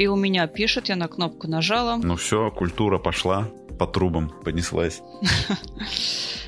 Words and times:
И 0.00 0.06
у 0.06 0.16
меня 0.16 0.46
пишет, 0.46 0.88
я 0.88 0.96
на 0.96 1.08
кнопку 1.08 1.46
нажала. 1.46 2.00
Ну 2.02 2.16
все, 2.16 2.50
культура 2.50 2.96
пошла 2.96 3.50
по 3.78 3.86
трубам, 3.86 4.30
понеслась. 4.42 5.02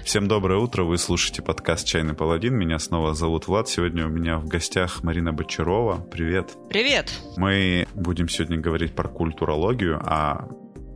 Всем 0.05 0.27
доброе 0.27 0.59
утро, 0.59 0.85
вы 0.85 0.97
слушаете 0.97 1.43
подкаст 1.43 1.87
«Чайный 1.87 2.15
паладин». 2.15 2.55
Меня 2.55 2.79
снова 2.79 3.13
зовут 3.13 3.49
Влад. 3.49 3.69
Сегодня 3.69 4.07
у 4.07 4.09
меня 4.09 4.39
в 4.39 4.47
гостях 4.47 5.03
Марина 5.03 5.35
Бочарова. 5.35 5.99
Привет. 6.11 6.57
Привет. 6.71 7.13
Мы 7.37 7.87
будем 7.93 8.31
сегодня 8.31 8.57
говорить 8.57 8.95
про 8.95 9.07
культурологию, 9.11 10.01
а 10.03 10.49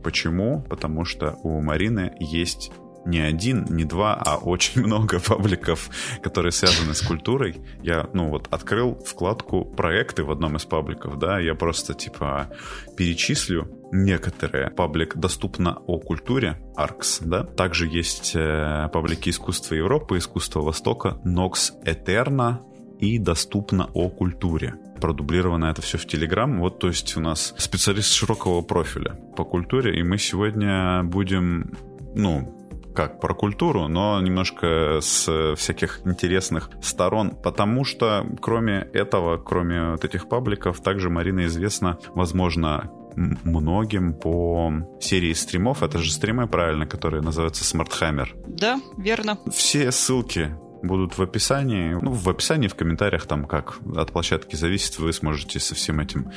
почему? 0.03 0.63
Потому 0.67 1.05
что 1.05 1.37
у 1.43 1.61
Марины 1.61 2.17
есть 2.19 2.71
не 3.07 3.19
один, 3.19 3.65
не 3.69 3.85
два, 3.85 4.13
а 4.13 4.37
очень 4.37 4.81
много 4.85 5.19
пабликов, 5.19 5.89
которые 6.21 6.51
связаны 6.51 6.93
с 6.93 7.01
культурой. 7.01 7.57
Я, 7.81 8.09
ну 8.13 8.29
вот, 8.29 8.47
открыл 8.51 8.95
вкладку 9.05 9.65
проекты 9.65 10.23
в 10.23 10.31
одном 10.31 10.57
из 10.57 10.65
пабликов, 10.65 11.17
да, 11.17 11.39
я 11.39 11.55
просто, 11.55 11.93
типа, 11.93 12.49
перечислю 12.95 13.71
некоторые. 13.91 14.69
Паблик 14.69 15.15
доступно 15.15 15.77
о 15.87 15.99
культуре, 15.99 16.59
ARCS, 16.75 17.21
да. 17.21 17.43
Также 17.43 17.87
есть 17.87 18.33
э, 18.35 18.89
паблики 18.91 19.29
искусства 19.29 19.75
Европы, 19.75 20.17
искусства 20.17 20.61
Востока, 20.61 21.19
Nox 21.23 21.71
Eterna, 21.85 22.59
и 22.99 23.19
доступно 23.19 23.89
о 23.93 24.09
культуре. 24.09 24.75
Продублировано 24.99 25.65
это 25.65 25.81
все 25.81 25.97
в 25.97 26.07
Телеграм. 26.07 26.59
Вот, 26.59 26.79
то 26.79 26.87
есть 26.87 27.15
у 27.15 27.19
нас 27.19 27.53
специалист 27.57 28.11
широкого 28.11 28.61
профиля 28.61 29.19
по 29.35 29.45
культуре, 29.45 29.99
и 29.99 30.03
мы 30.03 30.17
сегодня 30.17 31.03
будем, 31.03 31.77
ну, 32.15 32.56
как 32.97 33.19
про 33.19 33.35
культуру, 33.35 33.87
но 33.87 34.19
немножко 34.21 34.97
с 35.01 35.53
всяких 35.55 36.01
интересных 36.05 36.71
сторон, 36.81 37.29
потому 37.29 37.85
что 37.85 38.25
кроме 38.41 38.87
этого, 38.91 39.37
кроме 39.37 39.91
вот 39.91 40.03
этих 40.03 40.27
пабликов, 40.27 40.81
также 40.81 41.11
Марина 41.11 41.45
известна, 41.45 41.99
возможно, 42.15 42.91
многим 43.15 44.15
по 44.15 44.73
серии 44.99 45.33
стримов. 45.33 45.83
Это 45.83 45.99
же 45.99 46.11
стримы, 46.11 46.47
правильно, 46.47 46.87
которые 46.87 47.21
называются 47.21 47.63
Smart 47.63 47.91
Hammer. 48.01 48.29
Да, 48.47 48.81
верно. 48.97 49.37
Все 49.51 49.91
ссылки 49.91 50.55
будут 50.81 51.19
в 51.19 51.21
описании. 51.21 51.95
Ну, 52.01 52.11
в 52.11 52.27
описании, 52.27 52.67
в 52.67 52.73
комментариях, 52.73 53.27
там 53.27 53.45
как 53.45 53.77
от 53.95 54.11
площадки 54.11 54.55
зависит, 54.55 54.97
вы 54.97 55.13
сможете 55.13 55.59
со 55.59 55.75
всем 55.75 55.99
этим 55.99 56.31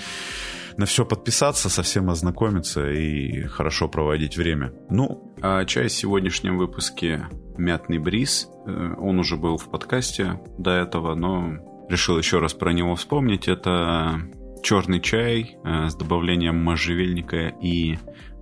на 0.80 0.86
все 0.86 1.04
подписаться, 1.04 1.68
совсем 1.68 2.08
ознакомиться 2.08 2.90
и 2.90 3.42
хорошо 3.42 3.86
проводить 3.86 4.38
время. 4.38 4.72
Ну, 4.88 5.34
а 5.42 5.66
чай 5.66 5.88
в 5.88 5.92
сегодняшнем 5.92 6.56
выпуске 6.56 7.26
«Мятный 7.58 7.98
бриз». 7.98 8.48
Э, 8.66 8.94
он 8.98 9.18
уже 9.18 9.36
был 9.36 9.58
в 9.58 9.70
подкасте 9.70 10.40
до 10.56 10.70
этого, 10.70 11.14
но 11.14 11.52
решил 11.90 12.16
еще 12.16 12.38
раз 12.38 12.54
про 12.54 12.72
него 12.72 12.94
вспомнить. 12.94 13.46
Это 13.46 14.22
черный 14.62 15.00
чай 15.00 15.58
э, 15.62 15.90
с 15.90 15.94
добавлением 15.96 16.56
можжевельника 16.64 17.48
и 17.60 17.98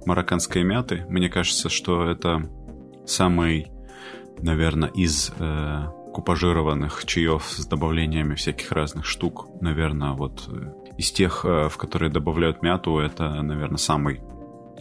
марокканской 0.07 0.63
мяты. 0.63 1.07
Мне 1.09 1.29
кажется, 1.29 1.69
что 1.69 2.09
это 2.09 2.49
самый, 3.05 3.67
наверное, 4.39 4.91
из 4.91 5.33
э, 5.37 5.87
купажированных 6.15 7.05
чаев 7.05 7.43
с 7.49 7.67
добавлениями 7.67 8.37
всяких 8.37 8.71
разных 8.71 9.07
штук. 9.07 9.49
Наверное, 9.61 10.13
вот 10.13 10.49
из 10.99 11.13
тех, 11.13 11.45
э, 11.45 11.69
в 11.69 11.77
которые 11.79 12.11
добавляют 12.11 12.61
мяту, 12.63 12.99
это, 12.99 13.41
наверное, 13.43 13.79
самый 13.79 14.21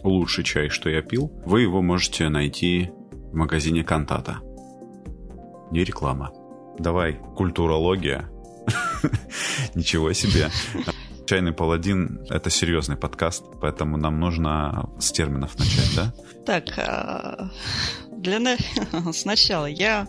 лучший 0.02 0.44
чай, 0.44 0.68
что 0.68 0.90
я 0.90 1.00
пил. 1.00 1.32
Вы 1.46 1.62
его 1.62 1.80
можете 1.80 2.28
найти 2.28 2.90
в 3.12 3.34
магазине 3.34 3.84
Кантата. 3.84 4.38
Не 5.70 5.84
реклама. 5.84 6.32
Давай, 6.78 7.14
культурология. 7.36 8.28
Ничего 9.74 10.12
себе. 10.12 10.50
Чайный 11.26 11.52
паладин— 11.52 12.24
это 12.30 12.50
серьезный 12.50 12.96
подкаст, 12.96 13.44
поэтому 13.60 13.96
нам 13.96 14.18
нужно 14.18 14.90
с 14.98 15.12
терминов 15.12 15.58
начать, 15.58 15.94
да? 15.94 16.14
Так, 16.46 16.78
а, 16.78 17.50
для 18.18 18.56
сначала 19.12 19.66
я 19.66 20.08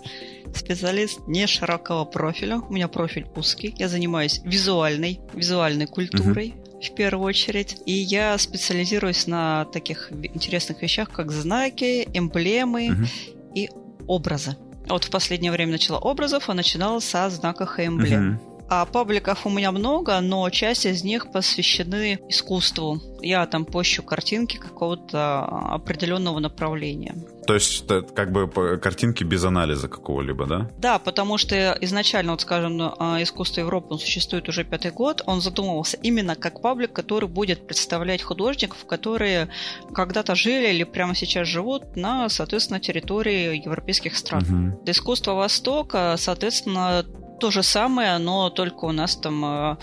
специалист 0.53 1.19
не 1.27 1.47
широкого 1.47 2.05
профиля. 2.05 2.57
У 2.57 2.73
меня 2.73 2.87
профиль 2.87 3.27
узкий. 3.35 3.73
Я 3.77 3.87
занимаюсь 3.87 4.41
визуальной, 4.43 5.19
визуальной 5.33 5.87
культурой. 5.87 6.55
В 6.81 6.95
первую 6.95 7.27
очередь. 7.27 7.77
И 7.85 7.91
я 7.91 8.37
специализируюсь 8.37 9.27
на 9.27 9.65
таких 9.65 10.11
интересных 10.11 10.81
вещах, 10.81 11.11
как 11.11 11.31
знаки, 11.31 12.07
эмблемы 12.13 13.07
и 13.53 13.69
образы. 14.07 14.55
Вот 14.87 15.03
в 15.03 15.11
последнее 15.11 15.51
время 15.51 15.73
начала 15.73 15.99
образов, 15.99 16.49
а 16.49 16.53
начинала 16.53 16.99
со 16.99 17.29
знаков 17.29 17.77
и 17.77 17.85
эмблем. 17.85 18.39
А 18.71 18.85
пабликов 18.85 19.47
у 19.47 19.49
меня 19.49 19.71
много, 19.71 20.19
но 20.21 20.47
часть 20.51 20.85
из 20.85 21.03
них 21.03 21.31
посвящены 21.31 22.19
искусству. 22.29 23.01
Я 23.21 23.45
там 23.47 23.65
пощу 23.65 24.03
картинки 24.03 24.57
какого-то 24.57 25.43
определенного 25.43 26.39
направления. 26.39 27.15
То 27.47 27.55
есть 27.55 27.83
это 27.83 28.03
как 28.03 28.31
бы 28.31 28.47
картинки 28.77 29.23
без 29.23 29.43
анализа 29.43 29.87
какого-либо, 29.87 30.45
да? 30.45 30.69
Да, 30.77 30.99
потому 30.99 31.39
что 31.39 31.75
изначально, 31.81 32.33
вот 32.33 32.41
скажем, 32.41 32.93
а, 32.99 33.21
искусство 33.23 33.61
Европы, 33.61 33.87
он 33.89 33.99
существует 33.99 34.47
уже 34.47 34.63
пятый 34.63 34.91
год, 34.91 35.23
он 35.25 35.41
задумывался 35.41 35.97
именно 36.03 36.35
как 36.35 36.61
паблик, 36.61 36.93
который 36.93 37.27
будет 37.27 37.65
представлять 37.65 38.21
художников, 38.21 38.85
которые 38.85 39.49
когда-то 39.95 40.35
жили 40.35 40.69
или 40.69 40.83
прямо 40.83 41.15
сейчас 41.15 41.47
живут 41.47 41.95
на, 41.95 42.29
соответственно, 42.29 42.79
территории 42.79 43.65
европейских 43.65 44.15
стран. 44.15 44.43
Угу. 44.43 44.91
Искусства 44.91 45.33
Востока, 45.33 46.15
соответственно, 46.19 47.03
то 47.39 47.51
же 47.51 47.63
самое, 47.63 48.17
но 48.17 48.49
только 48.49 48.85
у 48.85 48.91
нас 48.91 49.15
там, 49.15 49.45
э, 49.45 49.77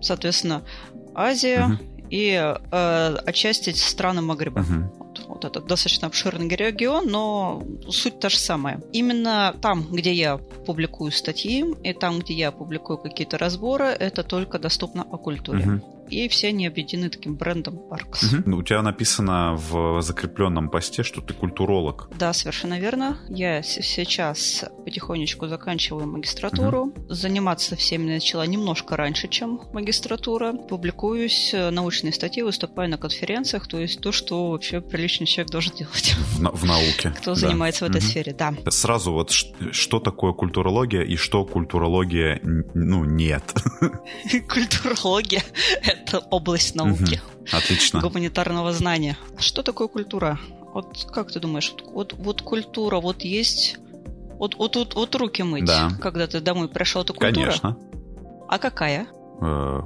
соответственно, 0.00 0.62
Азия 1.14 1.66
угу. 1.66 1.78
и 2.10 2.32
э, 2.32 3.16
отчасти 3.26 3.70
страны 3.70 4.22
Магриба. 4.22 4.60
Угу. 4.60 4.98
Вот, 4.98 5.26
вот 5.38 5.44
это 5.44 5.60
достаточно 5.60 6.08
обширный 6.08 6.48
регион, 6.48 7.06
но 7.06 7.62
суть 7.88 8.20
та 8.20 8.28
же 8.28 8.38
самая. 8.38 8.80
Именно 8.92 9.54
там, 9.60 9.86
где 9.90 10.12
я 10.12 10.38
публикую 10.38 11.12
статьи, 11.12 11.64
и 11.84 11.92
там, 11.92 12.18
где 12.18 12.34
я 12.34 12.50
публикую 12.50 12.98
какие-то 12.98 13.38
разборы, 13.38 13.86
это 13.86 14.22
только 14.22 14.58
доступно 14.58 15.02
о 15.02 15.16
культуре. 15.16 15.64
Угу 15.64 15.98
и 16.10 16.28
все 16.28 16.48
они 16.48 16.66
объединены 16.66 17.10
таким 17.10 17.36
брендом 17.36 17.80
Arcs. 17.90 18.40
Угу. 18.40 18.56
У 18.58 18.62
тебя 18.62 18.82
написано 18.82 19.54
в 19.56 20.00
закрепленном 20.02 20.70
посте, 20.70 21.02
что 21.02 21.20
ты 21.20 21.34
культуролог. 21.34 22.08
Да, 22.18 22.32
совершенно 22.32 22.78
верно. 22.78 23.18
Я 23.28 23.62
сейчас 23.62 24.64
потихонечку 24.84 25.48
заканчиваю 25.48 26.06
магистратуру. 26.06 26.86
Угу. 26.86 27.14
Заниматься 27.14 27.76
всеми 27.76 28.10
начала 28.12 28.46
немножко 28.46 28.96
раньше, 28.96 29.28
чем 29.28 29.60
магистратура. 29.72 30.52
Публикуюсь, 30.52 31.52
э, 31.52 31.70
научные 31.70 32.12
статьи, 32.12 32.42
выступаю 32.42 32.90
на 32.90 32.98
конференциях, 32.98 33.66
то 33.68 33.78
есть 33.78 34.00
то, 34.00 34.12
что 34.12 34.50
вообще 34.50 34.80
приличный 34.80 35.26
человек 35.28 35.50
должен 35.50 35.74
делать. 35.74 36.16
В, 36.34 36.40
на- 36.40 36.50
в 36.50 36.64
науке. 36.64 37.14
Кто 37.18 37.34
да. 37.34 37.40
занимается 37.40 37.86
в 37.86 37.88
этой 37.90 38.00
угу. 38.00 38.06
сфере, 38.06 38.32
да. 38.32 38.54
Сразу 38.68 39.12
вот 39.12 39.30
что 39.30 40.00
такое 40.00 40.32
культурология 40.32 41.02
и 41.02 41.16
что 41.16 41.44
культурология, 41.44 42.40
ну, 42.42 43.04
нет. 43.04 43.42
Культурология 44.48 45.42
это 45.82 46.18
область 46.18 46.74
науки. 46.74 47.20
Угу. 47.40 47.56
Отлично. 47.56 48.00
Гуманитарного 48.00 48.72
знания. 48.72 49.16
Что 49.38 49.62
такое 49.62 49.88
культура? 49.88 50.38
Вот 50.74 51.06
как 51.12 51.32
ты 51.32 51.40
думаешь, 51.40 51.72
вот, 51.92 52.14
вот 52.14 52.42
культура, 52.42 53.00
вот 53.00 53.22
есть... 53.22 53.78
Вот, 54.38 54.54
вот, 54.54 54.76
вот, 54.76 54.94
вот 54.94 55.14
руки 55.16 55.42
мыть, 55.42 55.64
да. 55.64 55.90
когда 56.00 56.28
ты 56.28 56.40
домой 56.40 56.68
пришел, 56.68 57.02
это 57.02 57.12
культура? 57.12 57.46
Конечно. 57.46 57.76
А 58.48 58.58
какая? 58.58 59.08
Э. 59.40 59.82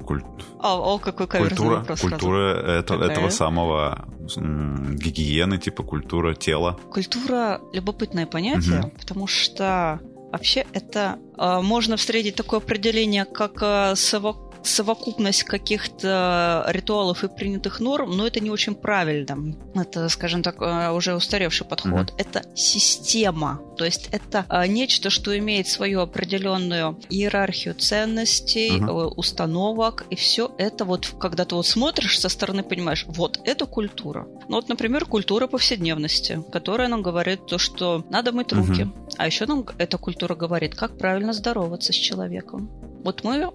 О, 0.60 0.94
о, 0.94 0.98
какой 0.98 1.26
культура, 1.26 1.76
вопрос 1.76 2.00
Культура 2.00 2.78
это, 2.78 2.94
этого 2.94 3.28
самого 3.28 4.06
м, 4.36 4.96
гигиены, 4.96 5.58
типа 5.58 5.82
культура 5.82 6.34
тела. 6.34 6.78
Культура– 6.90 7.60
любопытное 7.72 8.26
понятие, 8.26 8.80
угу. 8.80 8.90
потому 8.98 9.26
что 9.26 10.00
вообще 10.30 10.64
это 10.72 11.18
э, 11.36 11.60
можно 11.60 11.96
встретить 11.96 12.36
такое 12.36 12.60
определение, 12.60 13.24
как 13.24 13.58
э, 13.60 13.94
совокупность 13.96 14.51
совокупность 14.64 15.44
каких-то 15.44 16.64
ритуалов 16.68 17.24
и 17.24 17.28
принятых 17.28 17.80
норм, 17.80 18.16
но 18.16 18.26
это 18.26 18.40
не 18.40 18.50
очень 18.50 18.74
правильно. 18.74 19.54
Это, 19.74 20.08
скажем 20.08 20.42
так, 20.42 20.60
э, 20.60 20.90
уже 20.90 21.14
устаревший 21.14 21.66
подход. 21.66 22.10
Mm-hmm. 22.10 22.14
Это 22.18 22.44
система. 22.54 23.60
То 23.76 23.84
есть 23.84 24.08
это 24.12 24.46
э, 24.48 24.66
нечто, 24.66 25.10
что 25.10 25.36
имеет 25.38 25.68
свою 25.68 26.00
определенную 26.00 26.98
иерархию 27.10 27.74
ценностей, 27.74 28.78
mm-hmm. 28.78 29.14
установок, 29.16 30.06
и 30.10 30.16
все 30.16 30.52
это 30.58 30.84
вот, 30.84 31.14
когда 31.18 31.44
ты 31.44 31.54
вот 31.54 31.66
смотришь 31.66 32.18
со 32.18 32.28
стороны, 32.28 32.62
понимаешь, 32.62 33.04
вот 33.08 33.40
это 33.44 33.66
культура. 33.66 34.26
Ну 34.48 34.56
вот, 34.56 34.68
например, 34.68 35.04
культура 35.04 35.46
повседневности, 35.46 36.42
которая 36.52 36.88
нам 36.88 37.02
говорит 37.02 37.46
то, 37.46 37.58
что 37.58 38.04
надо 38.10 38.32
мыть 38.32 38.52
руки. 38.52 38.82
Mm-hmm. 38.82 39.14
А 39.18 39.26
еще 39.26 39.46
нам 39.46 39.66
эта 39.78 39.98
культура 39.98 40.34
говорит, 40.34 40.74
как 40.74 40.98
правильно 40.98 41.32
здороваться 41.32 41.92
с 41.92 41.96
человеком. 41.96 42.70
Вот 43.04 43.24
мы, 43.24 43.50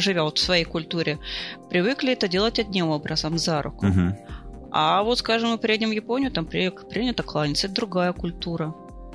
живя 0.00 0.24
вот 0.24 0.38
в 0.38 0.42
своей 0.42 0.64
культуре, 0.64 1.18
привыкли 1.70 2.12
это 2.12 2.28
делать 2.28 2.58
одним 2.58 2.88
образом, 2.88 3.38
за 3.38 3.62
руку. 3.62 3.86
Угу. 3.86 4.16
А 4.70 5.02
вот, 5.02 5.18
скажем, 5.18 5.50
мы 5.50 5.58
приедем 5.58 5.90
в 5.90 5.92
Японию, 5.92 6.30
там 6.30 6.46
принято 6.46 7.22
кланяться, 7.22 7.66
это 7.66 7.76
другая 7.76 8.12
культура, 8.12 8.74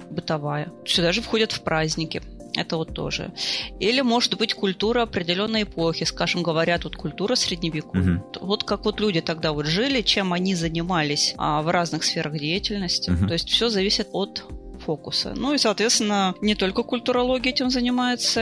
бытовая. 0.10 0.72
Сюда 0.86 1.12
же 1.12 1.22
входят 1.22 1.52
в 1.52 1.62
праздники. 1.62 2.22
Это 2.56 2.78
вот 2.78 2.96
тоже. 2.96 3.32
Или, 3.80 4.02
может 4.02 4.36
быть, 4.36 4.56
культура 4.56 5.04
определенной 5.04 5.62
эпохи. 5.62 6.06
Скажем, 6.06 6.42
говоря, 6.42 6.80
тут 6.80 6.96
культура 6.96 7.36
средневековья. 7.36 8.16
Угу. 8.16 8.46
Вот 8.48 8.64
как 8.64 8.86
вот 8.86 9.00
люди 9.00 9.22
тогда 9.22 9.52
вот 9.52 9.68
жили, 9.68 10.02
чем 10.02 10.34
они 10.34 10.56
занимались 10.56 11.36
а, 11.38 11.62
в 11.62 11.70
разных 11.70 12.04
сферах 12.04 12.40
деятельности. 12.40 13.12
Угу. 13.12 13.28
То 13.28 13.34
есть 13.34 13.48
все 13.50 13.70
зависит 13.70 14.10
от 14.12 14.44
фокуса. 14.88 15.34
Ну 15.36 15.54
и, 15.54 15.58
соответственно, 15.58 16.34
не 16.42 16.56
только 16.56 16.84
культурология 16.84 17.52
этим 17.52 17.70
занимается, 17.70 18.42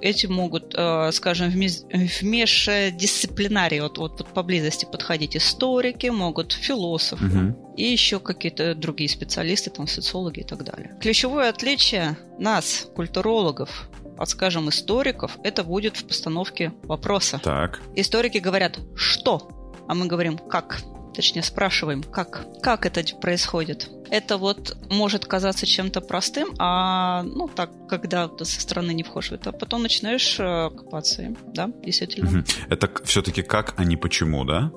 этим 0.00 0.32
могут, 0.32 0.74
э, 0.74 1.12
скажем, 1.12 1.50
в 1.50 2.22
междисциплинарии, 2.22 3.80
вот, 3.80 3.98
вот, 3.98 4.20
вот 4.20 4.28
поблизости 4.28 4.86
подходить 4.90 5.36
историки, 5.36 6.06
могут 6.06 6.52
философы 6.52 7.26
угу. 7.26 7.74
и 7.76 7.84
еще 7.84 8.18
какие-то 8.20 8.74
другие 8.74 9.10
специалисты, 9.10 9.68
там, 9.70 9.86
социологи 9.86 10.40
и 10.40 10.44
так 10.44 10.64
далее. 10.64 10.96
Ключевое 11.00 11.50
отличие 11.50 12.16
нас, 12.38 12.88
культурологов, 12.94 13.90
от, 14.18 14.28
скажем, 14.30 14.68
историков, 14.68 15.38
это 15.44 15.62
будет 15.62 15.96
в 15.96 16.04
постановке 16.04 16.72
вопроса. 16.84 17.38
Так. 17.42 17.82
Историки 17.96 18.38
говорят 18.38 18.78
«что?», 18.94 19.48
а 19.88 19.94
мы 19.94 20.06
говорим 20.06 20.38
«как?». 20.38 20.80
Точнее, 21.14 21.42
спрашиваем, 21.42 22.02
как, 22.02 22.46
как 22.62 22.86
это 22.86 23.02
происходит. 23.16 23.90
Это 24.10 24.36
вот 24.36 24.76
может 24.90 25.26
казаться 25.26 25.66
чем-то 25.66 26.00
простым, 26.00 26.54
а 26.58 27.22
ну 27.22 27.48
так, 27.48 27.70
когда 27.88 28.28
ты 28.28 28.44
со 28.44 28.60
стороны 28.60 28.92
не 28.92 29.02
входишь 29.02 29.30
в 29.30 29.34
это, 29.34 29.50
а 29.50 29.52
потом 29.52 29.82
начинаешь 29.82 30.38
э, 30.38 30.70
копаться 30.70 31.34
да, 31.46 31.70
действительно. 31.82 32.44
Это 32.68 32.90
все-таки 33.04 33.42
как, 33.42 33.74
а 33.78 33.84
не 33.84 33.96
почему, 33.96 34.44
да? 34.44 34.70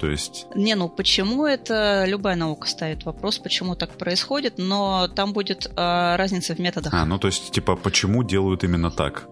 То 0.00 0.10
есть... 0.10 0.46
Не, 0.56 0.74
ну 0.74 0.88
почему 0.88 1.46
это 1.46 2.04
любая 2.06 2.36
наука 2.36 2.66
ставит 2.66 3.04
вопрос, 3.04 3.38
почему 3.38 3.76
так 3.76 3.96
происходит, 3.96 4.54
но 4.58 5.08
там 5.08 5.32
будет 5.32 5.66
э, 5.66 6.16
разница 6.16 6.54
в 6.54 6.58
методах. 6.58 6.92
А, 6.92 7.04
ну 7.06 7.18
то 7.18 7.28
есть 7.28 7.52
типа 7.52 7.76
почему 7.76 8.24
делают 8.24 8.64
именно 8.64 8.90
так? 8.90 9.28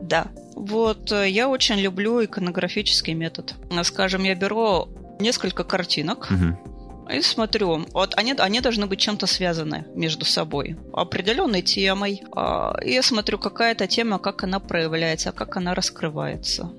Да. 0.00 0.28
Вот 0.54 1.10
э, 1.10 1.28
я 1.28 1.48
очень 1.48 1.76
люблю 1.76 2.24
иконографический 2.24 3.14
метод. 3.14 3.54
Скажем, 3.82 4.24
я 4.24 4.34
беру 4.34 4.88
несколько 5.20 5.64
картинок. 5.64 6.28
Угу. 6.30 7.12
И 7.12 7.22
смотрю, 7.22 7.86
вот 7.92 8.14
они, 8.16 8.34
они 8.38 8.60
должны 8.60 8.86
быть 8.86 9.00
чем-то 9.00 9.26
связаны 9.26 9.84
между 9.94 10.24
собой, 10.24 10.76
определенной 10.92 11.62
темой. 11.62 12.22
А, 12.32 12.76
и 12.84 12.92
я 12.92 13.02
смотрю, 13.02 13.38
какая 13.38 13.74
то 13.74 13.86
тема, 13.86 14.18
как 14.18 14.44
она 14.44 14.60
проявляется, 14.60 15.32
как 15.32 15.56
она 15.56 15.74
раскрывается 15.74 16.70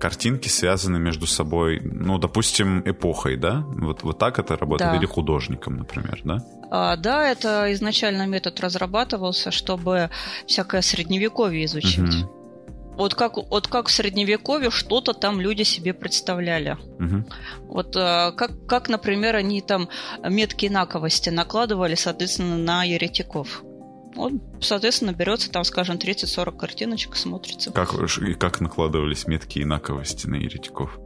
картинки 0.00 0.48
связаны 0.48 0.98
между 0.98 1.26
собой, 1.26 1.80
ну, 1.84 2.18
допустим, 2.18 2.82
эпохой, 2.86 3.36
да? 3.36 3.64
Вот, 3.68 4.02
вот 4.02 4.18
так 4.18 4.38
это 4.38 4.56
работает? 4.56 4.92
Да. 4.92 4.96
Или 4.96 5.06
художником, 5.06 5.76
например, 5.76 6.20
да? 6.24 6.38
А, 6.70 6.96
да, 6.96 7.28
это 7.28 7.72
изначально 7.74 8.26
метод 8.26 8.58
разрабатывался, 8.60 9.50
чтобы 9.50 10.10
всякое 10.46 10.80
средневековье 10.80 11.66
изучить. 11.66 12.24
Угу. 12.24 12.39
Вот 13.00 13.14
как, 13.14 13.38
вот 13.38 13.66
как 13.66 13.88
в 13.88 13.90
средневековье 13.90 14.70
что-то 14.70 15.14
там 15.14 15.40
люди 15.40 15.62
себе 15.62 15.94
представляли. 15.94 16.76
Угу. 16.98 17.24
Вот 17.68 17.96
э, 17.96 18.32
как, 18.36 18.66
как, 18.66 18.90
например, 18.90 19.36
они 19.36 19.62
там 19.62 19.88
метки 20.22 20.66
инаковости 20.66 21.30
накладывали, 21.30 21.94
соответственно, 21.94 22.58
на 22.58 22.84
еретиков. 22.84 23.62
Вот, 24.14 24.34
соответственно, 24.60 25.14
берется 25.14 25.50
там, 25.50 25.64
скажем, 25.64 25.96
30-40 25.96 26.58
картиночек, 26.58 27.16
смотрится. 27.16 27.72
Как, 27.72 27.94
и 27.94 28.34
как 28.34 28.60
накладывались 28.60 29.26
метки 29.26 29.62
инаковости 29.62 30.26
на 30.26 30.34
еретиков? 30.34 31.00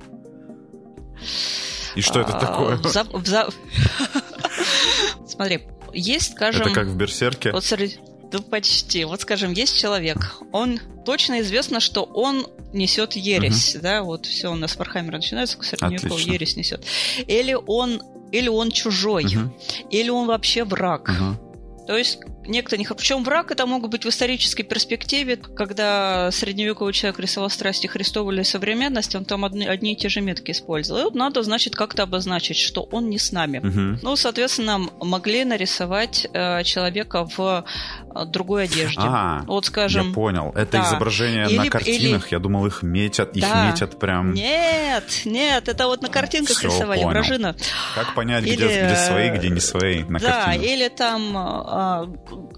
И 1.95 2.01
что 2.01 2.19
это 2.19 2.37
а, 2.37 2.41
такое? 2.41 2.77
Смотри, 5.29 5.69
есть, 5.93 6.33
скажем... 6.33 6.63
Это 6.63 6.75
как 6.75 6.89
в 6.89 6.97
Берсерке? 6.97 7.53
Вот 7.53 7.63
среди... 7.63 8.01
Да 8.35 8.41
почти. 8.41 9.05
Вот, 9.05 9.21
скажем, 9.21 9.53
есть 9.53 9.79
человек, 9.79 10.43
он 10.51 10.81
точно 11.05 11.41
известно, 11.41 11.79
что 11.79 12.03
он 12.03 12.49
несет 12.73 13.13
ересь, 13.13 13.77
угу. 13.77 13.83
да, 13.85 14.03
вот 14.03 14.27
все 14.27 14.51
у 14.51 14.57
нас 14.57 14.75
Вархаммер 14.75 15.13
начинается, 15.13 15.57
к 15.57 15.63
средневековью 15.63 16.33
ересь 16.33 16.57
несет. 16.57 16.85
Или 17.29 17.55
он, 17.55 18.03
или 18.33 18.49
он 18.49 18.73
чужой, 18.73 19.27
угу. 19.27 19.55
или 19.89 20.11
он 20.11 20.27
вообще 20.27 20.65
враг. 20.65 21.09
Угу. 21.09 21.87
То 21.87 21.97
есть 21.97 22.19
некто 22.47 22.77
не... 22.77 22.85
Причем 22.85 23.25
враг 23.25 23.51
это 23.51 23.67
могут 23.67 23.91
быть 23.91 24.05
в 24.05 24.09
исторической 24.09 24.63
перспективе, 24.63 25.37
когда 25.37 26.31
средневековый 26.31 26.93
человек 26.93 27.19
рисовал 27.21 27.51
страсти 27.51 27.87
Христова 27.87 28.31
или 28.31 28.43
современность, 28.43 29.15
он 29.15 29.25
там 29.25 29.45
одни, 29.45 29.67
одни 29.67 29.93
и 29.93 29.97
те 29.97 30.09
же 30.09 30.21
метки 30.21 30.51
использовал. 30.51 31.01
И 31.01 31.05
вот 31.05 31.15
надо, 31.15 31.43
значит, 31.43 31.75
как-то 31.75 32.05
обозначить, 32.05 32.57
что 32.57 32.83
он 32.91 33.09
не 33.09 33.19
с 33.19 33.33
нами. 33.33 33.59
Угу. 33.59 34.01
Ну, 34.03 34.17
соответственно, 34.17 34.79
могли 35.01 35.45
нарисовать 35.45 36.27
э, 36.33 36.63
человека 36.65 37.27
в 37.37 37.65
э, 38.15 38.25
другой 38.27 38.65
одежде. 38.65 39.01
А, 39.03 39.43
вот, 39.47 39.67
скажем... 39.67 40.09
Я 40.09 40.15
понял. 40.15 40.53
Это 40.55 40.73
да. 40.73 40.89
изображение 40.89 41.47
или, 41.49 41.59
на 41.59 41.71
картинах. 41.71 42.27
Или... 42.27 42.35
Я 42.35 42.39
думал, 42.39 42.67
их 42.67 42.83
метят, 42.83 43.37
их 43.37 43.43
да. 43.43 43.71
метят 43.71 43.99
прям... 43.99 44.35
Нет, 44.35 45.23
нет, 45.25 45.69
это 45.69 45.87
вот 45.87 46.03
на 46.03 46.09
картинках 46.09 46.59
Все, 46.59 46.69
рисовали, 46.69 47.01
понял. 47.01 47.11
вражина. 47.11 47.57
Как 47.95 48.15
понять, 48.15 48.45
или... 48.45 48.57
где, 48.57 48.87
где 48.87 48.97
свои, 48.97 49.31
где 49.31 49.51
не 49.51 49.61
свои 49.61 50.05
на 50.05 50.19
да, 50.19 50.45
картинах? 50.45 50.67
или 50.67 50.89
там 50.89 51.37
а, 51.37 52.07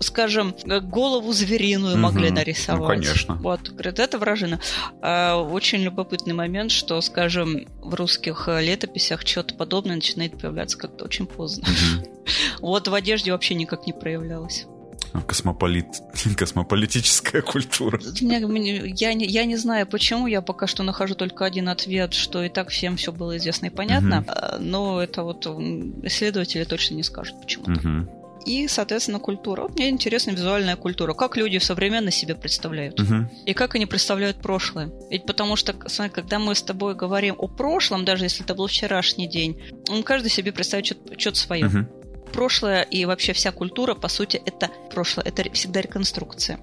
скажем, 0.00 0.54
голову 0.82 1.32
звериную 1.32 1.94
угу. 1.94 2.02
могли 2.02 2.30
нарисовать. 2.30 2.98
Ну, 2.98 3.04
конечно. 3.04 3.34
Вот, 3.36 3.68
говорят, 3.68 3.98
это 3.98 4.18
вражина. 4.18 4.60
А, 5.02 5.36
очень 5.36 5.82
любопытный 5.82 6.34
момент, 6.34 6.70
что, 6.70 7.00
скажем, 7.00 7.66
в 7.80 7.94
русских 7.94 8.48
э, 8.48 8.62
летописях 8.64 9.26
что-то 9.26 9.54
подобное 9.54 9.96
начинает 9.96 10.38
появляться 10.38 10.78
как-то 10.78 11.04
очень 11.04 11.26
поздно. 11.26 11.64
Угу. 11.64 12.12
Вот 12.60 12.88
в 12.88 12.94
одежде 12.94 13.32
вообще 13.32 13.54
никак 13.54 13.86
не 13.86 13.92
проявлялось. 13.92 14.66
А, 15.12 15.20
космополит... 15.20 15.86
Космополитическая 16.36 17.42
культура. 17.42 18.00
Я, 18.20 18.38
я, 18.38 19.14
не, 19.14 19.26
я 19.26 19.44
не 19.44 19.56
знаю, 19.56 19.86
почему. 19.86 20.26
Я 20.26 20.42
пока 20.42 20.66
что 20.66 20.82
нахожу 20.82 21.14
только 21.14 21.44
один 21.44 21.68
ответ, 21.68 22.14
что 22.14 22.42
и 22.42 22.48
так 22.48 22.68
всем 22.70 22.96
все 22.96 23.12
было 23.12 23.36
известно 23.36 23.66
и 23.66 23.70
понятно. 23.70 24.20
Угу. 24.20 24.62
Но 24.62 25.02
это 25.02 25.22
вот 25.22 25.46
исследователи 25.46 26.64
точно 26.64 26.94
не 26.94 27.02
скажут, 27.02 27.40
почему. 27.40 27.66
Угу 27.66 28.25
и, 28.46 28.68
соответственно, 28.68 29.18
культура. 29.18 29.62
Вот 29.62 29.74
мне 29.74 29.90
интересна 29.90 30.30
визуальная 30.30 30.76
культура. 30.76 31.12
Как 31.12 31.36
люди 31.36 31.58
современно 31.58 32.10
себе 32.10 32.34
представляют. 32.34 33.00
Угу. 33.00 33.14
И 33.44 33.52
как 33.52 33.74
они 33.74 33.86
представляют 33.86 34.38
прошлое. 34.38 34.90
Ведь 35.10 35.26
потому 35.26 35.56
что, 35.56 35.74
смотри, 35.86 36.14
когда 36.14 36.38
мы 36.38 36.54
с 36.54 36.62
тобой 36.62 36.94
говорим 36.94 37.34
о 37.38 37.48
прошлом, 37.48 38.04
даже 38.04 38.24
если 38.24 38.44
это 38.44 38.54
был 38.54 38.68
вчерашний 38.68 39.28
день, 39.28 39.60
он 39.90 40.02
каждый 40.02 40.30
себе 40.30 40.52
представит 40.52 40.86
что-то 40.86 41.36
свое. 41.36 41.66
Угу. 41.66 42.32
Прошлое 42.32 42.82
и 42.82 43.04
вообще 43.04 43.32
вся 43.32 43.50
культура, 43.50 43.94
по 43.94 44.08
сути, 44.08 44.40
это 44.44 44.70
прошлое. 44.92 45.24
Это 45.26 45.50
всегда 45.52 45.80
реконструкция. 45.80 46.58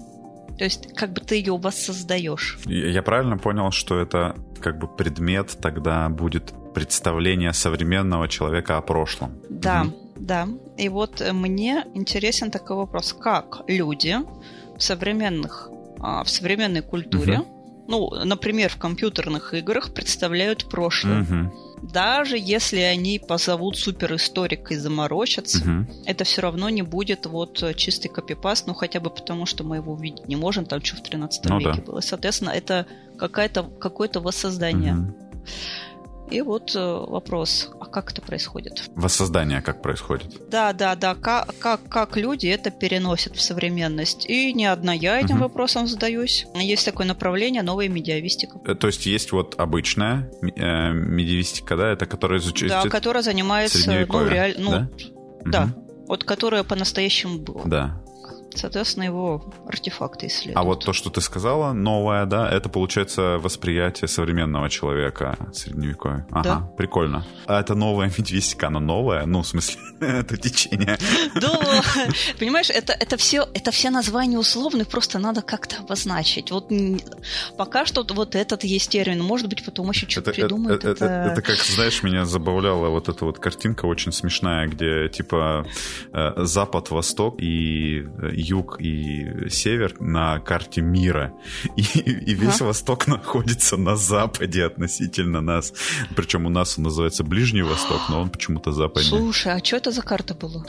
То 0.58 0.64
есть, 0.64 0.94
как 0.94 1.12
бы 1.12 1.20
ты 1.20 1.34
ее 1.36 1.56
воссоздаешь. 1.56 2.58
Я 2.66 3.02
правильно 3.02 3.36
понял, 3.36 3.72
что 3.72 3.98
это 3.98 4.36
как 4.60 4.78
бы 4.78 4.86
предмет 4.86 5.58
тогда 5.60 6.08
будет 6.08 6.54
представление 6.74 7.52
современного 7.52 8.28
человека 8.28 8.76
о 8.76 8.82
прошлом? 8.82 9.40
Да. 9.50 9.82
Угу. 9.82 10.03
Да, 10.24 10.48
и 10.78 10.88
вот 10.88 11.20
э, 11.20 11.34
мне 11.34 11.84
интересен 11.92 12.50
такой 12.50 12.76
вопрос, 12.76 13.12
как 13.12 13.60
люди 13.66 14.16
в 14.74 14.82
современных, 14.82 15.68
а, 16.00 16.24
в 16.24 16.30
современной 16.30 16.80
культуре, 16.80 17.40
угу. 17.40 17.84
ну, 17.86 18.24
например, 18.24 18.70
в 18.70 18.78
компьютерных 18.78 19.52
играх 19.52 19.92
представляют 19.92 20.70
прошлое. 20.70 21.24
Угу. 21.24 21.88
Даже 21.92 22.38
если 22.38 22.80
они 22.80 23.18
позовут 23.18 23.76
суперисторика 23.76 24.72
и 24.72 24.78
заморочатся, 24.78 25.58
угу. 25.58 25.86
это 26.06 26.24
все 26.24 26.40
равно 26.40 26.70
не 26.70 26.80
будет 26.80 27.26
вот 27.26 27.62
э, 27.62 27.74
чистый 27.74 28.08
копипаст, 28.08 28.66
ну 28.66 28.72
хотя 28.72 29.00
бы 29.00 29.10
потому, 29.10 29.44
что 29.44 29.62
мы 29.62 29.76
его 29.76 29.92
увидеть 29.92 30.26
не 30.26 30.36
можем, 30.36 30.64
там 30.64 30.82
что 30.82 30.96
в 30.96 31.02
13 31.02 31.44
ну, 31.44 31.58
веке 31.58 31.72
да. 31.76 31.82
было. 31.82 32.00
Соответственно, 32.00 32.48
это 32.48 32.86
какое-то 33.18 34.20
воссоздание. 34.20 34.94
Угу. 34.94 35.14
И 36.30 36.40
вот 36.40 36.74
э, 36.74 36.78
вопрос, 36.80 37.70
а 37.80 37.86
как 37.86 38.12
это 38.12 38.22
происходит? 38.22 38.90
Воссоздание 38.94 39.60
как 39.60 39.82
происходит? 39.82 40.48
Да, 40.50 40.72
да, 40.72 40.94
да. 40.96 41.14
Как, 41.14 41.54
как, 41.58 41.80
как 41.88 42.16
люди 42.16 42.46
это 42.46 42.70
переносят 42.70 43.36
в 43.36 43.42
современность? 43.42 44.26
И 44.28 44.52
не 44.52 44.66
одна 44.66 44.92
я 44.92 45.20
этим 45.20 45.36
угу. 45.36 45.44
вопросом 45.44 45.86
задаюсь. 45.86 46.46
Есть 46.54 46.86
такое 46.86 47.06
направление 47.06 47.62
новая 47.62 47.88
медиавистика. 47.88 48.58
Э, 48.64 48.74
то 48.74 48.86
есть 48.86 49.06
есть 49.06 49.32
вот 49.32 49.54
обычная 49.58 50.30
э, 50.42 50.92
медиавистика, 50.92 51.76
да, 51.76 51.92
это 51.92 52.06
которая 52.06 52.38
изучает 52.40 52.72
Да, 52.72 52.88
которая 52.88 53.22
занимается 53.22 53.90
ну, 54.06 54.28
реально, 54.28 54.60
ну, 54.60 54.70
да, 54.70 54.88
да 55.44 55.64
угу. 55.64 56.04
вот 56.08 56.24
которая 56.24 56.64
по-настоящему 56.64 57.38
была. 57.38 57.64
Да 57.64 58.03
соответственно, 58.58 59.04
его 59.04 59.44
артефакты 59.66 60.26
исследуют. 60.26 60.56
А 60.56 60.62
вот 60.62 60.84
то, 60.84 60.92
что 60.92 61.10
ты 61.10 61.20
сказала, 61.20 61.72
новое, 61.72 62.24
да, 62.26 62.50
это, 62.50 62.68
получается, 62.68 63.38
восприятие 63.38 64.08
современного 64.08 64.70
человека 64.70 65.36
средневековья. 65.52 66.26
Ага, 66.30 66.42
да. 66.42 66.60
прикольно. 66.76 67.26
А 67.46 67.60
это 67.60 67.74
новая 67.74 68.10
медвестика, 68.18 68.68
она 68.68 68.80
новая? 68.80 69.26
Ну, 69.26 69.42
в 69.42 69.46
смысле, 69.46 69.80
это 70.00 70.36
течение. 70.36 70.98
Да, 71.40 71.82
понимаешь, 72.38 72.70
это, 72.70 72.92
это, 72.92 73.16
все, 73.16 73.46
это 73.54 73.70
все 73.70 73.90
названия 73.90 74.38
условных, 74.38 74.88
просто 74.88 75.18
надо 75.18 75.42
как-то 75.42 75.76
обозначить. 75.78 76.50
Вот 76.50 76.70
пока 77.56 77.86
что 77.86 78.04
вот 78.14 78.34
этот 78.34 78.64
есть 78.64 78.90
термин, 78.90 79.22
может 79.22 79.48
быть, 79.48 79.64
потом 79.64 79.90
еще 79.90 80.08
что-то 80.08 80.32
придумают. 80.32 80.84
Это, 80.84 81.04
это, 81.04 81.32
это, 81.32 81.42
как, 81.42 81.56
знаешь, 81.56 82.02
меня 82.02 82.24
забавляла 82.24 82.88
вот 82.88 83.08
эта 83.08 83.24
вот 83.24 83.38
картинка 83.38 83.86
очень 83.86 84.12
смешная, 84.12 84.68
где, 84.68 85.08
типа, 85.08 85.66
э, 86.12 86.44
Запад, 86.44 86.90
Восток 86.90 87.40
и 87.40 88.06
юг 88.44 88.80
и 88.80 89.48
север 89.48 90.00
на 90.00 90.38
карте 90.40 90.80
мира, 90.80 91.32
и, 91.76 91.82
и 91.82 92.34
весь 92.34 92.60
а? 92.60 92.64
Восток 92.64 93.06
находится 93.06 93.76
на 93.76 93.96
западе 93.96 94.64
относительно 94.64 95.40
нас. 95.40 95.72
Причем 96.16 96.46
у 96.46 96.50
нас 96.50 96.78
он 96.78 96.84
называется 96.84 97.24
Ближний 97.24 97.62
Восток, 97.62 98.00
но 98.08 98.20
он 98.20 98.30
почему-то 98.30 98.72
западнее. 98.72 99.08
Слушай, 99.08 99.54
а 99.54 99.64
что 99.64 99.76
это 99.76 99.90
за 99.90 100.02
карта 100.02 100.34
была? 100.34 100.64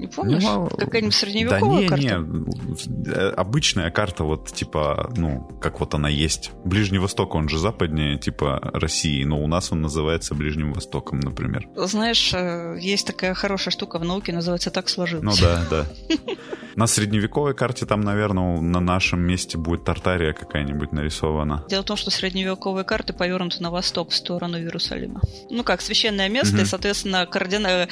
Не 0.00 0.06
помнишь? 0.06 0.42
Ну, 0.42 0.66
Какая-нибудь 0.66 1.14
средневековая 1.14 1.60
да 1.60 1.82
не, 1.82 1.88
карта? 1.88 2.04
Не, 2.04 3.12
э, 3.12 3.30
обычная 3.32 3.90
карта, 3.90 4.24
вот 4.24 4.50
типа, 4.50 5.12
ну, 5.14 5.46
как 5.60 5.80
вот 5.80 5.94
она 5.94 6.08
есть. 6.08 6.52
Ближний 6.64 6.98
Восток, 6.98 7.34
он 7.34 7.50
же 7.50 7.58
западнее, 7.58 8.18
типа 8.18 8.70
России, 8.72 9.22
но 9.24 9.42
у 9.42 9.46
нас 9.46 9.72
он 9.72 9.82
называется 9.82 10.34
Ближним 10.34 10.72
Востоком, 10.72 11.20
например. 11.20 11.68
Знаешь, 11.76 12.32
э, 12.32 12.78
есть 12.80 13.06
такая 13.06 13.34
хорошая 13.34 13.72
штука 13.72 13.98
в 13.98 14.04
науке, 14.04 14.32
называется 14.32 14.70
«так 14.70 14.88
сложилось». 14.88 15.22
Ну 15.22 15.32
да, 15.38 15.66
да. 15.70 15.86
На 16.76 16.86
средневековой 16.86 17.54
карте 17.54 17.86
там, 17.86 18.00
наверное, 18.00 18.60
на 18.60 18.80
нашем 18.80 19.20
месте 19.20 19.58
будет 19.58 19.84
Тартария 19.84 20.32
какая-нибудь 20.32 20.92
нарисована. 20.92 21.64
Дело 21.68 21.82
в 21.82 21.86
том, 21.86 21.96
что 21.96 22.10
средневековые 22.10 22.84
карты 22.84 23.12
повернуты 23.12 23.62
на 23.62 23.70
восток, 23.70 24.10
в 24.10 24.14
сторону 24.14 24.58
Иерусалима. 24.58 25.20
Ну 25.50 25.64
как, 25.64 25.80
священное 25.80 26.28
место, 26.28 26.56
угу. 26.56 26.62
и, 26.62 26.64
соответственно, 26.64 27.26
координа... 27.26 27.88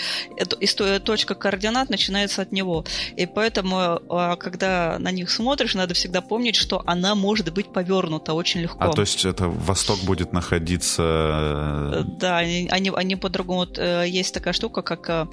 точка 1.04 1.34
координат 1.34 1.90
начинается 1.90 2.42
от 2.42 2.52
него. 2.52 2.84
И 3.16 3.26
поэтому, 3.26 4.00
а, 4.08 4.36
когда 4.36 4.98
на 4.98 5.10
них 5.10 5.30
смотришь, 5.30 5.74
надо 5.74 5.94
всегда 5.94 6.20
помнить, 6.20 6.56
что 6.56 6.82
она 6.86 7.14
может 7.14 7.52
быть 7.52 7.72
повернута 7.72 8.34
очень 8.34 8.60
легко. 8.60 8.78
А 8.80 8.92
то 8.92 9.02
есть 9.02 9.24
это 9.24 9.48
восток 9.48 9.98
будет 10.00 10.32
находиться... 10.32 11.02
Э, 11.02 12.04
да, 12.18 12.38
они, 12.38 12.68
они, 12.70 12.90
они 12.94 13.16
по-другому... 13.16 13.66
Э, 13.76 14.04
есть 14.06 14.34
такая 14.34 14.52
штука, 14.52 14.82
как 14.82 15.08
э, 15.08 15.26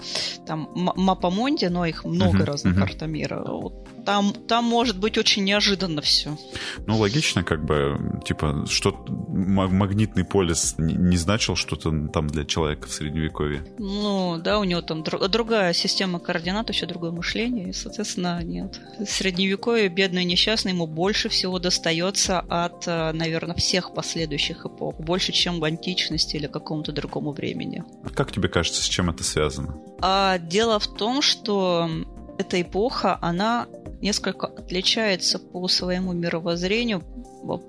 там 0.45 0.69
Мапамонди, 0.75 1.65
но 1.65 1.85
их 1.85 2.05
много 2.05 2.39
uh-huh, 2.39 2.45
разных 2.45 2.75
uh-huh. 2.75 2.79
карт 2.79 3.01
мира. 3.07 3.34
Вот 3.45 3.85
там, 4.05 4.33
там 4.33 4.63
может 4.63 4.97
быть 4.97 5.17
очень 5.17 5.43
неожиданно 5.43 6.01
все. 6.01 6.37
Ну, 6.85 6.97
логично, 6.97 7.43
как 7.43 7.65
бы, 7.65 8.21
типа, 8.23 8.65
что 8.67 8.91
магнитный 9.07 10.23
полис 10.23 10.75
не 10.77 11.17
значил 11.17 11.55
что-то 11.55 11.91
там 12.09 12.27
для 12.27 12.45
человека 12.45 12.87
в 12.87 12.91
средневековье. 12.91 13.65
Ну, 13.79 14.37
да, 14.37 14.59
у 14.59 14.63
него 14.63 14.81
там 14.81 15.03
друг, 15.03 15.27
другая 15.27 15.73
система 15.73 16.19
координат, 16.19 16.69
еще 16.69 16.85
другое 16.85 17.11
мышление, 17.11 17.69
и, 17.69 17.73
соответственно, 17.73 18.41
нет. 18.43 18.79
Средневековье, 19.07 19.89
бедный 19.89 20.23
несчастный, 20.23 20.71
ему 20.71 20.87
больше 20.87 21.29
всего 21.29 21.59
достается 21.59 22.39
от, 22.39 22.87
э, 22.87 23.11
наверное, 23.11 23.55
всех 23.55 23.93
последующих 23.93 24.65
эпох. 24.65 24.95
Больше, 24.99 25.31
чем 25.31 25.59
в 25.59 25.63
античности 25.63 26.35
или 26.35 26.47
какому-то 26.47 26.91
другому 26.91 27.31
времени. 27.31 27.83
А 28.03 28.09
как 28.09 28.31
тебе 28.31 28.49
кажется, 28.49 28.81
с 28.83 28.85
чем 28.85 29.09
это 29.09 29.23
связано? 29.23 29.77
А, 30.01 30.37
дело 30.37 30.79
в 30.79 30.87
том, 30.87 31.21
что 31.21 31.89
эта 32.37 32.61
эпоха, 32.61 33.17
она 33.21 33.67
несколько 34.01 34.47
отличается 34.47 35.39
по 35.39 35.67
своему 35.67 36.13
мировоззрению 36.13 37.03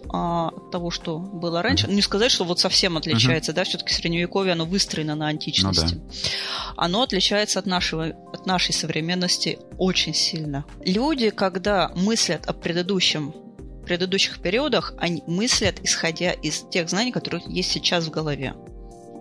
а, 0.09 0.49
от 0.49 0.71
того, 0.71 0.91
что 0.91 1.19
было 1.19 1.63
раньше. 1.63 1.89
Не 1.89 2.03
сказать, 2.03 2.31
что 2.31 2.45
вот 2.45 2.59
совсем 2.59 2.97
отличается, 2.97 3.53
uh-huh. 3.53 3.57
да, 3.57 3.65
все-таки 3.65 3.93
средневековье, 3.93 4.53
оно 4.53 4.65
выстроено 4.65 5.15
на 5.15 5.29
античности. 5.29 5.95
Ну, 5.95 6.01
да. 6.01 6.29
Оно 6.77 7.03
отличается 7.03 7.59
от, 7.59 7.67
нашего, 7.67 8.07
от 8.07 8.47
нашей 8.47 8.73
современности 8.73 9.59
очень 9.79 10.15
сильно. 10.15 10.65
Люди, 10.85 11.31
когда 11.31 11.91
мыслят 11.95 12.47
о 12.47 12.53
предыдущем 12.53 13.35
предыдущих 13.85 14.41
периодах, 14.41 14.95
они 14.99 15.23
мыслят, 15.29 15.77
исходя 15.83 16.33
из 16.33 16.65
тех 16.71 16.91
знаний, 16.91 17.13
которые 17.13 17.45
есть 17.47 17.71
сейчас 17.71 18.05
в 18.07 18.11
голове. 18.11 18.55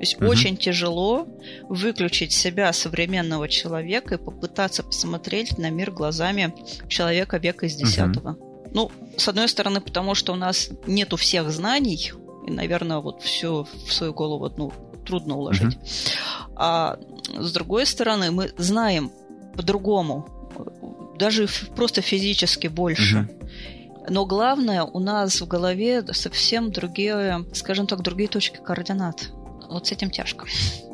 Есть 0.06 0.22
угу. 0.22 0.28
очень 0.28 0.56
тяжело 0.56 1.28
выключить 1.68 2.32
себя, 2.32 2.72
современного 2.74 3.50
человека, 3.50 4.16
и 4.16 4.18
попытаться 4.20 4.84
посмотреть 4.84 5.58
на 5.58 5.72
мир 5.72 5.90
глазами 5.90 6.54
человека 6.88 7.38
века 7.38 7.66
из 7.66 7.76
десятого. 7.76 8.34
Угу. 8.34 8.70
Ну, 8.72 8.92
с 9.18 9.28
одной 9.28 9.50
стороны, 9.50 9.82
потому 9.82 10.14
что 10.14 10.34
у 10.34 10.36
нас 10.36 10.70
нету 10.86 11.18
всех 11.18 11.50
знаний, 11.50 12.12
и, 12.46 12.52
наверное, 12.52 13.00
вот 13.00 13.24
все 13.24 13.66
в 13.88 13.92
свою 13.92 14.14
голову 14.14 14.54
ну, 14.56 14.72
трудно 15.08 15.38
уложить. 15.38 15.76
Угу. 15.76 15.86
А 16.58 17.00
с 17.36 17.52
другой 17.52 17.88
стороны, 17.88 18.30
мы 18.30 18.52
знаем 18.58 19.12
по-другому, 19.56 20.30
даже 21.18 21.48
просто 21.76 22.02
физически 22.02 22.68
больше. 22.68 23.22
Угу. 23.22 23.50
Но 24.10 24.26
главное, 24.28 24.84
у 24.84 25.00
нас 25.00 25.42
в 25.42 25.48
голове 25.48 26.06
совсем 26.14 26.72
другие, 26.72 27.44
скажем 27.54 27.88
так, 27.88 28.04
другие 28.04 28.30
точки 28.30 28.58
координат 28.58 29.32
вот 29.70 29.88
с 29.88 29.92
этим 29.92 30.10
тяжко. 30.10 30.46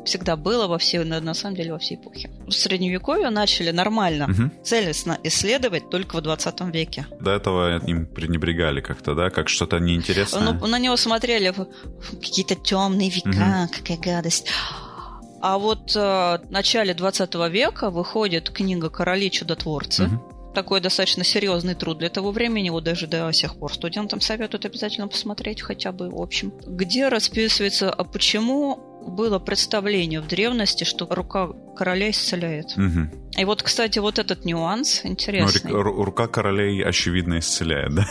Всегда 0.04 0.36
было 0.36 0.66
во 0.66 0.78
всей, 0.78 1.04
на, 1.04 1.20
на 1.20 1.34
самом 1.34 1.56
деле, 1.56 1.72
во 1.72 1.78
всей 1.78 1.96
эпохе. 1.96 2.30
В 2.46 2.52
Средневековье 2.52 3.30
начали 3.30 3.70
нормально, 3.70 4.26
угу. 4.26 4.50
целостно 4.64 5.18
исследовать 5.22 5.90
только 5.90 6.16
в 6.16 6.22
20 6.22 6.60
веке. 6.74 7.06
До 7.20 7.30
этого 7.30 7.78
им 7.86 8.06
пренебрегали 8.06 8.80
как-то, 8.80 9.14
да, 9.14 9.30
как 9.30 9.48
что-то 9.48 9.78
неинтересное. 9.78 10.52
Ну, 10.52 10.66
на 10.66 10.78
него 10.78 10.96
смотрели 10.96 11.54
какие-то 12.20 12.54
темные 12.54 13.10
века, 13.10 13.68
угу. 13.68 13.78
какая 13.78 13.98
гадость. 13.98 14.48
А 15.40 15.58
вот 15.58 15.96
э, 15.96 15.98
в 15.98 16.50
начале 16.50 16.94
20 16.94 17.34
века 17.50 17.90
выходит 17.90 18.50
книга 18.50 18.90
«Короли 18.90 19.28
чудотворцы», 19.30 20.04
угу 20.04 20.31
такой 20.52 20.80
достаточно 20.80 21.24
серьезный 21.24 21.74
труд 21.74 21.98
для 21.98 22.08
того 22.08 22.30
времени, 22.30 22.70
вот 22.70 22.84
даже 22.84 23.06
до 23.06 23.32
сих 23.32 23.56
пор 23.56 23.72
студентам 23.72 24.20
советуют 24.20 24.64
обязательно 24.64 25.08
посмотреть 25.08 25.62
хотя 25.62 25.92
бы 25.92 26.10
в 26.10 26.20
общем, 26.20 26.52
где 26.66 27.08
расписывается, 27.08 27.90
а 27.90 28.04
почему 28.04 28.92
было 29.06 29.38
представление 29.38 30.20
в 30.20 30.28
древности, 30.28 30.84
что 30.84 31.06
рука 31.10 31.48
короля 31.76 32.10
исцеляет. 32.10 32.76
Угу. 32.76 33.40
И 33.40 33.44
вот, 33.44 33.62
кстати, 33.62 33.98
вот 33.98 34.18
этот 34.18 34.44
нюанс 34.44 35.00
интересный. 35.04 35.72
Но 35.72 35.82
рука 35.82 36.28
королей 36.28 36.84
очевидно 36.84 37.38
исцеляет, 37.38 37.94
да? 37.94 38.06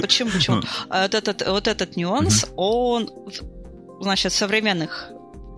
Почему? 0.00 0.30
Почему? 0.30 0.56
Ну. 0.56 0.62
А 0.88 1.02
вот, 1.02 1.14
этот, 1.14 1.46
вот 1.46 1.68
этот 1.68 1.96
нюанс, 1.96 2.44
угу. 2.44 2.52
он 2.56 3.10
значит, 4.00 4.32
современных 4.32 5.12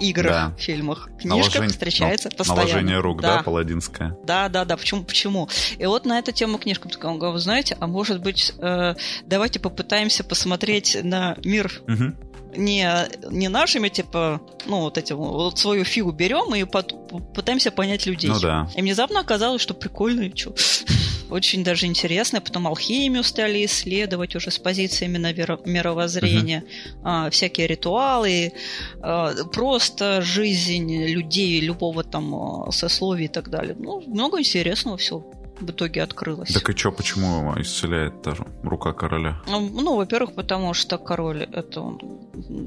играх, 0.09 0.33
да. 0.33 0.55
фильмах, 0.59 1.09
книжках 1.21 1.55
Наложень... 1.55 1.69
встречается 1.69 2.29
ну, 2.31 2.37
постоянно. 2.37 2.63
Наложение 2.65 3.01
рук, 3.01 3.21
да, 3.21 3.37
да 3.37 3.43
паладинское. 3.43 4.17
Да, 4.25 4.49
да, 4.49 4.65
да. 4.65 4.77
Почему? 4.77 5.05
Почему? 5.05 5.49
И 5.79 5.87
вот 5.87 6.05
на 6.07 6.19
эту 6.19 6.33
тему 6.33 6.59
книжка. 6.59 6.89
Вы 6.89 7.39
знаете, 7.39 7.77
а 7.81 7.87
может 7.87 8.21
быть, 8.21 8.53
э, 8.59 8.95
давайте 9.27 9.61
попытаемся 9.61 10.25
посмотреть 10.25 10.97
на 11.03 11.37
мир 11.45 11.73
угу 11.89 12.15
не, 12.57 13.09
не 13.31 13.49
нашими, 13.49 13.89
типа, 13.89 14.41
ну, 14.67 14.81
вот 14.81 14.99
этим, 14.99 15.17
вот 15.17 15.59
свою 15.59 15.85
фигу 15.85 16.13
берем 16.13 16.55
и 16.55 16.65
под, 16.65 16.95
пытаемся 17.35 17.71
понять 17.71 18.07
людей. 18.07 18.31
Ну 18.31 18.41
да. 18.41 18.69
И 18.77 18.83
внезапно 18.83 19.21
оказалось, 19.21 19.63
что 19.63 19.75
прикольно, 19.75 20.23
и 20.23 20.37
что 20.37 20.55
очень 21.31 21.65
даже 21.65 21.87
интересно. 21.87 22.41
Потом 22.41 22.67
алхимию 22.67 23.23
стали 23.25 23.65
исследовать 23.65 24.37
уже 24.37 24.51
с 24.51 24.59
позициями 24.59 25.19
на 25.19 25.33
мировоззрения, 25.33 26.65
uh-huh. 26.65 27.01
а, 27.05 27.31
всякие 27.31 27.67
ритуалы, 27.67 28.53
а, 29.01 29.33
просто 29.53 30.23
жизнь 30.23 31.07
людей 31.07 31.61
любого 31.61 32.05
там 32.05 32.35
а, 32.35 32.73
сословия 32.73 33.27
и 33.27 33.29
так 33.29 33.51
далее. 33.51 33.77
Ну, 33.79 34.03
много 34.07 34.39
интересного 34.39 34.97
всего 34.97 35.34
в 35.61 35.71
итоге 35.71 36.03
открылось. 36.03 36.53
Так 36.53 36.69
и 36.71 36.77
что, 36.77 36.93
почему 36.93 37.55
исцеляет 37.61 38.23
даже 38.23 38.47
рука 38.63 38.93
короля? 38.93 39.41
Ну, 39.47 39.61
ну, 39.61 39.97
во-первых, 39.97 40.35
потому 40.35 40.75
что 40.75 40.99
король 40.99 41.43
это 41.43 41.81
он 41.81 42.01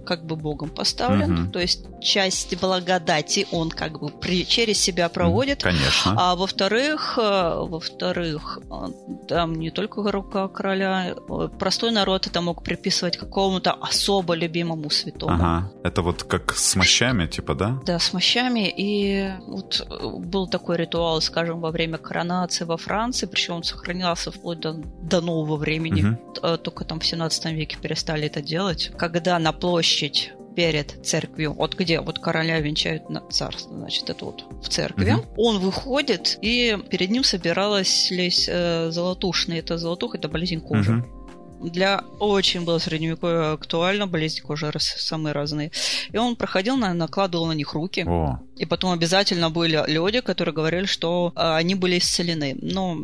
как 0.05 0.25
бы 0.25 0.35
богом 0.35 0.69
поставлен, 0.69 1.43
угу. 1.43 1.51
то 1.51 1.59
есть 1.59 1.85
часть 2.01 2.59
благодати 2.59 3.47
он 3.51 3.69
как 3.69 3.99
бы 3.99 4.09
при, 4.09 4.45
через 4.45 4.79
себя 4.79 5.09
проводит. 5.09 5.63
Конечно. 5.63 6.15
А 6.17 6.35
во-вторых, 6.35 7.17
э, 7.17 7.65
во-вторых, 7.67 8.59
э, 8.69 9.25
там 9.27 9.55
не 9.55 9.71
только 9.71 10.11
рука 10.11 10.47
короля, 10.47 11.15
э, 11.15 11.49
простой 11.59 11.91
народ 11.91 12.27
это 12.27 12.41
мог 12.41 12.63
приписывать 12.63 13.17
какому-то 13.17 13.71
особо 13.71 14.33
любимому 14.35 14.89
святому. 14.89 15.33
Ага. 15.33 15.71
Это 15.83 16.01
вот 16.01 16.23
как 16.23 16.53
с 16.53 16.75
мощами, 16.75 17.27
типа, 17.27 17.55
да? 17.55 17.79
Да, 17.85 17.99
с 17.99 18.13
мощами. 18.13 18.73
И 18.77 19.29
вот 19.47 19.85
был 20.19 20.47
такой 20.47 20.77
ритуал, 20.77 21.21
скажем, 21.21 21.59
во 21.59 21.71
время 21.71 21.97
коронации 21.97 22.65
во 22.65 22.76
Франции, 22.77 23.25
причем 23.25 23.55
он 23.55 23.63
сохранялся 23.63 24.31
вплоть 24.31 24.59
до, 24.59 24.73
до 24.73 25.21
нового 25.21 25.57
времени. 25.57 26.17
Угу. 26.41 26.57
Только 26.57 26.85
там 26.85 26.99
в 26.99 27.05
17 27.05 27.45
веке 27.53 27.77
перестали 27.81 28.27
это 28.27 28.41
делать. 28.41 28.91
Когда 28.97 29.37
на 29.39 29.51
площадь 29.51 30.33
перед 30.55 31.05
церковью, 31.05 31.53
вот 31.53 31.75
где 31.75 32.01
вот 32.01 32.17
короля 32.17 32.59
венчают 32.59 33.11
на 33.11 33.21
царство, 33.29 33.75
значит, 33.75 34.09
это 34.09 34.25
вот 34.25 34.43
в 34.63 34.69
церкви. 34.69 35.11
Угу. 35.11 35.25
Он 35.37 35.59
выходит, 35.59 36.39
и 36.41 36.75
перед 36.89 37.11
ним 37.11 37.23
собиралась 37.23 38.09
лезь 38.09 38.49
э, 38.49 38.89
золотушная. 38.89 39.59
Это 39.59 39.77
золотух, 39.77 40.15
это 40.15 40.27
болезнь 40.27 40.59
кожи. 40.59 40.97
Угу. 40.97 41.16
Для 41.61 42.03
очень 42.19 42.65
было 42.65 42.79
средневековье 42.79 43.53
актуально, 43.53 44.07
болезни 44.07 44.41
кожи 44.41 44.71
самые 44.79 45.33
разные. 45.33 45.71
И 46.11 46.17
он 46.17 46.35
проходил, 46.35 46.77
накладывал 46.77 47.47
на 47.47 47.53
них 47.53 47.73
руки. 47.73 48.03
О. 48.07 48.39
И 48.55 48.65
потом 48.65 48.91
обязательно 48.91 49.49
были 49.49 49.83
люди, 49.87 50.21
которые 50.21 50.53
говорили, 50.53 50.85
что 50.85 51.31
э, 51.35 51.39
они 51.39 51.75
были 51.75 51.99
исцелены. 51.99 52.57
Но 52.61 52.97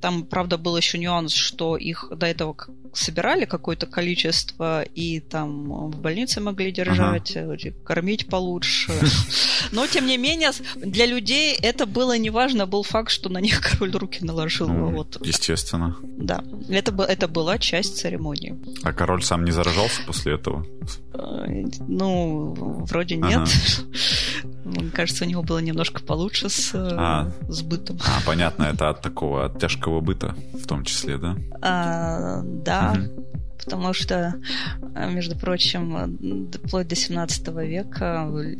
там, 0.00 0.24
правда, 0.24 0.56
был 0.56 0.76
еще 0.76 0.98
нюанс, 0.98 1.32
что 1.32 1.76
их 1.76 2.12
до 2.16 2.26
этого 2.26 2.56
собирали 2.92 3.44
какое-то 3.44 3.86
количество 3.86 4.82
и 4.82 5.20
там 5.20 5.90
в 5.90 6.00
больнице 6.00 6.40
могли 6.40 6.70
держать, 6.70 7.36
ага. 7.36 7.56
Э, 7.56 7.72
кормить 7.84 8.28
получше. 8.28 8.92
Но, 9.72 9.86
тем 9.86 10.06
не 10.06 10.16
менее, 10.16 10.50
для 10.76 11.06
людей 11.06 11.56
это 11.60 11.86
было 11.86 12.16
неважно. 12.16 12.66
Был 12.66 12.82
факт, 12.82 13.10
что 13.10 13.28
на 13.28 13.38
них 13.38 13.60
король 13.60 13.92
руки 13.92 14.24
наложил. 14.24 14.68
Ну, 14.68 14.90
вот. 14.90 15.24
Естественно. 15.26 15.96
Да. 16.02 16.44
Это, 16.68 16.92
это 17.02 17.28
была 17.28 17.58
часть 17.58 17.83
церемонии. 17.88 18.56
А 18.82 18.92
король 18.92 19.22
сам 19.22 19.44
не 19.44 19.50
заражался 19.50 20.02
после 20.06 20.34
этого? 20.34 20.66
Э, 21.12 21.64
ну, 21.88 22.54
вроде 22.88 23.16
нет. 23.16 23.40
Ага. 23.40 23.46
Мне 24.64 24.90
кажется, 24.90 25.24
у 25.24 25.28
него 25.28 25.42
было 25.42 25.58
немножко 25.58 26.02
получше 26.02 26.48
с, 26.48 26.74
э, 26.74 26.94
а, 26.96 27.30
с 27.48 27.62
бытом. 27.62 27.98
А, 28.00 28.20
понятно, 28.26 28.64
это 28.64 28.88
от 28.88 29.02
такого, 29.02 29.44
от 29.44 29.58
тяжкого 29.60 30.00
быта 30.00 30.34
в 30.52 30.66
том 30.66 30.84
числе, 30.84 31.18
да? 31.18 31.36
А, 31.60 32.40
да. 32.42 32.96
Угу 32.98 33.24
потому 33.64 33.92
что, 33.92 34.34
э, 34.94 35.10
между 35.10 35.36
прочим, 35.36 36.48
вплоть 36.52 36.88
до 36.88 36.94
17 36.94 37.48
века, 37.64 38.28
э, 38.32 38.56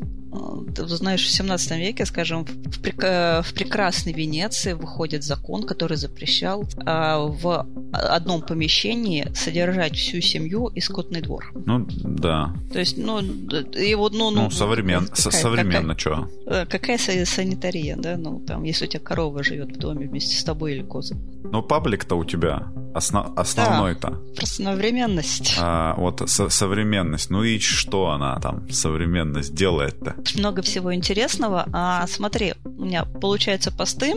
знаешь, 0.77 1.25
в 1.25 1.31
17 1.31 1.79
веке, 1.79 2.07
скажем, 2.07 2.45
в, 2.45 2.81
прек- 2.81 3.43
в 3.43 3.55
прекрасной 3.55 4.13
Венеции 4.13 4.73
выходит 4.73 5.23
закон, 5.23 5.63
который 5.63 5.97
запрещал 5.97 6.65
а, 6.85 7.19
в 7.21 7.67
одном 7.93 8.43
помещении 8.43 9.29
содержать 9.35 9.97
всю 9.97 10.21
семью 10.21 10.69
и 10.75 10.81
скотный 10.81 11.21
двор. 11.21 11.53
Ну, 11.67 11.87
да. 12.03 12.53
То 12.73 12.81
есть, 12.81 12.99
ну, 12.99 13.21
и 13.21 13.95
вот, 13.95 14.13
ну... 14.13 14.31
Ну, 14.31 14.43
ну 14.43 14.51
современ... 14.51 15.07
какая, 15.07 15.31
современно, 15.31 15.97
что? 15.97 16.29
Какая 16.69 16.99
санитария, 16.99 17.97
да? 17.97 18.17
Ну, 18.17 18.41
там, 18.41 18.65
если 18.65 18.87
у 18.87 18.89
тебя 18.89 19.01
корова 19.01 19.45
живет 19.45 19.77
в 19.77 19.79
доме 19.79 20.09
вместе 20.09 20.37
с 20.37 20.45
тобой 20.45 20.75
или 20.75 20.83
коза. 20.83 21.15
Ну, 21.45 21.63
паблик-то 21.63 22.17
у 22.17 22.25
тебя 22.25 22.67
Осно- 22.95 23.33
основной-то. 23.37 24.11
Да, 24.11 24.17
просто 24.37 24.63
современность. 24.63 25.57
А, 25.59 25.95
вот 25.97 26.23
со- 26.31 26.49
современность. 26.49 27.29
Ну 27.31 27.43
и 27.43 27.59
что 27.59 28.11
она 28.11 28.39
там, 28.41 28.71
современность, 28.71 29.53
делает-то? 29.55 30.15
Много 30.37 30.63
всего 30.63 30.95
интересного. 30.95 31.67
А, 31.73 32.07
смотри, 32.07 32.55
у 32.65 32.85
меня 32.85 33.05
получаются 33.05 33.73
посты. 33.73 34.15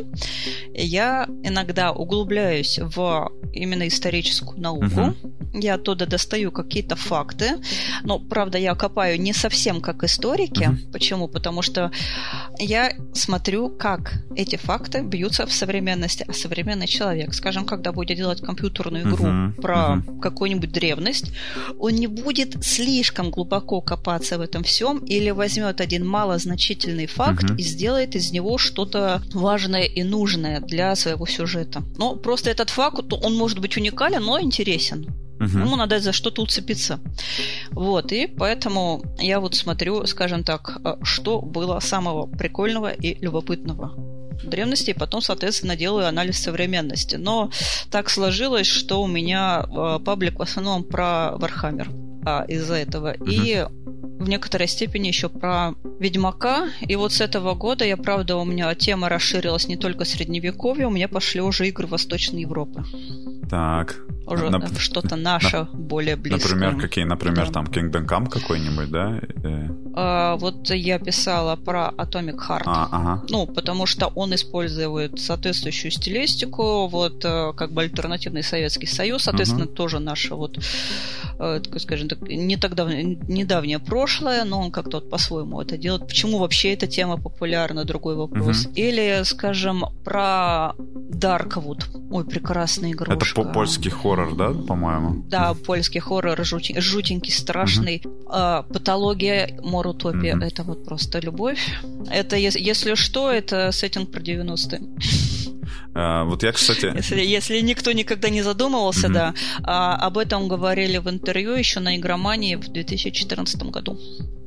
Я 0.74 1.28
иногда 1.44 1.92
углубляюсь 1.92 2.80
в 2.80 3.32
именно 3.52 3.88
историческую 3.88 4.62
науку. 4.62 4.86
Угу. 4.86 5.16
Я 5.60 5.76
оттуда 5.76 6.06
достаю 6.06 6.52
какие-то 6.52 6.96
факты. 6.96 7.56
Но, 8.04 8.20
правда, 8.20 8.60
я 8.60 8.76
копаю 8.76 9.20
не 9.20 9.34
совсем 9.34 9.82
как 9.82 10.04
историки. 10.04 10.66
Угу. 10.66 10.92
Почему? 10.92 11.28
Потому 11.28 11.64
что 11.64 11.92
я 12.60 12.92
смотрю, 13.14 13.70
как 13.70 14.14
эти 14.36 14.56
факты 14.56 15.02
бьются 15.02 15.48
в 15.48 15.52
современности. 15.52 16.24
А 16.28 16.34
современный 16.34 16.88
человек, 16.88 17.34
скажем, 17.34 17.66
когда 17.66 17.92
будет 17.92 18.18
делать 18.18 18.42
компьютер 18.42 18.67
компьютерную 18.68 19.04
игру 19.04 19.26
uh-huh, 19.26 19.62
про 19.62 19.76
uh-huh. 19.76 20.20
какую-нибудь 20.20 20.72
древность, 20.72 21.32
он 21.80 21.94
не 21.94 22.08
будет 22.08 22.64
слишком 22.64 23.32
глубоко 23.32 23.82
копаться 23.82 24.38
в 24.38 24.42
этом 24.42 24.64
всем 24.64 25.00
или 25.00 25.32
возьмет 25.32 25.82
один 25.82 26.06
малозначительный 26.06 27.08
факт 27.08 27.44
uh-huh. 27.44 27.58
и 27.58 27.64
сделает 27.64 28.16
из 28.16 28.32
него 28.32 28.58
что-то 28.58 29.22
важное 29.34 29.84
и 29.84 30.04
нужное 30.04 30.60
для 30.60 30.96
своего 30.96 31.26
сюжета. 31.26 31.84
Но 31.98 32.16
просто 32.16 32.50
этот 32.50 32.70
факт, 32.70 33.14
он 33.14 33.36
может 33.36 33.60
быть 33.60 33.78
уникален, 33.78 34.24
но 34.24 34.40
интересен. 34.40 35.08
Угу. 35.40 35.60
Ему 35.60 35.76
надо 35.76 36.00
за 36.00 36.14
что-то 36.14 36.42
уцепиться. 36.42 37.00
Вот, 37.72 38.12
и 38.12 38.26
поэтому 38.26 39.04
я 39.20 39.40
вот 39.40 39.54
смотрю, 39.54 40.08
скажем 40.08 40.44
так, 40.44 40.80
э, 40.84 40.96
что 41.04 41.42
было 41.42 41.80
самого 41.80 42.26
прикольного 42.26 42.90
и 42.90 43.24
любопытного 43.24 44.17
древности, 44.44 44.92
и 44.92 44.94
потом, 44.94 45.22
соответственно, 45.22 45.76
делаю 45.76 46.08
анализ 46.08 46.40
современности. 46.40 47.16
Но 47.16 47.52
так 47.92 48.10
сложилось, 48.10 48.68
что 48.68 49.02
у 49.02 49.08
меня 49.08 49.66
э, 49.66 50.00
паблик 50.04 50.40
в 50.40 50.42
основном 50.42 50.84
про 50.84 51.32
Вархаммер 51.38 51.90
а, 52.26 52.46
из-за 52.48 52.76
этого. 52.76 53.14
Uh-huh. 53.14 53.26
И 53.30 53.66
в 54.28 54.30
некоторой 54.30 54.68
степени 54.68 55.08
еще 55.08 55.30
про 55.30 55.74
Ведьмака. 56.00 56.68
И 56.82 56.96
вот 56.98 57.14
с 57.14 57.22
этого 57.22 57.56
года, 57.56 57.86
я 57.86 57.96
правда, 57.96 58.36
у 58.36 58.44
меня 58.44 58.76
тема 58.76 59.08
расширилась 59.08 59.68
не 59.68 59.78
только 59.78 60.04
средневековье, 60.04 60.88
у 60.88 60.92
меня 60.92 61.08
пошли 61.08 61.40
уже 61.40 61.68
игры 61.70 61.88
Восточной 61.88 62.42
Европы. 62.42 62.84
Так. 63.50 63.96
Уже 64.28 64.50
Нап... 64.50 64.78
что-то 64.78 65.16
наше 65.16 65.60
на... 65.60 65.66
более 65.74 66.18
близкое. 66.18 66.54
Например, 66.54 66.82
какие? 66.82 67.06
Например, 67.06 67.48
да. 67.48 67.54
там 67.54 67.66
Kingdom 67.66 68.06
Come 68.06 68.30
какой-нибудь, 68.30 68.90
да? 68.90 69.22
Э. 69.44 69.70
А, 69.96 70.36
вот 70.36 70.70
я 70.70 71.00
писала 71.00 71.56
про 71.56 71.94
Atomic 71.98 72.36
Heart. 72.36 72.64
А, 72.66 72.90
ага. 72.92 73.24
Ну, 73.30 73.48
потому 73.48 73.86
что 73.86 74.08
он 74.08 74.36
использует 74.36 75.20
соответствующую 75.20 75.92
стилистику, 75.92 76.88
вот 76.88 77.24
э, 77.24 77.54
как 77.56 77.72
бы 77.72 77.84
альтернативный 77.84 78.44
Советский 78.44 78.86
Союз, 78.86 79.24
соответственно, 79.24 79.66
угу. 79.66 79.74
тоже 79.74 80.00
наше 80.00 80.36
вот, 80.36 80.60
э, 81.40 81.62
скажем 81.78 82.10
так, 82.10 82.20
не 82.22 82.58
так 82.58 82.76
давно, 82.76 82.96
недавнее 83.00 83.80
прошлое, 83.80 84.17
но 84.22 84.60
он 84.60 84.72
как-то 84.72 84.98
вот 84.98 85.10
по-своему 85.10 85.62
это 85.62 85.78
делает. 85.78 86.08
Почему 86.08 86.40
вообще 86.40 86.74
эта 86.74 86.88
тема 86.88 87.18
популярна, 87.18 87.86
другой 87.86 88.16
вопрос. 88.16 88.66
Угу. 88.66 88.74
Или, 88.76 89.22
скажем, 89.24 89.86
про 90.04 90.74
Darkwood. 91.10 91.86
Ой, 92.12 92.26
прекрасная 92.26 92.92
игрушка. 92.92 93.14
Это 93.14 93.44
польский 93.52 93.92
хоррор, 93.92 94.36
да, 94.36 94.52
по-моему? 94.52 95.24
Да, 95.28 95.54
польский 95.54 96.00
хоррор, 96.00 96.44
жути, 96.46 96.80
жутенький, 96.80 97.34
страшный. 97.34 98.02
Угу. 98.04 98.26
А, 98.30 98.64
патология, 98.64 99.60
морутопия, 99.64 100.36
угу. 100.36 100.46
это 100.46 100.64
вот 100.64 100.86
просто 100.86 101.20
любовь. 101.20 101.60
Это, 102.10 102.36
если 102.36 102.96
что, 102.96 103.32
это 103.32 103.72
сеттинг 103.72 104.12
про 104.12 104.22
90-е. 104.22 104.82
А, 105.94 106.24
вот 106.24 106.44
я, 106.44 106.52
кстати... 106.52 106.92
Если, 106.96 107.22
если 107.22 107.60
никто 107.62 107.92
никогда 107.92 108.30
не 108.30 108.42
задумывался, 108.42 109.08
mm-hmm. 109.08 109.14
да, 109.14 109.34
а, 109.64 109.96
об 109.96 110.18
этом 110.18 110.48
говорили 110.48 110.98
в 110.98 111.10
интервью 111.10 111.56
еще 111.56 111.80
на 111.80 111.96
игромании 111.98 112.56
в 112.56 112.68
2014 112.68 113.62
году 113.64 114.00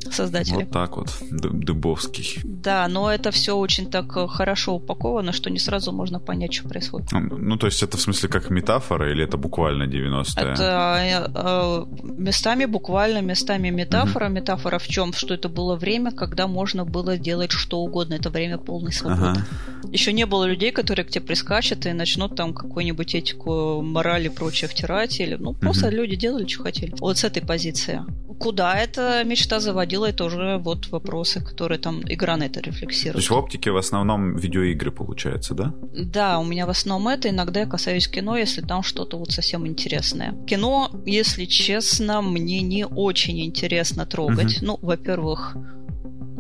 создатели. 0.08 0.54
Вот 0.54 0.70
так 0.70 0.96
вот, 0.96 1.08
Дыбовский. 1.30 2.40
Да, 2.44 2.88
но 2.88 3.12
это 3.12 3.30
все 3.30 3.56
очень 3.56 3.90
так 3.90 4.16
э, 4.16 4.26
хорошо 4.28 4.74
упаковано, 4.74 5.32
что 5.32 5.50
не 5.50 5.58
сразу 5.58 5.92
можно 5.92 6.20
понять, 6.20 6.54
что 6.54 6.68
происходит. 6.68 7.08
Ну, 7.12 7.56
то 7.56 7.66
есть 7.66 7.82
это 7.82 7.96
в 7.96 8.00
смысле 8.00 8.28
как 8.28 8.50
метафора 8.50 9.12
или 9.12 9.24
это 9.24 9.36
буквально 9.36 9.84
90-е? 9.84 10.52
Это 10.52 11.26
э, 11.34 11.84
местами 12.02 12.64
буквально, 12.64 13.20
местами 13.22 13.70
метафора. 13.70 14.26
Угу. 14.26 14.34
Метафора 14.34 14.78
в 14.78 14.88
чем? 14.88 15.12
Что 15.12 15.34
это 15.34 15.48
было 15.48 15.76
время, 15.76 16.12
когда 16.12 16.46
можно 16.46 16.84
было 16.84 17.18
делать 17.18 17.52
что 17.52 17.80
угодно. 17.80 18.14
Это 18.14 18.30
время 18.30 18.58
полной 18.58 18.92
свободы. 18.92 19.22
Ага. 19.22 19.46
Еще 19.92 20.12
не 20.12 20.26
было 20.26 20.44
людей, 20.44 20.72
которые 20.72 21.04
к 21.10 21.12
тебе 21.12 21.26
прискачут 21.26 21.86
и 21.86 21.92
начнут 21.92 22.36
там 22.36 22.54
какую-нибудь 22.54 23.14
этику, 23.14 23.82
мораль 23.82 24.26
и 24.26 24.28
прочее 24.28 24.68
втирать. 24.68 25.20
Или, 25.20 25.34
ну, 25.34 25.52
просто 25.54 25.88
угу. 25.88 25.96
люди 25.96 26.16
делали, 26.16 26.46
что 26.46 26.62
хотели. 26.62 26.94
Вот 27.00 27.18
с 27.18 27.24
этой 27.24 27.42
позиции. 27.42 28.02
Куда 28.38 28.78
эта 28.78 29.22
мечта 29.24 29.60
заводила, 29.60 30.06
это 30.06 30.24
уже 30.24 30.56
вот 30.56 30.88
вопросы, 30.88 31.44
которые 31.44 31.78
там 31.78 32.00
игра 32.08 32.36
на 32.36 32.44
это 32.44 32.60
рефлексирует. 32.60 33.14
То 33.14 33.18
есть 33.18 33.30
в 33.30 33.34
оптике 33.34 33.70
в 33.70 33.76
основном 33.76 34.36
видеоигры 34.36 34.92
получается, 34.92 35.54
да? 35.54 35.74
Да, 35.92 36.38
у 36.38 36.44
меня 36.44 36.66
в 36.66 36.70
основном 36.70 37.08
это. 37.08 37.28
Иногда 37.28 37.60
я 37.60 37.66
касаюсь 37.66 38.08
кино, 38.08 38.38
если 38.38 38.62
там 38.62 38.82
что-то 38.82 39.18
вот 39.18 39.32
совсем 39.32 39.66
интересное. 39.66 40.34
Кино, 40.46 40.90
если 41.04 41.44
честно, 41.44 42.22
мне 42.22 42.62
не 42.62 42.86
очень 42.86 43.44
интересно 43.44 44.06
трогать. 44.06 44.58
Угу. 44.58 44.66
Ну, 44.66 44.78
во-первых, 44.80 45.56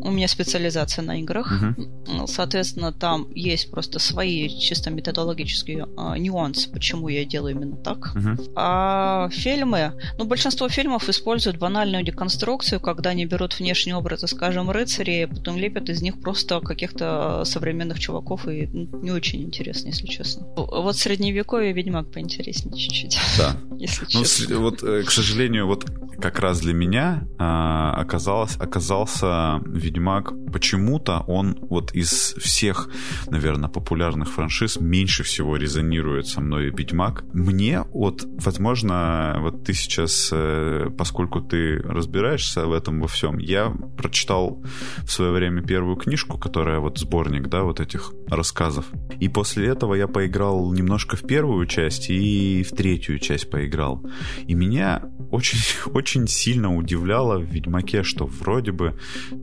у 0.02 0.10
меня 0.10 0.28
специализация 0.28 1.02
на 1.02 1.20
играх. 1.20 1.52
Угу. 1.52 2.26
Соответственно, 2.26 2.92
там 2.92 3.28
есть 3.34 3.70
просто 3.70 3.98
свои 3.98 4.48
чисто 4.48 4.90
методологические 4.90 5.86
э, 5.96 6.18
нюансы, 6.18 6.70
почему 6.70 7.08
я 7.08 7.24
делаю 7.24 7.56
именно 7.56 7.76
так. 7.76 8.12
Угу. 8.14 8.52
А 8.56 9.28
фильмы, 9.30 9.92
ну, 10.18 10.24
большинство 10.24 10.68
фильмов 10.68 11.08
используют 11.08 11.58
банальную 11.58 12.04
деконструкцию, 12.04 12.80
когда 12.80 13.10
они 13.10 13.26
берут 13.26 13.58
внешний 13.58 13.94
образ, 13.94 14.22
скажем, 14.26 14.70
рыцарей, 14.70 15.26
потом 15.26 15.56
лепят 15.56 15.88
из 15.88 16.02
них 16.02 16.20
просто 16.20 16.60
каких-то 16.60 17.42
современных 17.44 17.98
чуваков, 17.98 18.46
и 18.48 18.66
ну, 18.66 19.02
не 19.02 19.10
очень 19.10 19.42
интересно, 19.42 19.88
если 19.88 20.06
честно. 20.06 20.46
Вот 20.56 20.96
средневековье 20.96 21.72
Ведьмак 21.72 22.10
поинтереснее 22.10 22.76
чуть-чуть. 22.76 23.18
Да. 23.38 23.56
Если 23.78 24.06
ну, 24.12 24.22
честно. 24.22 24.58
Вот, 24.58 24.82
э, 24.82 25.02
к 25.04 25.10
сожалению, 25.10 25.66
вот 25.66 25.86
как 26.20 26.38
раз 26.38 26.60
для 26.60 26.74
меня 26.74 27.26
а, 27.38 27.94
оказалось, 27.94 28.56
оказался 28.56 29.60
Ведьмак 29.90 30.32
почему-то 30.52 31.24
он 31.26 31.58
вот 31.62 31.92
из 31.94 32.34
всех, 32.38 32.88
наверное, 33.28 33.68
популярных 33.68 34.30
франшиз 34.30 34.80
меньше 34.80 35.24
всего 35.24 35.56
резонирует 35.56 36.26
со 36.26 36.40
мной 36.40 36.70
Ведьмак. 36.70 37.24
Мне 37.32 37.82
вот, 37.92 38.24
возможно, 38.44 39.36
вот 39.40 39.64
ты 39.64 39.74
сейчас, 39.74 40.30
э, 40.32 40.90
поскольку 40.96 41.40
ты 41.40 41.78
разбираешься 41.82 42.66
в 42.66 42.72
этом 42.72 43.00
во 43.00 43.08
всем, 43.08 43.38
я 43.38 43.70
прочитал 43.96 44.62
в 45.02 45.10
свое 45.10 45.32
время 45.32 45.62
первую 45.62 45.96
книжку, 45.96 46.38
которая 46.38 46.78
вот 46.78 46.98
сборник, 46.98 47.48
да, 47.48 47.62
вот 47.62 47.80
этих 47.80 48.12
рассказов. 48.28 48.86
И 49.18 49.28
после 49.28 49.66
этого 49.66 49.94
я 49.94 50.06
поиграл 50.06 50.72
немножко 50.72 51.16
в 51.16 51.26
первую 51.26 51.66
часть 51.66 52.10
и 52.10 52.62
в 52.62 52.70
третью 52.76 53.18
часть 53.18 53.50
поиграл. 53.50 54.02
И 54.46 54.54
меня 54.54 55.02
очень, 55.30 55.58
очень 55.94 56.28
сильно 56.28 56.76
удивляло 56.76 57.38
в 57.38 57.44
Ведьмаке, 57.44 58.02
что 58.02 58.26
вроде 58.26 58.72
бы 58.72 58.94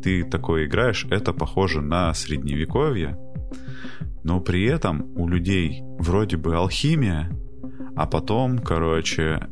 ты 0.03 0.23
такое 0.38 0.65
играешь, 0.65 1.08
это 1.10 1.34
похоже 1.34 1.82
на 1.82 2.13
средневековье, 2.13 3.17
но 4.23 4.39
при 4.39 4.65
этом 4.65 5.12
у 5.17 5.28
людей 5.28 5.82
вроде 5.97 6.38
бы 6.38 6.56
алхимия, 6.56 7.32
а 7.95 8.06
потом, 8.06 8.60
короче, 8.60 9.47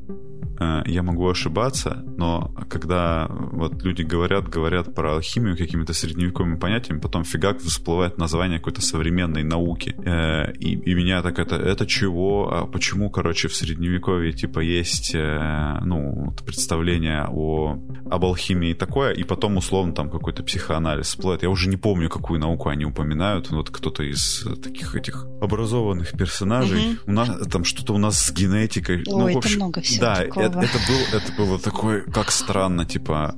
я 0.85 1.03
могу 1.03 1.29
ошибаться, 1.29 2.03
но 2.17 2.53
когда 2.69 3.27
вот 3.29 3.83
люди 3.83 4.01
говорят, 4.01 4.49
говорят 4.49 4.93
про 4.93 5.15
алхимию 5.15 5.57
какими-то 5.57 5.93
средневековыми 5.93 6.57
понятиями, 6.57 6.99
потом 6.99 7.23
фигак 7.23 7.59
всплывает 7.59 8.17
название 8.17 8.59
какой-то 8.59 8.81
современной 8.81 9.43
науки. 9.43 9.95
Э, 10.05 10.51
и, 10.53 10.73
и 10.73 10.93
меня 10.93 11.21
так 11.21 11.39
это, 11.39 11.55
это 11.55 11.85
чего, 11.85 12.49
а 12.51 12.65
почему, 12.65 13.09
короче, 13.09 13.47
в 13.47 13.55
средневековье 13.55 14.33
типа 14.33 14.59
есть, 14.59 15.13
э, 15.13 15.79
ну, 15.83 16.33
представление 16.45 17.27
о, 17.29 17.79
об 18.09 18.25
алхимии 18.25 18.73
такое, 18.73 19.11
и 19.11 19.23
потом 19.23 19.57
условно 19.57 19.93
там 19.93 20.09
какой-то 20.09 20.43
психоанализ 20.43 21.07
всплывает. 21.07 21.43
Я 21.43 21.49
уже 21.49 21.69
не 21.69 21.77
помню, 21.77 22.09
какую 22.09 22.39
науку 22.39 22.69
они 22.69 22.85
упоминают. 22.85 23.49
Вот 23.51 23.69
кто-то 23.69 24.03
из 24.03 24.45
таких 24.63 24.95
этих 24.95 25.25
образованных 25.41 26.11
персонажей. 26.11 26.93
Угу. 26.93 26.97
У 27.07 27.11
нас 27.11 27.29
там 27.51 27.63
что-то 27.63 27.93
у 27.93 27.97
нас 27.97 28.19
с 28.19 28.31
генетикой. 28.31 28.97
Ой, 28.97 29.03
ну, 29.07 29.33
в 29.33 29.37
общем, 29.37 29.51
это 29.51 29.57
много 29.57 29.81
всего 29.81 30.05
да, 30.05 30.15
такого 30.15 30.44
это, 30.45 30.59
это, 30.59 30.77
был, 30.87 31.17
это 31.17 31.31
было 31.33 31.59
такое, 31.59 32.01
как 32.01 32.31
странно, 32.31 32.85
типа... 32.85 33.35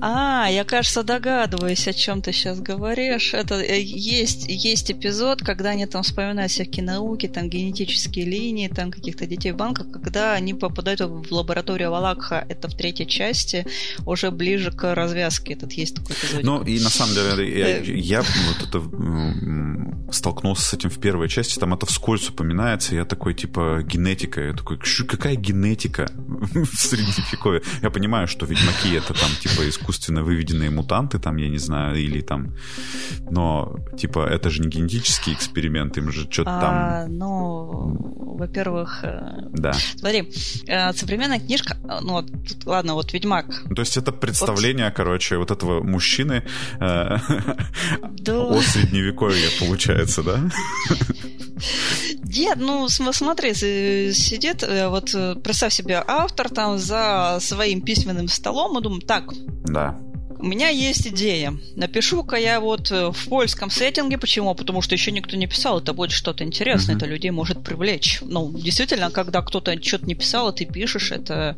А, 0.00 0.48
я, 0.50 0.64
кажется, 0.64 1.02
догадываюсь, 1.02 1.88
о 1.88 1.92
чем 1.92 2.22
ты 2.22 2.32
сейчас 2.32 2.60
говоришь. 2.60 3.34
Это 3.34 3.60
э, 3.60 3.80
есть, 3.80 4.46
есть 4.48 4.90
эпизод, 4.90 5.42
когда 5.42 5.70
они 5.70 5.86
там 5.86 6.02
вспоминают 6.02 6.52
всякие 6.52 6.84
науки, 6.84 7.28
там 7.28 7.48
генетические 7.48 8.24
линии, 8.24 8.68
там 8.68 8.90
каких-то 8.90 9.26
детей 9.26 9.52
в 9.52 9.56
банках, 9.56 9.90
когда 9.90 10.34
они 10.34 10.54
попадают 10.54 11.00
в 11.00 11.32
лабораторию 11.32 11.90
Валакха, 11.90 12.44
это 12.48 12.68
в 12.68 12.74
третьей 12.74 13.06
части, 13.06 13.66
уже 14.06 14.30
ближе 14.30 14.70
к 14.70 14.94
развязке. 14.94 15.54
Этот 15.54 15.72
есть 15.72 15.96
такой 15.96 16.16
эпизод. 16.16 16.42
Ну, 16.42 16.62
и 16.62 16.80
на 16.80 16.90
самом 16.90 17.14
деле, 17.14 17.58
я, 17.58 17.78
э, 17.78 17.84
я 17.84 18.22
вот 18.22 18.68
это 18.68 18.80
столкнулся 20.12 20.62
с 20.62 20.74
этим 20.74 20.90
в 20.90 20.98
первой 20.98 21.28
части, 21.28 21.58
там 21.58 21.74
это 21.74 21.86
вскользь 21.86 22.28
упоминается, 22.28 22.94
я 22.94 23.04
такой, 23.04 23.34
типа, 23.34 23.82
генетика, 23.84 24.40
я 24.40 24.52
такой, 24.52 24.78
какая 25.08 25.34
генетика? 25.34 26.10
в 26.54 26.76
средневековье. 26.76 27.62
Я 27.82 27.90
понимаю, 27.90 28.26
что 28.28 28.46
ведьмаки 28.46 28.94
это 28.94 29.14
там 29.14 29.30
типа 29.40 29.68
искусственно 29.68 30.22
выведенные 30.22 30.70
мутанты, 30.70 31.18
там, 31.18 31.36
я 31.36 31.48
не 31.48 31.58
знаю, 31.58 31.96
или 31.96 32.20
там... 32.20 32.54
Но, 33.30 33.76
типа, 33.96 34.26
это 34.26 34.50
же 34.50 34.62
не 34.62 34.68
генетический 34.68 35.32
эксперимент, 35.32 35.96
им 35.98 36.12
же 36.12 36.30
что-то 36.30 36.50
а, 36.50 36.60
там... 36.60 37.16
Ну, 37.16 38.36
во-первых... 38.38 39.00
Э, 39.04 39.48
да. 39.52 39.72
Смотри, 39.96 40.30
э, 40.66 40.92
современная 40.92 41.40
книжка, 41.40 41.76
ну, 42.02 42.22
тут, 42.22 42.66
ладно, 42.66 42.94
вот 42.94 43.12
Ведьмак. 43.12 43.46
То 43.74 43.82
есть 43.82 43.96
это 43.96 44.12
представление, 44.12 44.86
вот. 44.86 44.94
короче, 44.94 45.36
вот 45.36 45.50
этого 45.50 45.82
мужчины 45.82 46.44
э, 46.80 47.18
да. 48.18 48.38
о 48.38 48.60
средневековье, 48.60 49.48
получается, 49.60 50.22
да? 50.22 50.40
Нет, 52.24 52.58
ну 52.58 52.88
смотри, 52.88 53.54
сидит, 53.54 54.62
э, 54.62 54.88
вот 54.88 55.14
э, 55.14 55.36
представь 55.36 55.72
себе, 55.72 56.02
автор 56.06 56.48
там 56.48 56.78
за 56.78 57.38
своим 57.40 57.80
письменным 57.80 58.28
столом 58.28 58.78
и 58.78 58.82
думает, 58.82 59.06
так, 59.06 59.32
да. 59.64 59.98
У 60.44 60.46
меня 60.46 60.68
есть 60.68 61.06
идея. 61.06 61.58
Напишу-ка 61.74 62.36
я 62.36 62.60
вот 62.60 62.90
э, 62.90 63.12
в 63.12 63.28
польском 63.30 63.70
сеттинге. 63.70 64.18
Почему? 64.18 64.54
Потому 64.54 64.82
что 64.82 64.94
еще 64.94 65.10
никто 65.10 65.38
не 65.38 65.46
писал. 65.46 65.80
Это 65.80 65.94
будет 65.94 66.10
что-то 66.10 66.44
интересное. 66.44 66.96
Uh-huh. 66.96 66.98
Это 66.98 67.06
людей 67.06 67.30
может 67.30 67.64
привлечь. 67.64 68.18
Ну, 68.20 68.52
действительно, 68.52 69.10
когда 69.10 69.40
кто-то 69.40 69.82
что-то 69.82 70.04
не 70.04 70.14
писал, 70.14 70.48
а 70.48 70.52
ты 70.52 70.66
пишешь, 70.66 71.12
это 71.12 71.56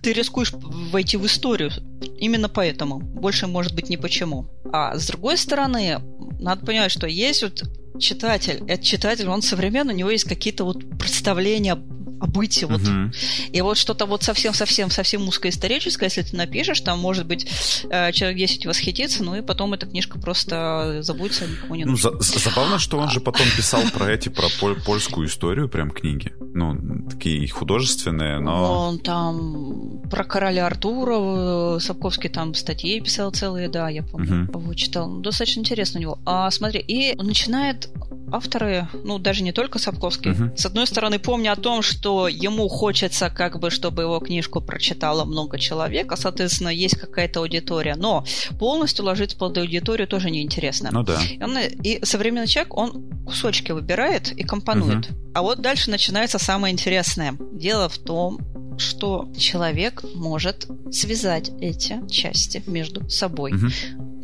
ты 0.00 0.12
рискуешь 0.12 0.52
войти 0.52 1.16
в 1.16 1.26
историю. 1.26 1.72
Именно 2.20 2.48
поэтому. 2.48 3.00
Больше 3.00 3.48
может 3.48 3.74
быть 3.74 3.88
ни 3.88 3.96
почему. 3.96 4.46
А 4.72 4.96
с 4.96 5.08
другой 5.08 5.36
стороны, 5.36 5.98
надо 6.38 6.64
понимать, 6.64 6.92
что 6.92 7.08
есть 7.08 7.42
вот 7.42 7.64
читатель. 7.98 8.62
Этот 8.68 8.84
читатель, 8.84 9.28
он 9.28 9.42
современный, 9.42 9.92
у 9.92 9.96
него 9.96 10.10
есть 10.10 10.24
какие-то 10.24 10.62
вот 10.62 10.78
представления 11.00 11.74
о 12.20 12.26
быте. 12.26 12.66
Вот. 12.66 12.80
Uh-huh. 12.80 13.14
И 13.52 13.60
вот 13.60 13.76
что-то 13.76 14.06
вот 14.06 14.22
совсем-совсем-совсем 14.22 15.26
узкоисторическое, 15.28 16.08
если 16.08 16.22
ты 16.22 16.36
напишешь, 16.36 16.80
там, 16.80 16.98
может 16.98 17.26
быть, 17.26 17.46
э, 17.90 18.12
человек 18.12 18.38
10 18.38 18.66
восхитится, 18.66 19.22
ну 19.22 19.36
и 19.36 19.42
потом 19.42 19.74
эта 19.74 19.86
книжка 19.86 20.18
просто 20.18 20.98
забудется, 21.00 21.46
никому 21.46 21.74
не 21.74 21.84
нужна. 21.84 22.10
Ну, 22.10 22.20
за- 22.20 22.38
забавно, 22.38 22.78
что 22.78 22.98
он 22.98 23.10
же 23.10 23.20
потом 23.24 23.46
писал 23.56 23.82
про 23.92 24.12
эти, 24.12 24.28
про 24.28 24.48
поль- 24.60 24.80
польскую 24.80 25.26
историю, 25.26 25.68
прям 25.68 25.90
книги. 25.90 26.32
Ну, 26.40 27.08
такие 27.10 27.48
художественные, 27.48 28.40
но... 28.40 28.88
Он 28.88 28.98
там 28.98 30.02
про 30.10 30.24
короля 30.24 30.66
Артура, 30.66 31.78
Сапковский 31.78 32.30
там 32.30 32.54
статьи 32.54 33.00
писал 33.00 33.30
целые, 33.30 33.68
да, 33.68 33.88
я 33.88 34.02
помню, 34.02 34.46
uh-huh. 34.46 34.74
читал. 34.74 35.20
Достаточно 35.20 35.60
интересно 35.60 35.98
у 35.98 36.02
него. 36.02 36.18
А 36.24 36.50
смотри, 36.50 36.80
и 36.80 37.14
начинает 37.16 37.88
авторы, 38.32 38.88
ну, 39.04 39.18
даже 39.18 39.42
не 39.42 39.52
только 39.52 39.78
Сапковский, 39.78 40.32
uh-huh. 40.32 40.56
с 40.56 40.66
одной 40.66 40.86
стороны, 40.86 41.18
помня 41.18 41.52
о 41.52 41.56
том, 41.56 41.82
что 41.82 42.03
ему 42.28 42.68
хочется, 42.68 43.30
как 43.30 43.58
бы, 43.58 43.70
чтобы 43.70 44.02
его 44.02 44.18
книжку 44.20 44.60
прочитало 44.60 45.24
много 45.24 45.58
человек, 45.58 46.12
а, 46.12 46.16
соответственно, 46.16 46.68
есть 46.68 46.96
какая-то 46.96 47.40
аудитория, 47.40 47.96
но 47.96 48.24
полностью 48.58 49.04
ложиться 49.04 49.36
под 49.36 49.58
аудиторию 49.58 50.06
тоже 50.06 50.30
неинтересно. 50.30 50.90
Ну 50.92 51.02
да. 51.02 51.20
И, 51.22 51.42
он, 51.42 51.58
и 51.58 52.04
современный 52.04 52.46
человек, 52.46 52.76
он 52.76 53.24
кусочки 53.24 53.72
выбирает 53.72 54.32
и 54.32 54.44
компонует. 54.44 55.10
Uh-huh. 55.10 55.30
А 55.34 55.42
вот 55.42 55.60
дальше 55.60 55.90
начинается 55.90 56.38
самое 56.38 56.72
интересное. 56.72 57.36
Дело 57.52 57.88
в 57.88 57.98
том, 57.98 58.38
что 58.78 59.28
человек 59.36 60.02
может 60.14 60.66
связать 60.92 61.50
эти 61.60 62.00
части 62.10 62.62
между 62.66 63.08
собой. 63.08 63.52
Угу 63.52 63.68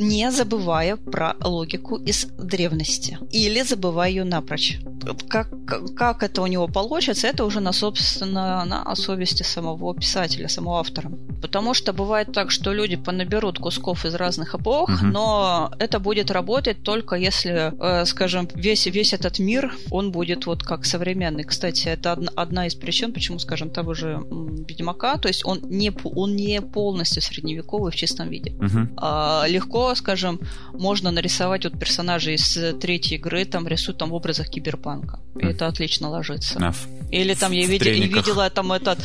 не 0.00 0.30
забывая 0.30 0.96
про 0.96 1.36
логику 1.44 1.96
из 1.96 2.24
древности. 2.24 3.18
Или 3.30 3.62
забывая 3.62 4.10
ее 4.10 4.24
напрочь. 4.24 4.78
Как, 5.28 5.48
как 5.96 6.22
это 6.22 6.42
у 6.42 6.46
него 6.46 6.68
получится, 6.68 7.28
это 7.28 7.44
уже 7.44 7.60
на, 7.60 7.72
собственно, 7.72 8.64
на 8.64 8.94
совести 8.94 9.42
самого 9.42 9.94
писателя, 9.94 10.48
самого 10.48 10.80
автора. 10.80 11.10
Потому 11.42 11.74
что 11.74 11.92
бывает 11.92 12.32
так, 12.32 12.50
что 12.50 12.72
люди 12.72 12.96
понаберут 12.96 13.58
кусков 13.58 14.04
из 14.04 14.14
разных 14.14 14.54
эпох, 14.54 14.88
угу. 14.88 15.06
но 15.06 15.72
это 15.78 15.98
будет 15.98 16.30
работать 16.30 16.82
только 16.82 17.16
если, 17.16 17.72
э, 17.78 18.04
скажем, 18.06 18.48
весь, 18.54 18.86
весь 18.86 19.12
этот 19.12 19.38
мир, 19.38 19.74
он 19.90 20.12
будет 20.12 20.46
вот 20.46 20.62
как 20.62 20.84
современный. 20.84 21.44
Кстати, 21.44 21.88
это 21.88 22.12
одна, 22.12 22.32
одна 22.36 22.66
из 22.66 22.74
причин, 22.74 23.12
почему, 23.12 23.38
скажем, 23.38 23.70
того 23.70 23.94
же 23.94 24.20
Ведьмака, 24.68 25.18
то 25.18 25.28
есть 25.28 25.44
он 25.44 25.60
не, 25.64 25.92
он 26.04 26.36
не 26.36 26.60
полностью 26.60 27.22
средневековый 27.22 27.92
в 27.92 27.96
чистом 27.96 28.28
виде. 28.28 28.52
Угу. 28.52 28.88
А, 28.96 29.44
скажем, 29.94 30.40
можно 30.72 31.11
нарисовать 31.11 31.64
вот 31.64 31.79
персонажей 31.79 32.35
из 32.35 32.59
третьей 32.81 33.18
игры, 33.18 33.44
там 33.44 33.66
рисуют 33.66 33.98
там 33.98 34.11
в 34.11 34.14
образах 34.14 34.48
киберпанка. 34.48 35.20
И 35.37 35.44
это 35.44 35.66
отлично 35.66 36.09
ложится. 36.09 36.59
Enough. 36.59 36.99
Или 37.11 37.35
там 37.35 37.53
я 37.53 37.66
видела, 37.66 37.92
видела 37.92 38.51
там 38.51 38.73
этот 38.73 38.99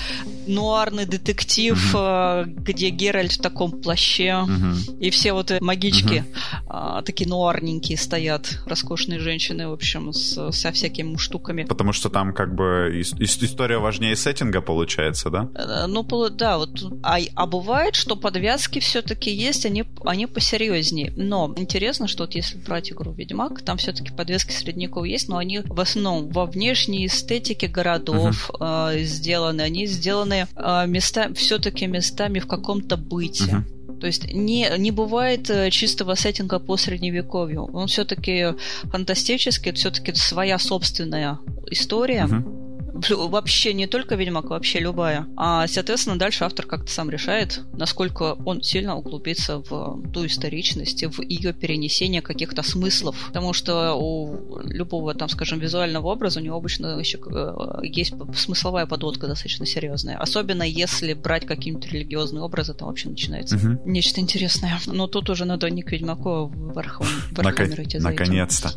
нуарный 0.47 1.05
детектив, 1.05 1.75
mm-hmm. 1.93 2.45
где 2.45 2.89
Геральт 2.89 3.33
в 3.33 3.41
таком 3.41 3.71
плаще, 3.71 4.45
mm-hmm. 4.47 4.99
и 4.99 5.09
все 5.09 5.33
вот 5.33 5.51
магички 5.59 6.23
mm-hmm. 6.67 7.03
такие 7.03 7.27
нуарненькие 7.27 7.97
стоят, 7.97 8.59
роскошные 8.65 9.19
женщины, 9.19 9.67
в 9.67 9.73
общем, 9.73 10.13
с, 10.13 10.51
со 10.51 10.71
всякими 10.71 11.17
штуками. 11.17 11.63
Потому 11.63 11.93
что 11.93 12.09
там 12.09 12.33
как 12.33 12.55
бы 12.55 12.91
история 12.93 13.77
важнее 13.77 14.15
сеттинга 14.15 14.61
получается, 14.61 15.29
да? 15.29 15.49
Э, 15.55 15.85
ну, 15.87 16.03
да, 16.29 16.57
вот. 16.57 16.83
А, 17.03 17.17
а 17.35 17.45
бывает, 17.45 17.95
что 17.95 18.15
подвязки 18.15 18.79
все-таки 18.79 19.31
есть, 19.31 19.65
они, 19.65 19.85
они 20.05 20.27
посерьезнее. 20.27 21.13
Но 21.15 21.53
интересно, 21.57 22.07
что 22.07 22.23
вот 22.23 22.35
если 22.35 22.57
брать 22.57 22.91
игру 22.91 23.11
Ведьмак, 23.11 23.61
там 23.61 23.77
все-таки 23.77 24.11
подвески 24.11 24.51
средняков 24.51 25.05
есть, 25.05 25.29
но 25.29 25.37
они 25.37 25.59
в 25.59 25.79
основном 25.79 26.29
во 26.29 26.45
внешней 26.45 27.05
эстетике 27.05 27.67
городов 27.95 28.49
uh-huh. 28.53 28.95
э, 28.95 29.03
сделаны. 29.03 29.61
Они 29.61 29.85
сделаны 29.85 30.47
э, 30.55 30.87
места, 30.87 31.33
все-таки 31.33 31.87
местами 31.87 32.39
в 32.39 32.47
каком-то 32.47 32.97
быте. 32.97 33.43
Uh-huh. 33.43 33.99
То 33.99 34.07
есть 34.07 34.33
не, 34.33 34.69
не 34.77 34.91
бывает 34.91 35.49
э, 35.49 35.69
чистого 35.69 36.15
сеттинга 36.15 36.59
по 36.59 36.77
средневековью. 36.77 37.65
Он 37.73 37.87
все-таки 37.87 38.55
фантастический, 38.83 39.71
это 39.71 39.79
все-таки 39.79 40.13
своя 40.15 40.59
собственная 40.59 41.39
история. 41.71 42.27
Uh-huh 42.29 42.65
Вообще 43.09 43.73
не 43.73 43.87
только 43.87 44.15
Ведьмак, 44.15 44.45
вообще 44.45 44.79
любая. 44.79 45.27
А, 45.35 45.67
соответственно, 45.67 46.17
дальше 46.17 46.43
автор 46.43 46.65
как-то 46.65 46.91
сам 46.91 47.09
решает, 47.09 47.61
насколько 47.73 48.37
он 48.45 48.61
сильно 48.61 48.95
углубится 48.95 49.57
в 49.57 50.01
ту 50.13 50.25
историчность, 50.25 51.03
в 51.03 51.21
ее 51.21 51.53
перенесение 51.53 52.21
каких-то 52.21 52.63
смыслов. 52.63 53.15
Потому 53.27 53.53
что 53.53 53.95
у 53.95 54.59
любого, 54.63 55.13
там, 55.13 55.29
скажем, 55.29 55.59
визуального 55.59 56.07
образа 56.07 56.39
у 56.39 56.43
него 56.43 56.57
обычно 56.57 56.97
еще 56.99 57.19
э, 57.25 57.79
есть 57.83 58.13
смысловая 58.35 58.85
подводка 58.85 59.27
достаточно 59.27 59.65
серьезная. 59.65 60.17
Особенно 60.17 60.63
если 60.63 61.13
брать 61.13 61.45
какие-нибудь 61.45 61.91
религиозные 61.91 62.41
образы, 62.41 62.73
там 62.73 62.87
вообще 62.87 63.09
начинается 63.09 63.57
угу. 63.57 63.81
нечто 63.85 64.21
интересное. 64.21 64.79
Но 64.85 65.07
тут 65.07 65.29
уже 65.29 65.45
надо 65.45 65.69
не 65.69 65.83
к 65.83 65.91
Ведьмаку 65.91 66.45
в 66.45 66.73
Вархаммер 66.73 67.81
идти 67.81 67.99
Наконец-то. 67.99 68.71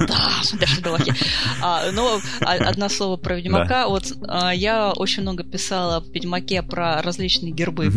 Да, 0.00 0.30
даже 0.58 0.80
в 0.80 1.16
а, 1.62 1.90
Но 1.92 2.20
а, 2.40 2.52
одно 2.52 2.88
слово 2.96 3.16
про 3.16 3.36
Ведьмака. 3.36 3.88
Вот 3.88 4.12
а, 4.26 4.54
я 4.54 4.92
очень 4.92 5.22
много 5.22 5.44
писала 5.44 6.00
в 6.00 6.10
Ведьмаке 6.12 6.62
про 6.62 7.02
различные 7.02 7.52
гербы. 7.52 7.92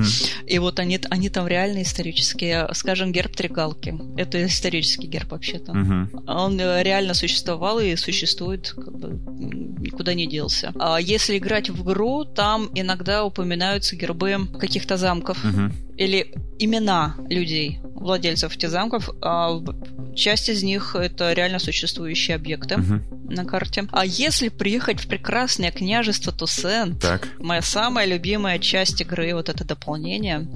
И 0.46 0.60
вот 0.60 0.80
они, 0.80 1.00
они 1.10 1.30
там 1.30 1.48
реально 1.48 1.82
исторические. 1.82 2.68
Скажем, 2.74 3.12
герб 3.12 3.36
Тригалки. 3.36 3.98
Это 4.18 4.46
исторический 4.46 5.08
герб 5.08 5.32
вообще-то. 5.32 5.72
Он 6.28 6.60
э, 6.60 6.84
реально 6.84 7.14
существовал 7.14 7.80
и 7.80 7.96
существует, 7.96 8.74
как 8.76 8.98
бы 8.98 9.10
никуда 9.80 10.14
не 10.14 10.28
делся. 10.28 10.74
А 10.80 11.00
если 11.00 11.38
играть 11.38 11.70
в 11.70 11.84
игру, 11.84 12.26
там 12.26 12.70
иногда 12.76 13.24
упоминаются 13.24 13.96
гербы 13.96 14.48
каких-то 14.60 14.98
замков. 14.98 15.38
Или 15.98 16.34
имена 16.60 17.16
людей, 17.30 17.80
владельцев 17.84 18.56
этих 18.56 18.70
замков. 18.70 19.10
А 19.22 19.60
часть 20.16 20.50
из 20.50 20.64
них 20.64 20.96
это 20.96 21.34
реально 21.34 21.60
существующие 21.60 22.36
объекты 22.36 22.76
угу. 22.76 23.02
на 23.30 23.46
карте. 23.46 23.88
А 23.92 24.06
если 24.06 24.50
приехать 24.50 24.89
в 24.98 25.08
прекрасное 25.08 25.72
княжество 25.72 26.32
Тусен, 26.34 26.98
так. 26.98 27.28
моя 27.40 27.62
самая 27.62 28.06
любимая 28.06 28.60
часть 28.60 29.02
игры, 29.02 29.34
вот 29.34 29.50
это 29.50 29.66
дополнение, 29.66 30.50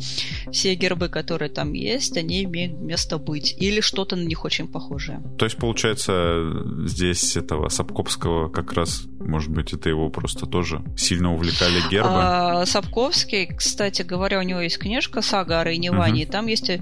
все 0.52 0.76
гербы, 0.76 1.10
которые 1.10 1.50
там 1.50 1.74
есть, 1.74 2.18
они 2.18 2.44
имеют 2.44 2.80
место 2.80 3.18
быть. 3.18 3.56
Или 3.60 3.82
что-то 3.82 4.16
на 4.16 4.24
них 4.24 4.46
очень 4.46 4.68
похожее. 4.68 5.22
То 5.38 5.46
есть, 5.46 5.58
получается, 5.58 6.52
здесь 6.86 7.36
этого 7.36 7.70
Сапкопского 7.70 8.50
как 8.50 8.74
раз, 8.74 9.04
может 9.20 9.52
быть, 9.52 9.74
это 9.74 9.90
его 9.90 10.10
просто 10.10 10.46
тоже 10.46 10.82
сильно 10.98 11.34
увлекали 11.34 11.80
гербы? 11.90 12.10
А, 12.12 12.66
Сапковский, 12.66 13.48
кстати 13.48 14.02
говоря, 14.02 14.40
у 14.40 14.44
него 14.44 14.62
есть 14.62 14.78
книжка 14.78 15.22
«Сага 15.22 15.62
о 15.62 15.64
Рейне 15.64 15.92
Ване», 15.92 16.24
угу. 16.24 16.32
там 16.32 16.48
есть 16.48 16.70
э, 16.70 16.80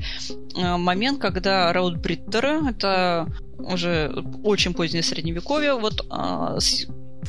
момент, 0.56 1.20
когда 1.20 1.74
Раудбриттеры, 1.74 2.70
это 2.70 3.28
уже 3.58 4.12
очень 4.44 4.74
позднее 4.74 5.04
средневековье, 5.04 5.76
вот 5.76 6.06
а, 6.10 6.58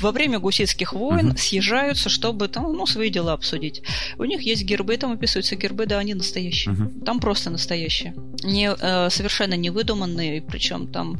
во 0.02 0.12
время 0.12 0.38
гуситских 0.38 0.92
войн 0.92 1.30
uh-huh. 1.30 1.36
съезжаются, 1.36 2.08
чтобы 2.08 2.48
там, 2.48 2.72
ну, 2.72 2.86
свои 2.86 3.10
дела 3.10 3.32
обсудить. 3.32 3.82
У 4.18 4.24
них 4.24 4.42
есть 4.42 4.64
гербы, 4.64 4.96
там 4.96 5.12
описываются 5.12 5.56
гербы, 5.56 5.86
да, 5.86 5.98
они 5.98 6.14
настоящие. 6.14 6.74
Uh-huh. 6.74 7.04
Там 7.04 7.20
просто 7.20 7.50
настоящие. 7.50 8.14
Не, 8.42 8.70
э, 8.78 9.10
совершенно 9.10 9.54
не 9.54 9.70
выдуманные, 9.70 10.42
причем 10.42 10.86
там... 10.86 11.18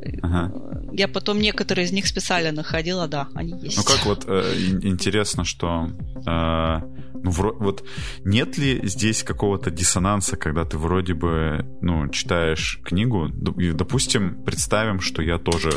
Uh-huh. 0.00 0.96
Я 0.96 1.08
потом 1.08 1.40
некоторые 1.40 1.86
из 1.86 1.92
них 1.92 2.06
специально 2.06 2.52
находила, 2.52 3.08
да, 3.08 3.28
они 3.34 3.54
есть. 3.62 3.76
Ну, 3.76 3.82
как 3.84 4.06
вот 4.06 4.24
э, 4.26 4.54
интересно, 4.82 5.44
что... 5.44 5.88
Э, 6.26 6.80
ну, 7.22 7.30
вро... 7.30 7.54
вот 7.58 7.84
нет 8.24 8.58
ли 8.58 8.80
здесь 8.84 9.22
какого-то 9.22 9.70
диссонанса, 9.70 10.36
когда 10.36 10.64
ты 10.64 10.78
вроде 10.78 11.14
бы, 11.14 11.66
ну, 11.80 12.08
читаешь 12.08 12.80
книгу, 12.84 13.28
и, 13.58 13.72
допустим, 13.72 14.42
представим, 14.44 15.00
что 15.00 15.22
я 15.22 15.38
тоже 15.38 15.70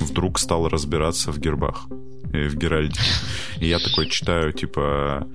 вдруг 0.00 0.38
стал 0.38 0.68
разбираться 0.68 1.32
в 1.32 1.38
гербах 1.38 1.86
э, 2.32 2.48
в 2.48 2.56
Геральдике. 2.56 3.00
И 3.58 3.68
я 3.68 3.78
такой 3.78 4.08
читаю, 4.08 4.52
типа, 4.52 5.28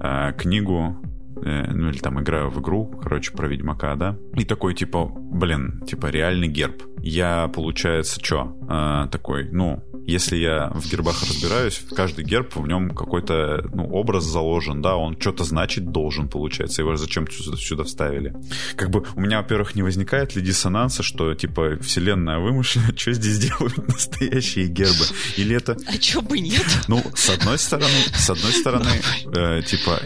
э, 0.00 0.32
книгу, 0.36 0.96
э, 1.44 1.70
ну 1.72 1.90
или 1.90 1.98
там 1.98 2.20
играю 2.20 2.50
в 2.50 2.60
игру, 2.60 2.86
короче, 3.02 3.32
про 3.32 3.48
Ведьмака, 3.48 3.94
да, 3.96 4.16
и 4.34 4.44
такой, 4.44 4.74
типа, 4.74 5.06
блин, 5.06 5.82
типа, 5.86 6.06
реальный 6.06 6.48
герб. 6.48 6.82
Я, 7.00 7.48
получается, 7.48 8.20
что? 8.22 9.08
такой, 9.10 9.48
ну, 9.50 9.82
если 10.08 10.36
я 10.36 10.70
в 10.70 10.88
гербах 10.88 11.22
разбираюсь, 11.22 11.82
каждый 11.94 12.24
герб 12.24 12.56
в 12.56 12.66
нем 12.66 12.90
какой-то 12.90 13.68
ну, 13.74 13.90
образ 13.90 14.24
заложен, 14.24 14.80
да, 14.80 14.96
он 14.96 15.20
что-то 15.20 15.44
значит 15.44 15.92
должен, 15.92 16.30
получается. 16.30 16.80
Его 16.80 16.96
зачем 16.96 17.30
сюда, 17.30 17.58
сюда 17.58 17.84
вставили? 17.84 18.34
Как 18.74 18.88
бы 18.88 19.04
у 19.14 19.20
меня, 19.20 19.42
во-первых, 19.42 19.74
не 19.74 19.82
возникает 19.82 20.34
ли 20.34 20.40
диссонанса, 20.40 21.02
что 21.02 21.34
типа 21.34 21.78
вселенная 21.82 22.38
вымышленная, 22.38 22.96
что 22.96 23.12
здесь 23.12 23.38
делают 23.38 23.76
настоящие 23.86 24.68
гербы? 24.68 25.04
Или 25.36 25.54
это... 25.54 25.76
А 25.86 25.98
чё 25.98 26.22
бы 26.22 26.40
нет? 26.40 26.66
Ну, 26.88 27.02
с 27.14 27.28
одной 27.28 27.58
стороны, 27.58 28.00
с 28.14 28.30
одной 28.30 28.52
стороны, 28.52 28.90
э, 29.34 29.60
типа 29.60 30.00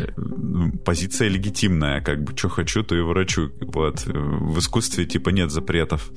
позиция 0.84 1.28
легитимная, 1.28 2.00
как 2.00 2.24
бы 2.24 2.36
что 2.36 2.48
хочу, 2.48 2.82
то 2.82 2.96
и 2.96 3.00
врачу. 3.00 3.52
Вот 3.60 4.04
в 4.04 4.58
искусстве 4.58 5.06
типа 5.06 5.28
нет 5.28 5.52
запретов. 5.52 6.10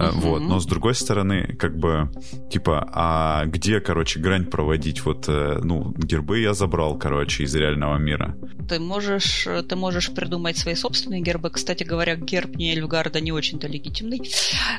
Uh-huh. 0.00 0.20
Вот, 0.20 0.40
но 0.40 0.60
с 0.60 0.66
другой 0.66 0.94
стороны, 0.94 1.56
как 1.58 1.76
бы, 1.76 2.10
типа, 2.50 2.88
а 2.92 3.44
где, 3.44 3.80
короче, 3.80 4.18
грань 4.18 4.46
проводить? 4.46 5.04
Вот, 5.04 5.28
э, 5.28 5.60
ну, 5.62 5.92
гербы 5.96 6.40
я 6.40 6.54
забрал, 6.54 6.98
короче, 6.98 7.44
из 7.44 7.54
реального 7.54 7.98
мира. 7.98 8.34
Ты 8.68 8.80
можешь, 8.80 9.46
ты 9.68 9.76
можешь 9.76 10.10
придумать 10.14 10.56
свои 10.56 10.74
собственные 10.74 11.20
гербы. 11.20 11.50
Кстати 11.50 11.84
говоря, 11.84 12.16
герб 12.16 12.56
не 12.56 12.72
Эльфгарда 12.72 13.20
не 13.20 13.32
очень-то 13.32 13.66
легитимный, 13.66 14.20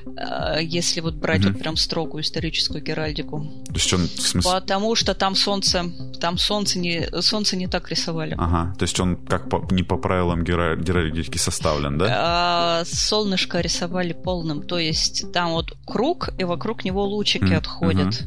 э, 0.06 0.64
если 0.64 1.02
вот 1.02 1.16
брать 1.16 1.42
uh-huh. 1.42 1.52
вот 1.52 1.60
прям 1.60 1.76
строгую 1.76 2.24
историческую 2.24 2.84
геральдику. 2.84 3.42
То 3.68 3.74
есть 3.74 3.94
он, 3.94 4.02
в 4.08 4.22
смысле... 4.22 4.52
Потому 4.52 4.96
что 4.96 5.14
там 5.14 5.36
солнце, 5.36 5.86
там 6.20 6.38
солнце 6.38 6.80
не, 6.80 7.08
солнце 7.22 7.58
не 7.58 7.68
так 7.68 7.90
рисовали. 7.90 8.36
Ага, 8.38 8.74
то 8.78 8.84
есть 8.84 9.00
он 9.00 9.18
как 9.18 9.50
по, 9.50 9.68
не 9.72 9.84
по 9.84 9.98
правилам 9.98 10.44
геральдики 10.44 11.38
составлен, 11.38 11.98
да? 11.98 12.08
А, 12.10 12.84
солнышко 12.86 13.60
рисовали 13.60 14.14
полным, 14.14 14.64
то 14.64 14.80
есть 14.80 15.11
есть 15.12 15.32
там 15.32 15.52
вот 15.52 15.78
круг, 15.86 16.30
и 16.38 16.44
вокруг 16.44 16.84
него 16.84 17.04
лучики 17.06 17.44
mm-hmm. 17.44 17.56
отходят. 17.56 18.24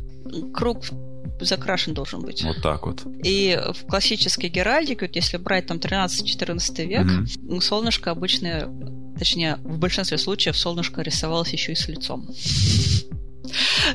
Круг 0.52 0.84
закрашен 1.40 1.94
должен 1.94 2.20
быть. 2.20 2.44
Вот 2.44 2.62
так 2.62 2.86
вот. 2.86 3.02
И 3.24 3.60
в 3.74 3.86
классической 3.86 4.48
геральдике, 4.48 5.06
вот 5.06 5.16
если 5.16 5.36
брать 5.36 5.66
там 5.66 5.78
13-14 5.78 6.84
век, 6.86 7.06
mm-hmm. 7.06 7.60
солнышко 7.60 8.10
обычно, 8.10 8.70
точнее, 9.18 9.56
в 9.62 9.78
большинстве 9.78 10.18
случаев 10.18 10.56
солнышко 10.56 11.02
рисовалось 11.02 11.52
еще 11.52 11.72
и 11.72 11.76
с 11.76 11.88
лицом. 11.88 12.28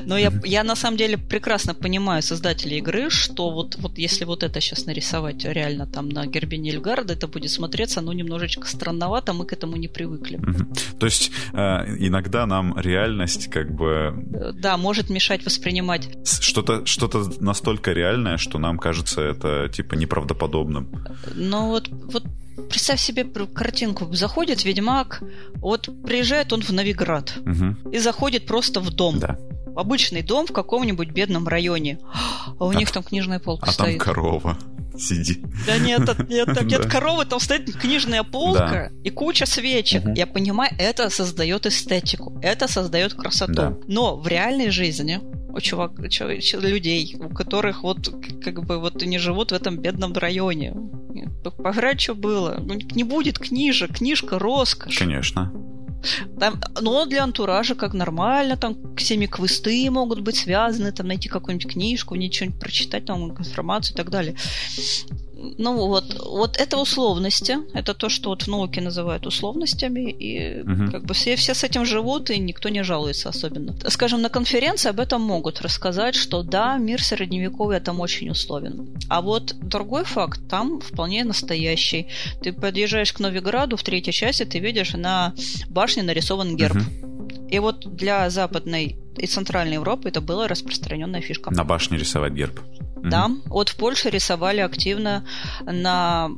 Но 0.04 0.18
я, 0.18 0.32
я 0.44 0.64
на 0.64 0.76
самом 0.76 0.96
деле 0.96 1.18
прекрасно 1.18 1.74
понимаю 1.74 2.22
создателей 2.22 2.78
игры, 2.78 3.10
что 3.10 3.50
вот, 3.50 3.76
вот 3.78 3.98
если 3.98 4.24
вот 4.24 4.42
это 4.42 4.60
сейчас 4.60 4.86
нарисовать 4.86 5.44
реально 5.44 5.86
там 5.86 6.08
на 6.08 6.26
гербе 6.26 6.58
Нильгарда, 6.58 7.14
это 7.14 7.28
будет 7.28 7.50
смотреться, 7.50 8.00
ну, 8.00 8.12
немножечко 8.12 8.66
странновато, 8.66 9.32
мы 9.32 9.46
к 9.46 9.52
этому 9.52 9.76
не 9.76 9.88
привыкли. 9.88 10.40
То 10.98 11.06
есть 11.06 11.32
э, 11.52 11.56
иногда 11.98 12.46
нам 12.46 12.78
реальность 12.78 13.48
как 13.48 13.72
бы... 13.72 14.14
Да, 14.54 14.76
может 14.76 15.10
мешать 15.10 15.44
воспринимать. 15.44 16.08
Что-то 16.24 16.86
что 16.86 17.08
настолько 17.40 17.92
реальное, 17.92 18.36
что 18.36 18.58
нам 18.58 18.78
кажется 18.78 19.20
это 19.20 19.68
типа 19.68 19.94
неправдоподобным. 19.94 20.88
Ну 21.34 21.68
вот, 21.68 21.88
вот 21.88 22.24
представь 22.68 23.00
себе 23.00 23.24
картинку. 23.24 24.12
Заходит 24.14 24.64
ведьмак, 24.64 25.22
вот 25.56 25.88
приезжает 26.04 26.52
он 26.52 26.62
в 26.62 26.70
Новиград 26.70 27.34
угу. 27.38 27.90
и 27.90 27.98
заходит 27.98 28.46
просто 28.46 28.80
в 28.80 28.90
дом. 28.90 29.18
Да. 29.18 29.38
В 29.66 29.78
обычный 29.78 30.22
дом 30.22 30.46
в 30.46 30.52
каком-нибудь 30.52 31.10
бедном 31.10 31.46
районе. 31.46 31.98
А 32.58 32.64
у 32.64 32.70
а, 32.70 32.74
них 32.74 32.90
там 32.90 33.02
книжная 33.02 33.38
полка 33.38 33.70
а 33.70 33.72
стоит. 33.72 34.00
А 34.00 34.04
там 34.04 34.14
корова 34.14 34.58
сидит. 34.98 35.40
Да 35.66 35.78
нет, 35.78 36.28
нет, 36.28 36.54
там 36.54 36.66
нет 36.66 36.86
коровы, 36.90 37.24
там 37.24 37.40
стоит 37.40 37.72
книжная 37.76 38.22
полка 38.22 38.90
и 39.04 39.10
куча 39.10 39.46
свечек. 39.46 40.04
Я 40.16 40.26
понимаю, 40.26 40.72
это 40.78 41.10
создает 41.10 41.66
эстетику, 41.66 42.38
это 42.42 42.68
создает 42.68 43.14
красоту. 43.14 43.80
Но 43.86 44.16
в 44.16 44.26
реальной 44.26 44.70
жизни 44.70 45.20
у 45.52 45.60
чувак, 45.60 45.92
людей, 45.98 47.16
у 47.18 47.28
которых 47.28 47.82
вот 47.82 48.08
как 48.42 48.64
бы 48.64 48.78
вот 48.78 49.02
не 49.02 49.18
живут 49.18 49.50
в 49.50 49.54
этом 49.54 49.78
бедном 49.78 50.12
районе. 50.12 50.74
Пограть 51.62 52.00
что 52.00 52.14
было. 52.14 52.56
Ну, 52.58 52.74
не 52.74 53.04
будет 53.04 53.38
книжек, 53.38 53.96
книжка 53.98 54.38
роскошь. 54.38 54.98
Конечно. 54.98 55.52
Там, 56.38 56.60
но 56.80 57.04
для 57.04 57.24
антуража 57.24 57.74
как 57.74 57.92
нормально, 57.92 58.56
там 58.56 58.96
всеми 58.96 59.26
квесты 59.26 59.90
могут 59.90 60.20
быть 60.20 60.36
связаны, 60.36 60.92
там 60.92 61.06
найти 61.06 61.28
какую-нибудь 61.28 61.72
книжку, 61.72 62.14
ничего 62.14 62.50
прочитать, 62.58 63.04
там 63.04 63.30
информацию 63.32 63.94
и 63.94 63.96
так 63.96 64.10
далее 64.10 64.34
ну 65.58 65.86
вот, 65.86 66.20
вот 66.24 66.56
это 66.56 66.76
условности, 66.78 67.58
это 67.74 67.94
то, 67.94 68.08
что 68.08 68.30
вот 68.30 68.42
в 68.42 68.48
науке 68.48 68.80
называют 68.80 69.26
условностями, 69.26 70.10
и 70.10 70.62
угу. 70.62 70.90
как 70.90 71.04
бы 71.04 71.14
все, 71.14 71.36
все 71.36 71.54
с 71.54 71.64
этим 71.64 71.84
живут, 71.84 72.30
и 72.30 72.38
никто 72.38 72.68
не 72.68 72.84
жалуется 72.84 73.28
особенно. 73.28 73.74
Скажем, 73.88 74.22
на 74.22 74.28
конференции 74.28 74.90
об 74.90 75.00
этом 75.00 75.22
могут 75.22 75.60
рассказать, 75.60 76.14
что 76.14 76.42
да, 76.42 76.76
мир 76.78 77.02
средневековья 77.02 77.80
там 77.80 78.00
очень 78.00 78.30
условен. 78.30 78.88
А 79.08 79.20
вот 79.20 79.54
другой 79.60 80.04
факт 80.04 80.40
там 80.48 80.80
вполне 80.80 81.24
настоящий. 81.24 82.06
Ты 82.42 82.52
подъезжаешь 82.52 83.12
к 83.12 83.20
Новиграду 83.20 83.76
в 83.76 83.82
третьей 83.82 84.12
части, 84.12 84.44
ты 84.44 84.58
видишь 84.58 84.92
на 84.92 85.34
башне 85.68 86.02
нарисован 86.02 86.56
герб. 86.56 86.76
Угу. 86.76 87.48
И 87.50 87.58
вот 87.58 87.96
для 87.96 88.30
западной 88.30 88.96
и 89.16 89.26
Центральной 89.26 89.74
Европы 89.74 90.08
это 90.08 90.20
была 90.20 90.48
распространенная 90.48 91.20
фишка. 91.20 91.50
На 91.50 91.64
башне 91.64 91.98
рисовать 91.98 92.32
герб. 92.32 92.60
Да, 93.02 93.30
вот 93.46 93.68
в 93.70 93.76
Польше 93.76 94.10
рисовали 94.10 94.60
активно 94.60 95.24
на 95.62 96.30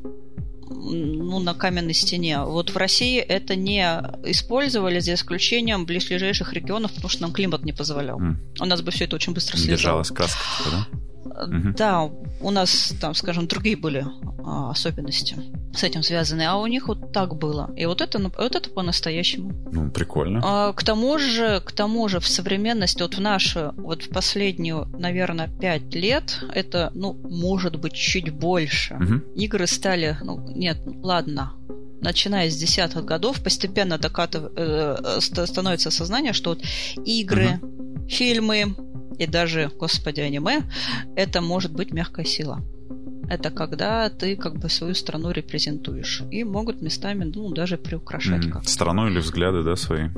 ну, 0.74 1.38
на 1.38 1.54
каменной 1.54 1.94
стене. 1.94 2.40
Вот 2.40 2.70
в 2.70 2.76
России 2.76 3.18
это 3.18 3.56
не 3.56 3.82
использовали, 4.24 5.00
за 5.00 5.14
исключением 5.14 5.84
близлежащих 5.86 6.52
регионов, 6.52 6.92
потому 6.92 7.10
что 7.10 7.22
нам 7.22 7.32
климат 7.32 7.64
не 7.64 7.72
позволял. 7.72 8.20
Mm. 8.20 8.36
У 8.60 8.64
нас 8.64 8.80
бы 8.82 8.90
все 8.90 9.04
это 9.04 9.16
очень 9.16 9.34
быстро 9.34 9.56
слезало. 9.56 9.76
Держалась 9.76 10.10
краска, 10.10 10.40
да? 10.70 10.86
Да, 11.76 12.10
у 12.40 12.50
нас 12.50 12.94
там, 13.00 13.14
скажем, 13.14 13.46
другие 13.46 13.76
были 13.76 14.04
а, 14.44 14.70
особенности 14.70 15.36
с 15.74 15.84
этим 15.84 16.02
связаны, 16.02 16.42
а 16.42 16.56
у 16.56 16.66
них 16.66 16.88
вот 16.88 17.12
так 17.12 17.36
было. 17.36 17.72
И 17.76 17.86
вот 17.86 18.00
это, 18.00 18.18
вот 18.18 18.54
это 18.54 18.70
по-настоящему. 18.70 19.52
Ну, 19.72 19.90
прикольно. 19.90 20.40
А, 20.42 20.72
к 20.72 20.82
тому 20.82 21.18
же, 21.18 21.62
к 21.64 21.72
тому 21.72 22.08
же 22.08 22.20
в 22.20 22.28
современности, 22.28 23.02
вот 23.02 23.14
в 23.14 23.20
нашу, 23.20 23.72
вот 23.76 24.02
в 24.02 24.10
последнюю, 24.10 24.86
наверное, 24.98 25.48
пять 25.48 25.94
лет, 25.94 26.44
это, 26.52 26.90
ну, 26.94 27.14
может 27.14 27.76
быть, 27.76 27.94
чуть 27.94 28.30
больше. 28.30 28.94
Угу. 28.94 29.40
Игры 29.40 29.66
стали, 29.66 30.16
ну, 30.22 30.44
нет, 30.54 30.78
ладно, 31.02 31.52
начиная 32.00 32.50
с 32.50 32.56
десятых 32.56 33.04
годов, 33.04 33.42
постепенно 33.42 33.96
докатыв... 33.96 34.50
э, 34.56 35.20
становится 35.20 35.90
сознание, 35.90 36.32
что 36.32 36.50
вот 36.50 36.62
игры, 37.04 37.60
угу. 37.62 38.08
фильмы, 38.08 38.74
и 39.18 39.26
даже, 39.26 39.70
господи, 39.78 40.20
аниме, 40.20 40.62
это 41.16 41.40
может 41.40 41.72
быть 41.72 41.92
мягкая 41.92 42.24
сила. 42.24 42.60
Это 43.28 43.50
когда 43.50 44.10
ты 44.10 44.36
как 44.36 44.58
бы 44.58 44.68
свою 44.68 44.94
страну 44.94 45.30
репрезентуешь. 45.30 46.22
И 46.30 46.44
могут 46.44 46.82
местами, 46.82 47.24
ну, 47.34 47.48
даже 47.50 47.76
приукрашать. 47.78 48.44
Mm, 48.44 48.66
страну 48.66 49.08
или 49.08 49.18
взгляды, 49.18 49.62
да, 49.62 49.76
свои? 49.76 50.08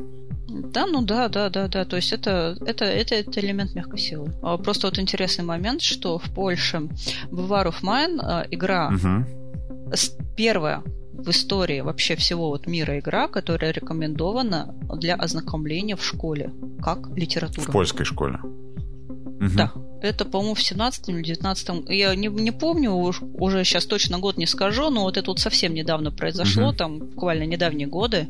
Да, 0.48 0.86
ну 0.86 1.02
да, 1.02 1.28
да, 1.28 1.48
да, 1.48 1.68
да. 1.68 1.84
То 1.84 1.96
есть 1.96 2.12
это, 2.12 2.56
это, 2.66 2.84
это, 2.84 3.14
это 3.14 3.40
элемент 3.40 3.74
мягкой 3.74 3.98
силы. 3.98 4.32
А 4.42 4.56
просто 4.56 4.86
вот 4.86 4.98
интересный 4.98 5.44
момент, 5.44 5.82
что 5.82 6.18
в 6.18 6.30
Польше 6.34 6.88
в 7.30 7.52
War 7.52 7.66
of 7.66 7.82
Mine 7.82 8.18
а, 8.20 8.46
игра 8.50 8.88
угу. 8.88 9.24
первая 10.36 10.82
в 11.12 11.30
истории 11.30 11.80
вообще 11.80 12.16
всего 12.16 12.48
вот 12.48 12.66
мира 12.66 12.98
игра, 12.98 13.28
которая 13.28 13.72
рекомендована 13.72 14.74
для 14.96 15.14
ознакомления 15.14 15.96
в 15.96 16.04
школе 16.04 16.52
как 16.82 17.16
литература. 17.16 17.66
В 17.68 17.72
польской 17.72 18.04
школе. 18.04 18.40
Угу. 19.40 19.50
Да. 19.56 19.72
Это, 20.02 20.24
по-моему, 20.24 20.54
в 20.54 20.62
17 20.62 21.08
или 21.08 21.22
19 21.22 21.88
Я 21.88 22.14
не, 22.14 22.28
не 22.28 22.50
помню, 22.50 22.92
уж, 22.92 23.22
уже 23.22 23.64
сейчас 23.64 23.86
точно 23.86 24.18
год 24.18 24.36
не 24.36 24.46
скажу, 24.46 24.90
но 24.90 25.02
вот 25.02 25.16
это 25.16 25.30
вот 25.30 25.40
совсем 25.40 25.74
недавно 25.74 26.10
произошло, 26.10 26.68
угу. 26.68 26.76
там 26.76 26.98
буквально 26.98 27.44
недавние 27.44 27.86
годы. 27.86 28.28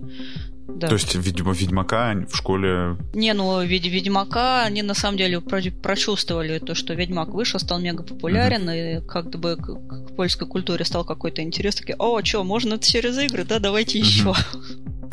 Да. 0.69 0.89
То 0.89 0.95
есть, 0.95 1.15
видимо, 1.15 1.53
Ведьмака 1.53 2.15
в 2.29 2.37
школе... 2.37 2.97
Не, 3.13 3.35
ну, 3.35 3.63
ведь 3.63 3.87
Ведьмака, 3.87 4.65
они 4.65 4.83
на 4.83 4.95
самом 4.95 5.19
деле 5.19 5.41
прочувствовали 5.41 6.59
то, 6.59 6.75
что 6.75 6.95
Ведьмак 6.95 7.29
вышел, 7.29 7.61
стал 7.61 7.81
мега 7.81 8.03
популярен, 8.03 8.69
uh-huh. 8.69 9.03
и 9.03 9.07
как 9.07 9.31
бы 9.39 9.57
к, 9.57 9.67
к 9.67 10.17
польской 10.17 10.49
культуре 10.49 10.85
стал 10.85 11.05
какой-то 11.05 11.43
интерес. 11.43 11.77
Такие, 11.77 11.97
о, 11.99 12.23
что, 12.25 12.45
можно 12.45 12.79
через 12.79 13.19
игры, 13.19 13.45
да, 13.45 13.59
давайте 13.59 13.99
uh-huh. 13.99 14.03
еще. 14.03 14.35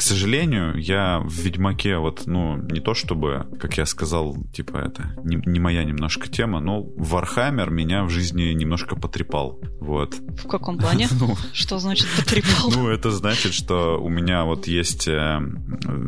К 0.02 0.04
сожалению, 0.04 0.76
я 0.78 1.20
в 1.20 1.32
Ведьмаке 1.32 1.98
вот, 1.98 2.24
ну, 2.26 2.58
не 2.58 2.80
то 2.80 2.96
чтобы, 2.96 3.46
как 3.60 3.78
я 3.78 3.86
сказал, 3.86 4.36
типа 4.52 4.78
это, 4.78 5.16
не, 5.24 5.36
не 5.46 5.60
моя 5.60 5.84
немножко 5.84 6.28
тема, 6.28 6.60
но 6.60 6.82
Вархаммер 6.98 7.70
меня 7.70 8.04
в 8.04 8.10
жизни 8.10 8.52
немножко 8.54 8.96
потрепал, 8.96 9.60
вот. 9.80 10.16
В 10.16 10.48
каком 10.48 10.80
плане? 10.80 11.08
ну, 11.20 11.36
что 11.54 11.78
значит 11.78 12.08
потрепал? 12.18 12.72
Ну, 12.72 12.90
это 12.90 13.12
значит, 13.12 13.54
что 13.54 14.02
у 14.02 14.10
меня 14.10 14.44
вот 14.44 14.66
есть, 14.66 15.08
э, 15.08 15.40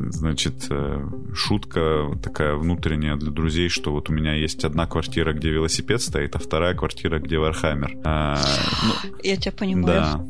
значит, 0.09 0.67
э, 0.69 1.09
шутка 1.33 2.11
такая 2.21 2.55
внутренняя 2.55 3.15
для 3.15 3.31
друзей, 3.31 3.69
что 3.69 3.91
вот 3.91 4.09
у 4.09 4.13
меня 4.13 4.33
есть 4.33 4.63
одна 4.63 4.85
квартира, 4.85 5.33
где 5.33 5.49
велосипед 5.49 6.01
стоит, 6.01 6.35
а 6.35 6.39
вторая 6.39 6.73
квартира, 6.75 7.19
где 7.19 7.37
Вархаммер. 7.37 7.97
А, 8.03 8.39
ну, 8.83 9.15
я 9.23 9.35
тебя 9.37 9.51
понимаю. 9.51 9.85
Да. 9.85 10.25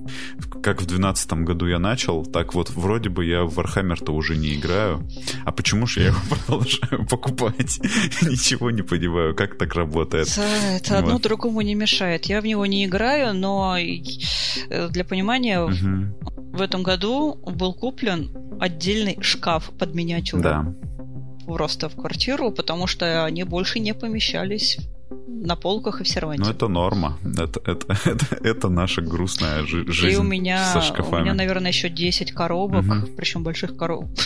Как 0.63 0.81
в 0.81 0.85
2012 0.85 1.33
году 1.43 1.67
я 1.67 1.77
начал, 1.77 2.25
так 2.25 2.53
вот 2.53 2.69
вроде 2.69 3.09
бы 3.09 3.25
я 3.25 3.43
в 3.43 3.59
Warhammer-то 3.59 4.13
уже 4.13 4.37
не 4.37 4.55
играю. 4.55 5.05
А 5.43 5.51
почему 5.51 5.85
же 5.85 5.99
я 5.99 6.07
его 6.07 6.19
продолжаю 6.29 7.05
покупать? 7.05 7.79
Ничего 8.21 8.71
не 8.71 8.81
понимаю, 8.81 9.35
как 9.35 9.57
так 9.57 9.75
работает. 9.75 10.29
Это 10.37 10.99
одно 10.99 11.19
другому 11.19 11.59
не 11.61 11.75
мешает. 11.75 12.27
Я 12.27 12.39
в 12.39 12.45
него 12.45 12.65
не 12.65 12.85
играю, 12.85 13.33
но 13.33 13.77
э, 13.77 14.87
для 14.89 15.03
понимания 15.03 15.59
в 15.59 16.61
этом 16.61 16.81
году 16.81 17.35
был 17.35 17.73
куплен 17.73 18.31
отдельный 18.61 19.17
шкаф 19.21 19.69
под 19.77 19.93
миниатюру. 19.93 20.43
Да. 20.43 20.73
Просто 21.45 21.89
в 21.89 21.95
квартиру, 21.95 22.51
потому 22.51 22.87
что 22.87 23.25
они 23.25 23.43
больше 23.43 23.79
не 23.79 23.93
помещались 23.93 24.79
на 25.27 25.55
полках 25.55 26.01
и 26.01 26.03
в 26.03 26.07
серванте. 26.07 26.43
Ну, 26.43 26.49
это 26.49 26.67
норма. 26.67 27.17
Это, 27.23 27.59
это, 27.65 27.97
это, 28.05 28.35
это 28.41 28.69
наша 28.69 29.01
грустная 29.01 29.65
жи- 29.65 29.91
жизнь 29.91 30.15
И 30.15 30.19
у 30.19 30.23
меня, 30.23 30.71
со 30.71 30.81
шкафами. 30.81 31.21
у 31.21 31.23
меня, 31.23 31.33
наверное, 31.33 31.71
еще 31.71 31.89
10 31.89 32.31
коробок, 32.31 32.85
угу. 32.85 33.07
причем 33.15 33.43
больших 33.43 33.75
коробок. 33.75 34.09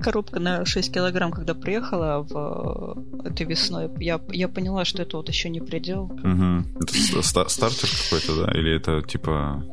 Коробка 0.00 0.40
на 0.40 0.66
6 0.66 0.92
килограмм, 0.92 1.32
когда 1.32 1.54
приехала 1.54 2.22
в 2.22 3.26
этой 3.26 3.46
весной, 3.46 3.90
я, 3.98 4.20
я 4.28 4.48
поняла, 4.48 4.84
что 4.84 5.02
это 5.02 5.16
вот 5.16 5.28
еще 5.28 5.48
не 5.48 5.60
предел. 5.60 6.04
Угу. 6.04 6.82
Это 6.82 7.22
стартер 7.48 7.88
какой-то, 8.04 8.44
да? 8.44 8.52
Или 8.52 8.76
это 8.76 9.00
типа 9.02 9.64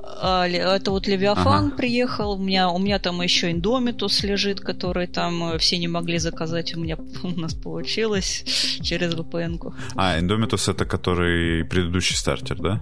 это 0.00 0.90
вот 0.90 1.06
Левиафан 1.06 1.66
ага. 1.66 1.76
приехал, 1.76 2.32
у 2.32 2.38
меня, 2.38 2.70
у 2.70 2.78
меня 2.78 2.98
там 2.98 3.22
еще 3.22 3.50
Индомитус 3.50 4.22
лежит, 4.22 4.60
который 4.60 5.06
там 5.06 5.54
э, 5.54 5.58
все 5.58 5.78
не 5.78 5.88
могли 5.88 6.18
заказать, 6.18 6.74
у 6.76 6.80
меня 6.80 6.96
у 7.22 7.40
нас 7.40 7.54
получилось 7.54 8.44
через 8.82 9.14
VPN. 9.14 9.58
-ку. 9.58 9.74
А, 9.96 10.18
Индомитус 10.18 10.68
это 10.68 10.84
который 10.84 11.64
предыдущий 11.64 12.16
стартер, 12.16 12.56
да? 12.60 12.80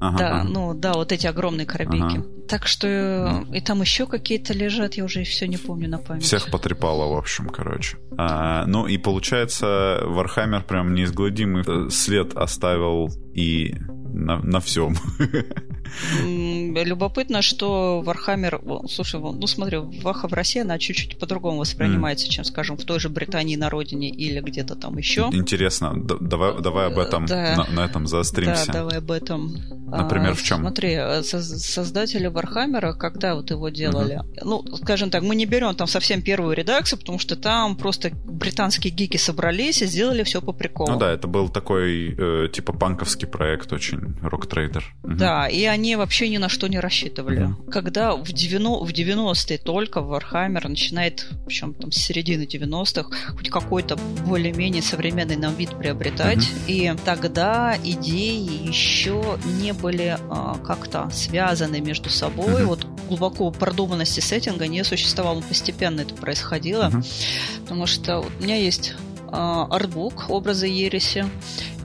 Ага, 0.00 0.18
да, 0.18 0.40
ага. 0.40 0.48
ну 0.48 0.74
да, 0.74 0.92
вот 0.92 1.12
эти 1.12 1.26
огромные 1.26 1.66
коробейки. 1.66 2.18
Ага. 2.18 2.24
Так 2.48 2.66
что 2.66 2.86
м. 2.86 3.56
и 3.56 3.60
там 3.60 3.80
еще 3.80 4.06
какие-то 4.06 4.54
лежат, 4.54 4.94
я 4.94 5.04
уже 5.04 5.24
все 5.24 5.48
не 5.48 5.56
помню 5.56 5.88
на 5.88 5.98
память. 5.98 6.22
Всех 6.22 6.50
потрепало, 6.50 7.12
в 7.12 7.16
общем, 7.16 7.48
короче. 7.48 7.98
А, 8.16 8.64
ну 8.66 8.86
и 8.86 8.96
получается, 8.96 10.00
Вархаммер 10.04 10.62
прям 10.62 10.94
неизгладимый 10.94 11.64
э, 11.66 11.90
след 11.90 12.34
оставил 12.36 13.10
и 13.34 13.74
на, 14.12 14.38
на 14.38 14.60
всем. 14.60 14.96
Любопытно, 16.24 17.42
что 17.42 18.00
Вархаммер, 18.02 18.60
слушай, 18.88 19.20
ну 19.20 19.46
смотри, 19.46 19.78
Ваха 19.78 20.28
в 20.28 20.32
России, 20.32 20.60
она 20.60 20.78
чуть-чуть 20.78 21.18
по-другому 21.18 21.58
воспринимается, 21.60 22.26
м. 22.26 22.30
чем, 22.30 22.44
скажем, 22.44 22.76
в 22.76 22.84
той 22.84 23.00
же 23.00 23.08
Британии 23.08 23.56
на 23.56 23.70
родине 23.70 24.08
или 24.08 24.40
где-то 24.40 24.74
там 24.74 24.96
еще. 24.98 25.28
Интересно, 25.32 25.92
давай, 25.94 26.60
давай 26.60 26.86
об 26.86 26.98
этом, 26.98 27.26
да. 27.26 27.54
на, 27.56 27.74
на 27.74 27.84
этом 27.84 28.06
заостримся. 28.06 28.66
Да, 28.66 28.72
давай 28.72 28.98
об 28.98 29.10
этом. 29.10 29.56
Например, 29.90 30.34
в 30.34 30.42
чем? 30.42 30.60
Смотри, 30.60 30.94
э, 30.98 31.22
создатели 31.22 32.26
Вархаммера, 32.26 32.92
когда 32.92 33.34
вот 33.34 33.50
его 33.50 33.68
делали, 33.68 34.20
ну, 34.42 34.64
скажем 34.82 35.10
так, 35.10 35.22
мы 35.22 35.34
не 35.34 35.46
берем 35.46 35.74
там 35.74 35.86
совсем 35.86 36.22
первую 36.22 36.54
редакцию, 36.54 36.98
потому 36.98 37.18
что 37.18 37.36
там 37.36 37.76
просто 37.76 38.10
британские 38.10 38.92
гики 38.92 39.16
собрались 39.16 39.82
и 39.82 39.86
сделали 39.86 40.22
все 40.22 40.42
по 40.42 40.52
приколу. 40.52 40.92
Ну 40.92 40.98
да, 40.98 41.12
это 41.12 41.26
был 41.26 41.48
такой, 41.48 42.14
э, 42.16 42.48
типа, 42.52 42.72
панковский 42.72 43.26
проект 43.26 43.72
очень, 43.72 44.16
Rogue 44.22 44.48
Trader. 44.48 44.84
Угу. 45.02 45.14
Да, 45.14 45.48
и 45.48 45.64
они 45.64 45.77
вообще 45.96 46.28
ни 46.28 46.38
на 46.38 46.48
что 46.48 46.68
не 46.68 46.80
рассчитывали. 46.80 47.48
Uh-huh. 47.48 47.70
Когда 47.70 48.14
в, 48.14 48.32
90, 48.32 48.84
в 48.84 48.90
90-е 48.90 49.58
только 49.58 50.00
Вархаммер 50.00 50.68
начинает, 50.68 51.26
причем 51.46 51.74
там 51.74 51.92
с 51.92 51.96
середины 51.96 52.42
90-х, 52.42 53.34
хоть 53.36 53.50
какой-то 53.50 53.96
более-менее 54.26 54.82
современный 54.82 55.36
нам 55.36 55.54
вид 55.54 55.76
приобретать, 55.76 56.38
uh-huh. 56.38 56.66
и 56.66 56.96
тогда 57.04 57.76
идеи 57.82 58.66
еще 58.68 59.38
не 59.60 59.72
были 59.72 60.18
а, 60.30 60.58
как-то 60.66 61.08
связаны 61.10 61.80
между 61.80 62.10
собой. 62.10 62.62
Uh-huh. 62.62 62.66
Вот 62.66 62.86
глубоко 63.08 63.50
продуманности 63.50 64.20
сеттинга 64.20 64.66
не 64.66 64.84
существовало, 64.84 65.40
постепенно 65.40 66.02
это 66.02 66.14
происходило. 66.14 66.90
Uh-huh. 66.90 67.60
Потому 67.62 67.86
что 67.86 68.20
у 68.20 68.42
меня 68.42 68.56
есть 68.56 68.94
а, 69.28 69.66
артбук 69.70 70.26
«Образы 70.28 70.66
ереси», 70.66 71.26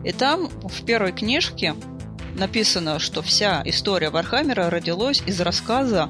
и 0.03 0.11
там 0.11 0.49
в 0.49 0.83
первой 0.83 1.13
книжке 1.13 1.75
написано, 2.35 2.99
что 2.99 3.21
вся 3.21 3.61
история 3.65 4.09
Вархаммера 4.09 4.69
родилась 4.69 5.21
из 5.25 5.39
рассказа 5.41 6.09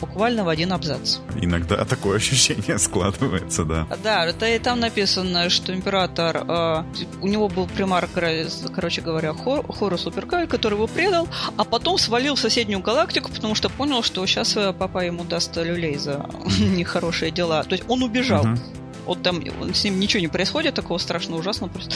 буквально 0.00 0.44
в 0.44 0.48
один 0.48 0.72
абзац. 0.72 1.18
Иногда 1.40 1.84
такое 1.84 2.16
ощущение 2.22 2.78
складывается, 2.78 3.64
да. 3.64 3.86
Да, 4.02 4.26
это 4.26 4.46
и 4.46 4.58
там 4.58 4.80
написано, 4.80 5.50
что 5.50 5.74
император, 5.74 6.44
э, 6.46 6.84
у 7.22 7.28
него 7.28 7.48
был 7.48 7.66
примар, 7.66 8.08
короче 8.12 9.00
говоря, 9.00 9.32
Хор, 9.32 9.66
Хорус 9.66 10.06
Уперкаль, 10.06 10.46
который 10.46 10.74
его 10.74 10.86
предал, 10.86 11.28
а 11.56 11.64
потом 11.64 11.98
свалил 11.98 12.34
в 12.34 12.40
соседнюю 12.40 12.80
галактику, 12.80 13.30
потому 13.30 13.54
что 13.54 13.68
понял, 13.68 14.02
что 14.02 14.26
сейчас 14.26 14.56
э, 14.56 14.72
папа 14.72 15.04
ему 15.04 15.24
даст 15.24 15.56
люлей 15.56 15.96
за 15.96 16.28
нехорошие 16.58 17.30
дела. 17.30 17.62
То 17.64 17.74
есть 17.74 17.84
он 17.88 18.02
убежал. 18.02 18.44
Вот 19.06 19.22
там 19.22 19.42
с 19.74 19.84
ним 19.84 20.00
ничего 20.00 20.20
не 20.20 20.28
происходит 20.28 20.74
такого 20.74 20.98
страшного, 20.98 21.40
ужасного. 21.40 21.70
Просто. 21.70 21.94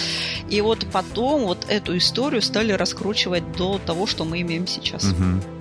И 0.48 0.60
вот 0.60 0.86
потом 0.92 1.44
вот 1.44 1.66
эту 1.68 1.96
историю 1.96 2.42
стали 2.42 2.72
раскручивать 2.72 3.52
до 3.52 3.78
того, 3.78 4.06
что 4.06 4.24
мы 4.24 4.40
имеем 4.40 4.66
сейчас. 4.66 5.04
Угу. 5.04 5.58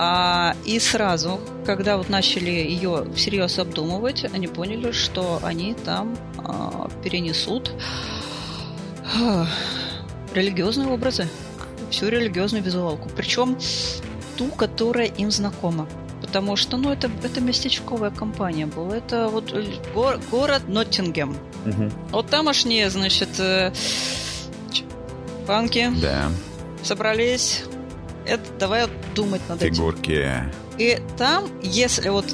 А, 0.00 0.54
и 0.64 0.78
сразу, 0.78 1.40
когда 1.66 1.96
вот 1.96 2.08
начали 2.08 2.50
ее 2.50 3.06
всерьез 3.16 3.58
обдумывать, 3.58 4.24
они 4.32 4.46
поняли, 4.46 4.92
что 4.92 5.40
они 5.42 5.74
там 5.74 6.16
а, 6.38 6.88
перенесут 7.02 7.72
а, 9.20 9.46
религиозные 10.32 10.88
образы, 10.88 11.28
всю 11.90 12.08
религиозную 12.08 12.62
визуалку. 12.62 13.08
Причем 13.16 13.58
ту, 14.36 14.46
которая 14.48 15.06
им 15.06 15.32
знакома. 15.32 15.88
Потому 16.28 16.56
что, 16.56 16.76
ну, 16.76 16.92
это, 16.92 17.10
это 17.22 17.40
местечковая 17.40 18.10
компания 18.10 18.66
была. 18.66 18.98
Это 18.98 19.28
вот 19.28 19.50
го, 19.94 20.12
город 20.30 20.68
Ноттингем. 20.68 21.36
Угу. 21.64 21.90
Вот 22.10 22.28
тамошние, 22.28 22.90
значит, 22.90 23.40
э, 23.40 23.72
панки 25.46 25.90
да. 26.02 26.30
собрались. 26.82 27.64
Это 28.26 28.44
давай 28.58 28.88
думать 29.14 29.40
над 29.48 29.60
Фигурки. 29.60 30.12
этим. 30.12 30.52
И 30.76 31.00
там, 31.16 31.48
если 31.62 32.10
вот 32.10 32.26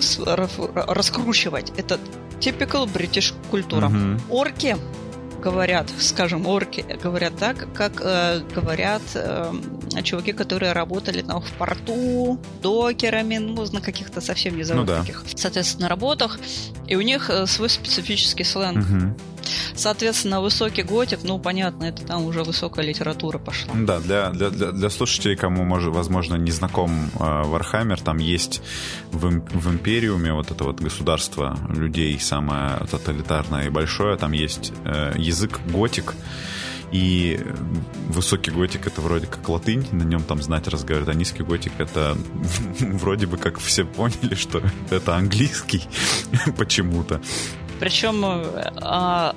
раскручивать, 0.75 1.73
это 1.77 2.01
typical 2.41 2.93
British 2.93 3.33
культура. 3.49 3.87
Угу. 3.87 4.35
Орки 4.37 4.77
говорят, 5.41 5.89
скажем, 6.01 6.47
орки 6.49 6.85
говорят 7.03 7.37
так, 7.37 7.73
как 7.75 8.01
э, 8.01 8.41
говорят 8.55 9.03
э, 9.15 9.53
чуваки, 10.03 10.33
которые 10.33 10.73
работали 10.73 11.23
там 11.23 11.41
в 11.41 11.53
порту, 11.53 12.39
докерами, 12.63 13.39
ну, 13.39 13.65
на 13.73 13.81
каких-то 13.81 14.21
совсем 14.21 14.57
не 14.57 14.65
ну, 14.65 14.85
да. 14.85 15.05
соответственно, 15.37 15.89
работах, 15.89 16.39
и 16.87 16.97
у 16.97 17.01
них 17.03 17.31
э, 17.31 17.47
свой 17.47 17.69
специфический 17.69 18.45
сленг. 18.45 18.85
Угу. 18.85 19.17
Соответственно, 19.75 20.41
высокий 20.41 20.83
готик, 20.83 21.21
ну, 21.23 21.39
понятно, 21.39 21.85
это 21.85 22.05
там 22.05 22.25
уже 22.25 22.43
высокая 22.43 22.85
литература 22.85 23.39
пошла. 23.39 23.75
Да, 23.75 24.01
для, 24.01 24.31
для, 24.31 24.51
для, 24.51 24.73
для 24.73 24.91
слушателей, 24.91 25.37
кому, 25.37 25.65
может, 25.65 25.93
возможно, 25.93 26.37
не 26.37 26.51
знаком 26.51 27.11
Warhammer, 27.15 28.01
там 28.01 28.19
есть 28.19 28.63
в, 29.13 29.29
в 29.29 29.71
Империуме 29.71 30.33
вот 30.33 30.51
это 30.51 30.65
вот 30.65 30.81
государство 30.81 31.59
людей 31.69 32.19
самое 32.19 32.79
тоталитарное 32.91 33.67
и 33.67 33.69
большое, 33.69 34.17
там 34.17 34.33
есть 34.33 34.73
э, 34.85 35.13
язык 35.17 35.61
готик, 35.67 36.15
и 36.95 37.41
высокий 38.09 38.53
готик 38.53 38.87
это 38.87 39.01
вроде 39.01 39.27
как 39.27 39.49
латынь, 39.49 39.85
на 39.91 40.05
нем 40.05 40.23
там 40.23 40.41
знать 40.41 40.69
разговаривают, 40.69 41.15
а 41.15 41.19
низкий 41.19 41.43
готик 41.43 41.73
это 41.79 42.17
вроде 42.79 43.27
бы 43.27 43.37
как 43.37 43.59
все 43.59 43.85
поняли, 43.85 44.37
что 44.37 44.63
это 44.91 45.17
английский 45.17 45.83
почему-то. 46.57 47.21
Причем 47.81 48.25
а, 48.25 49.35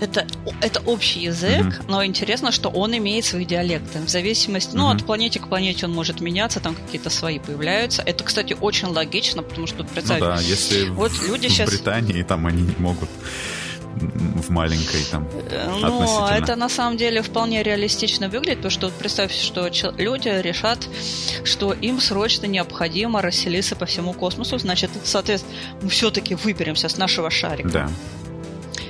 это, 0.00 0.24
это 0.60 0.80
общий 0.86 1.18
язык, 1.22 1.66
mm-hmm. 1.66 1.84
но 1.88 2.04
интересно, 2.04 2.52
что 2.52 2.68
он 2.68 2.96
имеет 2.96 3.24
свои 3.24 3.44
диалекты. 3.44 3.98
В 3.98 4.08
зависимости, 4.08 4.70
mm-hmm. 4.70 4.78
ну, 4.78 4.90
от 4.90 5.04
планеты 5.04 5.40
к 5.40 5.48
планете 5.48 5.86
он 5.86 5.92
может 5.92 6.20
меняться, 6.20 6.60
там 6.60 6.76
какие-то 6.76 7.10
свои 7.10 7.40
появляются. 7.40 8.02
Это, 8.02 8.22
кстати, 8.22 8.56
очень 8.60 8.86
логично, 8.86 9.42
потому 9.42 9.66
что 9.66 9.82
представь, 9.82 10.20
ну 10.20 10.26
да, 10.26 10.40
если 10.40 10.90
вот 10.90 11.10
в, 11.10 11.26
люди 11.26 11.48
в 11.48 11.50
сейчас... 11.50 11.70
Британии 11.70 12.22
там 12.22 12.46
они 12.46 12.62
не 12.62 12.76
могут 12.78 13.10
в 13.96 14.50
маленькой 14.50 15.04
там 15.10 15.26
Ну, 15.68 16.26
это 16.26 16.56
на 16.56 16.68
самом 16.68 16.96
деле 16.96 17.22
вполне 17.22 17.62
реалистично 17.62 18.28
выглядит, 18.28 18.56
потому 18.58 18.70
что 18.70 18.90
представь, 18.90 19.32
что 19.32 19.68
люди 19.98 20.28
решат, 20.28 20.88
что 21.44 21.72
им 21.72 22.00
срочно 22.00 22.46
необходимо 22.46 23.22
расселиться 23.22 23.76
по 23.76 23.86
всему 23.86 24.12
космосу, 24.12 24.58
значит, 24.58 24.90
соответственно, 25.04 25.56
мы 25.82 25.88
все-таки 25.88 26.34
выберемся 26.34 26.88
с 26.88 26.98
нашего 26.98 27.30
шарика. 27.30 27.68
Да. 27.68 27.90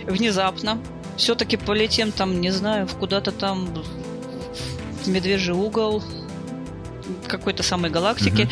Внезапно 0.07 0.79
все-таки 1.17 1.57
полетим 1.57 2.13
там, 2.13 2.41
не 2.41 2.51
знаю, 2.51 2.87
в 2.87 2.95
куда-то 2.97 3.31
там 3.33 3.69
в 5.05 5.09
медвежий 5.09 5.55
угол 5.55 6.03
какой-то 7.27 7.63
самой 7.63 7.91
галактики, 7.91 8.43
угу. 8.43 8.51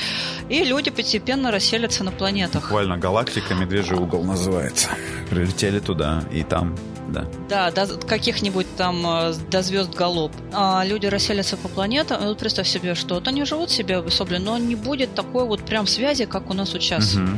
и 0.49 0.65
люди 0.65 0.91
постепенно 0.91 1.51
расселятся 1.51 2.05
на 2.05 2.13
планетах. 2.13 2.63
Буквально 2.63 2.99
галактика 2.99 3.55
медвежий 3.55 3.97
угол 3.97 4.25
называется. 4.25 4.91
Прилетели 5.31 5.81
туда, 5.81 6.25
и 6.33 6.43
там 6.43 6.77
да. 7.09 7.27
Да, 7.49 7.71
до 7.71 7.99
каких-нибудь 7.99 8.67
там 8.77 9.05
э, 9.07 9.35
до 9.51 9.63
звезд 9.63 9.95
голоб. 9.95 10.33
А 10.53 10.83
люди 10.85 11.07
расселятся 11.07 11.57
по 11.57 11.69
планетам. 11.69 12.23
И 12.23 12.27
вот 12.27 12.39
представь 12.39 12.67
себе, 12.67 12.95
что 12.95 13.17
вот 13.17 13.29
они 13.29 13.45
живут 13.45 13.71
себе 13.71 13.97
обособленно, 13.97 14.53
но 14.53 14.59
не 14.59 14.77
будет 14.77 15.15
такой 15.15 15.45
вот 15.47 15.63
прям 15.63 15.87
связи, 15.87 16.25
как 16.25 16.49
у 16.49 16.55
нас 16.55 16.71
сейчас. 16.71 17.17
Угу 17.17 17.29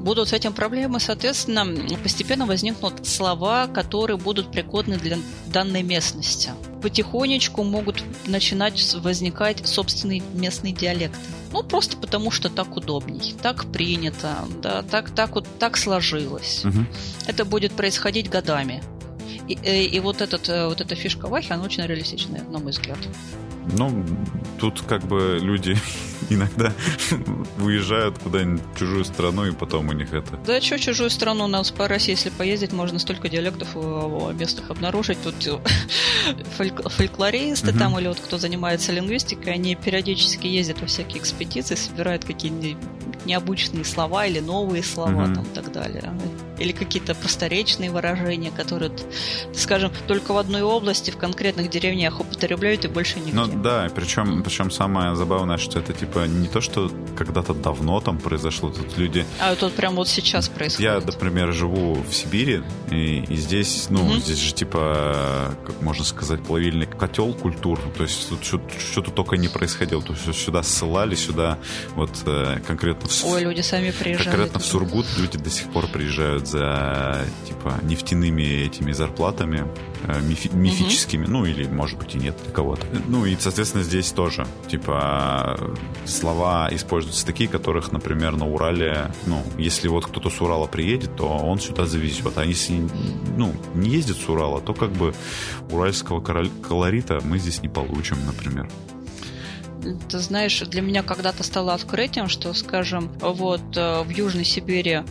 будут 0.00 0.28
с 0.28 0.32
этим 0.32 0.52
проблемы, 0.52 0.98
соответственно, 0.98 1.66
постепенно 2.02 2.46
возникнут 2.46 3.06
слова, 3.06 3.66
которые 3.66 4.16
будут 4.16 4.50
пригодны 4.50 4.96
для 4.96 5.18
данной 5.52 5.82
местности. 5.82 6.52
Потихонечку 6.82 7.62
могут 7.62 8.02
начинать 8.26 8.94
возникать 8.94 9.66
собственные 9.66 10.22
местные 10.34 10.72
диалекты. 10.72 11.18
Ну, 11.52 11.62
просто 11.62 11.96
потому, 11.96 12.30
что 12.30 12.48
так 12.48 12.76
удобней, 12.76 13.34
так 13.42 13.70
принято, 13.72 14.36
да, 14.62 14.82
так, 14.82 15.10
так, 15.10 15.34
вот, 15.34 15.46
так 15.58 15.76
сложилось. 15.76 16.64
Угу. 16.64 16.86
Это 17.26 17.44
будет 17.44 17.72
происходить 17.72 18.30
годами. 18.30 18.82
И, 19.48 19.54
и, 19.54 19.58
э, 19.62 19.82
и 19.84 20.00
вот, 20.00 20.20
этот, 20.20 20.48
э, 20.48 20.68
вот 20.68 20.80
эта 20.80 20.94
фишка 20.94 21.26
Вахи, 21.26 21.52
она 21.52 21.64
очень 21.64 21.84
реалистичная, 21.84 22.44
на 22.44 22.58
мой 22.60 22.70
взгляд. 22.70 22.98
Ну, 23.76 24.04
тут 24.58 24.82
как 24.82 25.02
бы 25.02 25.38
люди 25.40 25.76
иногда 26.30 26.72
уезжают 27.58 28.18
куда-нибудь 28.18 28.62
в 28.74 28.78
чужую 28.78 29.04
страну, 29.04 29.46
и 29.46 29.52
потом 29.52 29.88
у 29.88 29.92
них 29.92 30.12
это... 30.12 30.36
Да 30.46 30.60
что 30.60 30.78
чужую 30.78 31.10
страну? 31.10 31.44
У 31.44 31.48
нас 31.48 31.70
по 31.70 31.88
России, 31.88 32.12
если 32.12 32.30
поездить, 32.30 32.72
можно 32.72 32.98
столько 32.98 33.28
диалектов 33.28 33.68
в 33.74 34.32
местах 34.32 34.70
обнаружить. 34.70 35.18
Тут 35.22 35.34
фольклористы 36.56 37.72
там, 37.72 37.98
или 37.98 38.08
вот 38.08 38.20
кто 38.20 38.38
занимается 38.38 38.92
лингвистикой, 38.92 39.54
они 39.54 39.74
периодически 39.74 40.46
ездят 40.46 40.80
во 40.80 40.86
всякие 40.86 41.18
экспедиции, 41.18 41.74
собирают 41.74 42.24
какие-нибудь 42.24 42.76
необычные 43.30 43.84
слова 43.84 44.26
или 44.26 44.40
новые 44.40 44.82
слова 44.82 45.24
там 45.34 45.44
и 45.44 45.54
так 45.54 45.72
далее. 45.72 46.12
Или 46.58 46.72
какие-то 46.72 47.14
просторечные 47.14 47.90
выражения, 47.90 48.50
которые, 48.50 48.92
скажем, 49.54 49.92
только 50.06 50.32
в 50.32 50.36
одной 50.36 50.62
области, 50.62 51.10
в 51.10 51.16
конкретных 51.16 51.70
деревнях 51.70 52.20
употребляют 52.20 52.84
и 52.84 52.88
больше 52.88 53.18
нигде. 53.20 53.32
Ну 53.32 53.46
да, 53.46 53.88
причем, 53.94 54.42
причем 54.42 54.70
самое 54.70 55.14
забавное, 55.14 55.56
что 55.56 55.78
это 55.78 55.92
типа 55.92 56.26
не 56.26 56.48
то, 56.48 56.60
что 56.60 56.90
когда-то 57.16 57.54
давно 57.54 58.00
там 58.00 58.18
произошло, 58.18 58.70
тут 58.70 58.98
люди... 58.98 59.24
А 59.40 59.54
тут 59.54 59.72
прям 59.72 59.94
вот 59.94 60.08
сейчас 60.08 60.48
происходит. 60.48 60.92
Я, 60.92 61.00
например, 61.00 61.52
живу 61.52 61.94
в 61.94 62.12
Сибири, 62.12 62.62
и, 62.90 63.24
и 63.28 63.36
здесь, 63.36 63.86
ну, 63.88 64.02
угу. 64.04 64.14
здесь 64.16 64.38
же 64.38 64.52
типа, 64.52 65.54
как 65.64 65.80
можно 65.80 66.04
сказать, 66.04 66.42
плавильный 66.42 66.86
котел 66.86 67.32
культур, 67.32 67.80
то 67.96 68.02
есть 68.02 68.28
тут 68.28 68.60
что-то 68.78 69.10
только 69.10 69.36
не 69.36 69.48
происходило, 69.48 70.02
то 70.02 70.12
есть 70.12 70.38
сюда 70.38 70.62
ссылали, 70.62 71.14
сюда 71.14 71.58
вот 71.94 72.10
э, 72.26 72.58
конкретно 72.66 73.08
в... 73.08 73.12
Ой, 73.24 73.42
люди 73.42 73.60
сами 73.60 73.90
приезжают. 73.90 74.30
Конкретно 74.30 74.60
в 74.60 74.64
Сургут 74.64 75.06
люди 75.18 75.38
до 75.38 75.50
сих 75.50 75.70
пор 75.70 75.86
приезжают 75.86 76.46
за 76.46 77.24
типа 77.46 77.78
нефтяными 77.82 78.42
этими 78.42 78.92
зарплатами 78.92 79.66
э, 80.04 80.20
мифи- 80.20 80.54
мифическими, 80.54 81.24
угу. 81.24 81.32
ну 81.32 81.44
или 81.46 81.66
может 81.66 81.98
быть 81.98 82.14
и 82.14 82.18
нет 82.18 82.36
для 82.44 82.52
кого-то. 82.52 82.86
Ну 83.08 83.26
и 83.26 83.36
соответственно 83.38 83.84
здесь 83.84 84.10
тоже 84.12 84.46
типа 84.68 85.58
слова 86.04 86.68
используются 86.72 87.26
такие, 87.26 87.48
которых, 87.48 87.92
например, 87.92 88.36
на 88.36 88.46
Урале, 88.46 89.10
ну 89.26 89.42
если 89.58 89.88
вот 89.88 90.06
кто-то 90.06 90.30
с 90.30 90.40
Урала 90.40 90.66
приедет, 90.66 91.16
то 91.16 91.26
он 91.26 91.60
сюда 91.60 91.86
завезет, 91.86 92.36
а 92.36 92.44
если 92.44 92.88
ну 93.36 93.52
не 93.74 93.90
ездит 93.90 94.16
с 94.16 94.28
Урала, 94.28 94.60
то 94.60 94.74
как 94.74 94.90
бы 94.92 95.14
уральского 95.70 96.20
колорита 96.20 97.20
мы 97.24 97.38
здесь 97.38 97.62
не 97.62 97.68
получим, 97.68 98.16
например 98.26 98.68
ты 100.08 100.18
знаешь, 100.18 100.60
для 100.60 100.82
меня 100.82 101.02
когда-то 101.02 101.42
стало 101.42 101.74
открытием, 101.74 102.28
что, 102.28 102.52
скажем, 102.54 103.10
вот 103.20 103.62
э, 103.76 104.02
в 104.02 104.10
Южной 104.10 104.44
Сибири 104.44 105.02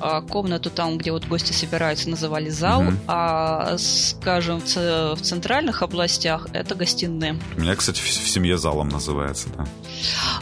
э, 0.00 0.22
комнату 0.28 0.70
там, 0.70 0.98
где 0.98 1.12
вот 1.12 1.26
гости 1.26 1.52
собираются, 1.52 2.10
называли 2.10 2.48
зал, 2.48 2.82
угу. 2.82 2.92
а, 3.06 3.76
скажем, 3.78 4.60
в 4.60 5.20
центральных 5.20 5.82
областях 5.82 6.48
это 6.52 6.74
гостиные. 6.74 7.38
У 7.56 7.60
меня, 7.60 7.74
кстати, 7.76 8.00
в 8.00 8.08
семье 8.08 8.58
залом 8.58 8.88
называется, 8.88 9.48
да. 9.56 9.66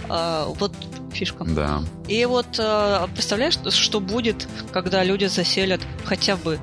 А, 0.09 0.47
вот 0.59 0.73
фишка. 1.15 1.45
Да. 1.45 1.83
И 2.09 2.25
вот 2.25 2.59
э, 2.59 3.07
представляешь, 3.15 3.59
что 3.73 4.01
будет, 4.01 4.49
когда 4.73 5.03
люди 5.05 5.27
заселят 5.27 5.81
хотя 6.05 6.37
бы 6.37 6.59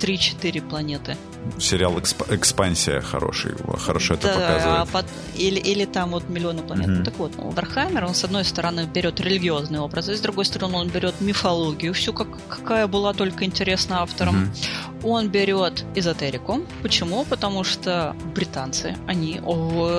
3-4 0.00 0.68
планеты? 0.68 1.16
сериал 1.58 1.98
Эксп... 1.98 2.22
«Экспансия» 2.30 3.00
хороший, 3.00 3.52
хорошо 3.78 4.14
это 4.14 4.28
да, 4.28 4.34
показывает. 4.34 4.88
Под... 4.88 5.06
Или, 5.36 5.58
или 5.60 5.84
там 5.84 6.10
вот 6.10 6.28
«Миллионы 6.28 6.62
планет». 6.62 6.88
Mm-hmm. 6.88 7.04
Так 7.04 7.18
вот, 7.18 7.32
ну, 7.36 7.50
Warhammer, 7.50 8.04
он 8.04 8.14
с 8.14 8.24
одной 8.24 8.44
стороны 8.44 8.88
берет 8.92 9.20
религиозные 9.20 9.80
образы, 9.80 10.16
с 10.16 10.20
другой 10.20 10.44
стороны 10.44 10.76
он 10.76 10.88
берет 10.88 11.20
мифологию, 11.20 11.92
всю, 11.92 12.12
как, 12.12 12.28
какая 12.48 12.86
была 12.86 13.12
только 13.12 13.44
интересна 13.44 14.02
авторам. 14.02 14.44
Mm-hmm. 14.44 15.06
Он 15.06 15.28
берет 15.28 15.84
эзотерику. 15.94 16.60
Почему? 16.82 17.24
Потому 17.24 17.62
что 17.64 18.16
британцы, 18.34 18.96
они 19.06 19.40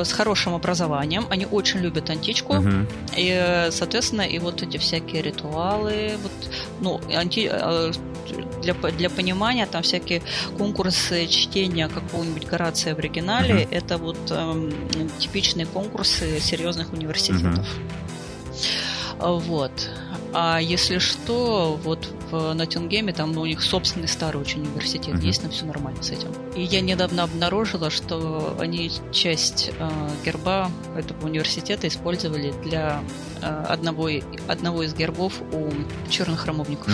с 0.03 0.11
хорошим 0.11 0.55
образованием, 0.55 1.25
они 1.29 1.45
очень 1.45 1.79
любят 1.79 2.09
античку, 2.09 2.53
mm-hmm. 2.53 2.87
и, 3.17 3.71
соответственно, 3.71 4.23
и 4.23 4.39
вот 4.39 4.63
эти 4.63 4.77
всякие 4.77 5.21
ритуалы, 5.21 6.17
вот, 6.23 6.31
ну, 6.81 7.01
анти 7.15 7.49
э, 7.51 7.91
для, 8.61 8.73
для 8.73 9.09
понимания, 9.09 9.65
там 9.65 9.83
всякие 9.83 10.21
конкурсы 10.57 11.27
чтения 11.27 11.87
какого-нибудь 11.87 12.45
Горация 12.45 12.95
в 12.95 12.99
оригинале, 12.99 13.63
uh-huh. 13.63 13.67
это 13.71 13.97
вот 13.97 14.17
эм, 14.29 14.73
типичные 15.17 15.65
конкурсы 15.65 16.39
серьезных 16.39 16.93
университетов. 16.93 17.67
Uh-huh. 19.19 19.39
Вот. 19.39 19.71
А 20.37 20.59
если 20.59 20.97
что, 20.97 21.79
вот 21.81 22.09
в 22.29 22.53
Ноттингеме 22.53 23.13
там 23.13 23.37
у 23.37 23.45
них 23.45 23.61
собственный 23.61 24.09
старый 24.09 24.41
очень 24.41 24.61
университет 24.61 25.15
mm-hmm. 25.15 25.25
есть, 25.25 25.43
но 25.43 25.49
все 25.49 25.65
нормально 25.65 26.03
с 26.03 26.11
этим. 26.11 26.27
И 26.55 26.61
я 26.61 26.81
недавно 26.81 27.23
обнаружила, 27.23 27.89
что 27.89 28.57
они 28.59 28.91
часть 29.13 29.71
э, 29.79 29.89
герба 30.25 30.69
этого 30.97 31.27
университета 31.27 31.87
использовали 31.87 32.53
для 32.63 33.01
э, 33.41 33.45
одного, 33.45 34.09
одного 34.49 34.83
из 34.83 34.93
гербов 34.93 35.41
у 35.53 35.71
черных 36.09 36.41
храмовников. 36.41 36.91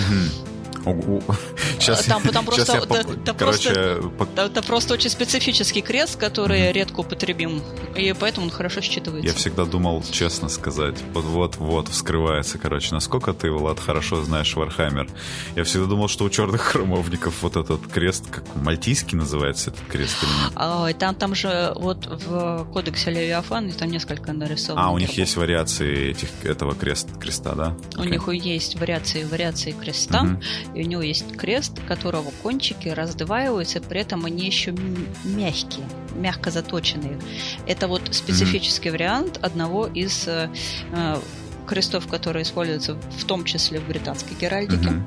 Mm-hmm. 0.86 1.36
Сейчас, 1.80 2.06
там, 2.06 2.22
там 2.24 2.46
просто, 2.52 2.74
я, 2.74 2.86
да, 2.86 3.04
да, 3.04 3.34
короче, 3.34 3.74
просто, 3.74 4.10
по... 4.18 4.26
да, 4.26 4.46
это 4.46 4.62
просто 4.62 4.94
очень 4.94 5.10
специфический 5.10 5.82
крест, 5.82 6.18
который 6.18 6.62
mm-hmm. 6.62 6.74
редко 6.74 7.00
употребим, 7.02 7.62
и 7.96 8.14
поэтому 8.18 8.48
он 8.48 8.52
хорошо 8.52 8.80
считывается. 8.80 9.26
Я 9.26 9.34
всегда 9.34 9.66
думал, 9.66 10.04
честно 10.10 10.50
сказать, 10.50 10.96
вот-вот-вот 11.14 11.90
вскрывается, 11.90 12.58
короче, 12.58 12.94
насколько 12.94 13.34
ты, 13.34 13.52
Влад, 13.52 13.80
хорошо 13.80 14.22
знаешь 14.24 14.56
Warhammer. 14.56 15.10
Я 15.56 15.64
всегда 15.64 15.88
думал, 15.88 16.08
что 16.08 16.26
у 16.26 16.30
черных 16.30 16.62
храмовников 16.62 17.42
вот 17.42 17.56
этот 17.56 17.88
крест, 17.88 18.30
как 18.30 18.44
мальтийский 18.56 19.18
называется 19.18 19.72
этот 19.72 19.86
крест 19.88 20.18
или 20.24 20.44
нет? 20.44 20.52
А, 20.56 20.92
там, 20.94 21.16
там 21.16 21.36
же 21.36 21.74
вот 21.76 22.06
в 22.06 22.68
кодексе 22.74 23.12
Левиафан 23.12 23.72
там 23.72 23.90
несколько 23.90 24.34
нарисовано. 24.34 24.88
А, 24.88 24.92
у 24.92 24.98
них 24.98 25.12
есть 25.18 25.36
вариации 25.38 26.12
этих, 26.12 26.30
этого 26.44 26.76
крест, 26.76 27.08
креста, 27.20 27.54
да? 27.56 27.76
У 27.96 28.04
okay. 28.04 28.10
них 28.10 28.28
есть 28.46 28.80
вариации, 28.80 29.24
вариации 29.24 29.72
креста. 29.72 30.24
Mm-hmm 30.24 30.71
и 30.76 30.84
у 30.84 30.88
него 30.88 31.02
есть 31.02 31.36
крест, 31.36 31.80
которого 31.88 32.32
кончики 32.44 32.90
раздваиваются, 32.90 33.82
при 33.82 34.02
этом 34.02 34.26
они 34.26 34.46
еще 34.46 34.74
мягкие, 35.24 35.86
мягко 36.16 36.52
заточенные. 36.52 37.20
Это 37.68 37.88
вот 37.88 38.14
специфический 38.14 38.90
mm-hmm. 38.90 38.94
вариант 38.94 39.40
одного 39.42 39.88
из 39.88 40.28
э, 40.28 40.50
э, 40.94 41.18
крестов, 41.68 42.08
которые 42.08 42.44
используются 42.44 42.96
в 42.96 43.26
том 43.26 43.44
числе 43.44 43.80
в 43.80 43.88
британской 43.88 44.36
геральдике. 44.40 44.90
Mm-hmm. 44.90 45.02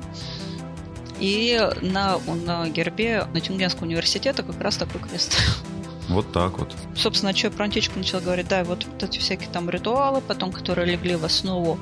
И 1.19 1.71
на, 1.81 2.17
на 2.45 2.69
гербе 2.69 3.25
Натюнгенского 3.33 3.85
университета 3.85 4.43
как 4.43 4.59
раз 4.61 4.77
такой 4.77 5.01
крест. 5.01 5.37
Вот 6.09 6.31
так 6.31 6.59
вот. 6.59 6.75
Собственно, 6.95 7.35
что 7.35 7.47
я 7.47 7.51
про 7.51 7.65
античку 7.65 7.97
начала 7.97 8.21
говорить, 8.21 8.47
да, 8.47 8.63
вот, 8.63 8.85
вот 8.85 9.03
эти 9.03 9.19
всякие 9.19 9.49
там 9.49 9.69
ритуалы, 9.69 10.21
потом, 10.21 10.51
которые 10.51 10.91
легли 10.91 11.15
в 11.15 11.25
основу 11.25 11.79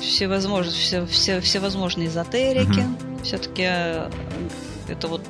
всевозможные, 0.00 0.74
все, 0.74 1.06
все, 1.06 1.40
всевозможные 1.40 2.08
эзотерики. 2.08 2.80
Угу. 2.80 3.22
Все-таки 3.22 3.64
э, 3.66 4.10
это 4.88 5.08
вот 5.08 5.22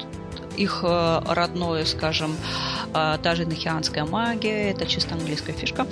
их 0.56 0.80
э, 0.82 1.22
родное, 1.28 1.84
скажем, 1.84 2.34
э, 2.94 3.18
та 3.22 3.34
же 3.34 3.46
нахианская 3.46 4.04
магия, 4.04 4.70
это 4.70 4.86
чисто 4.86 5.14
английская 5.14 5.52
фишка 5.52 5.86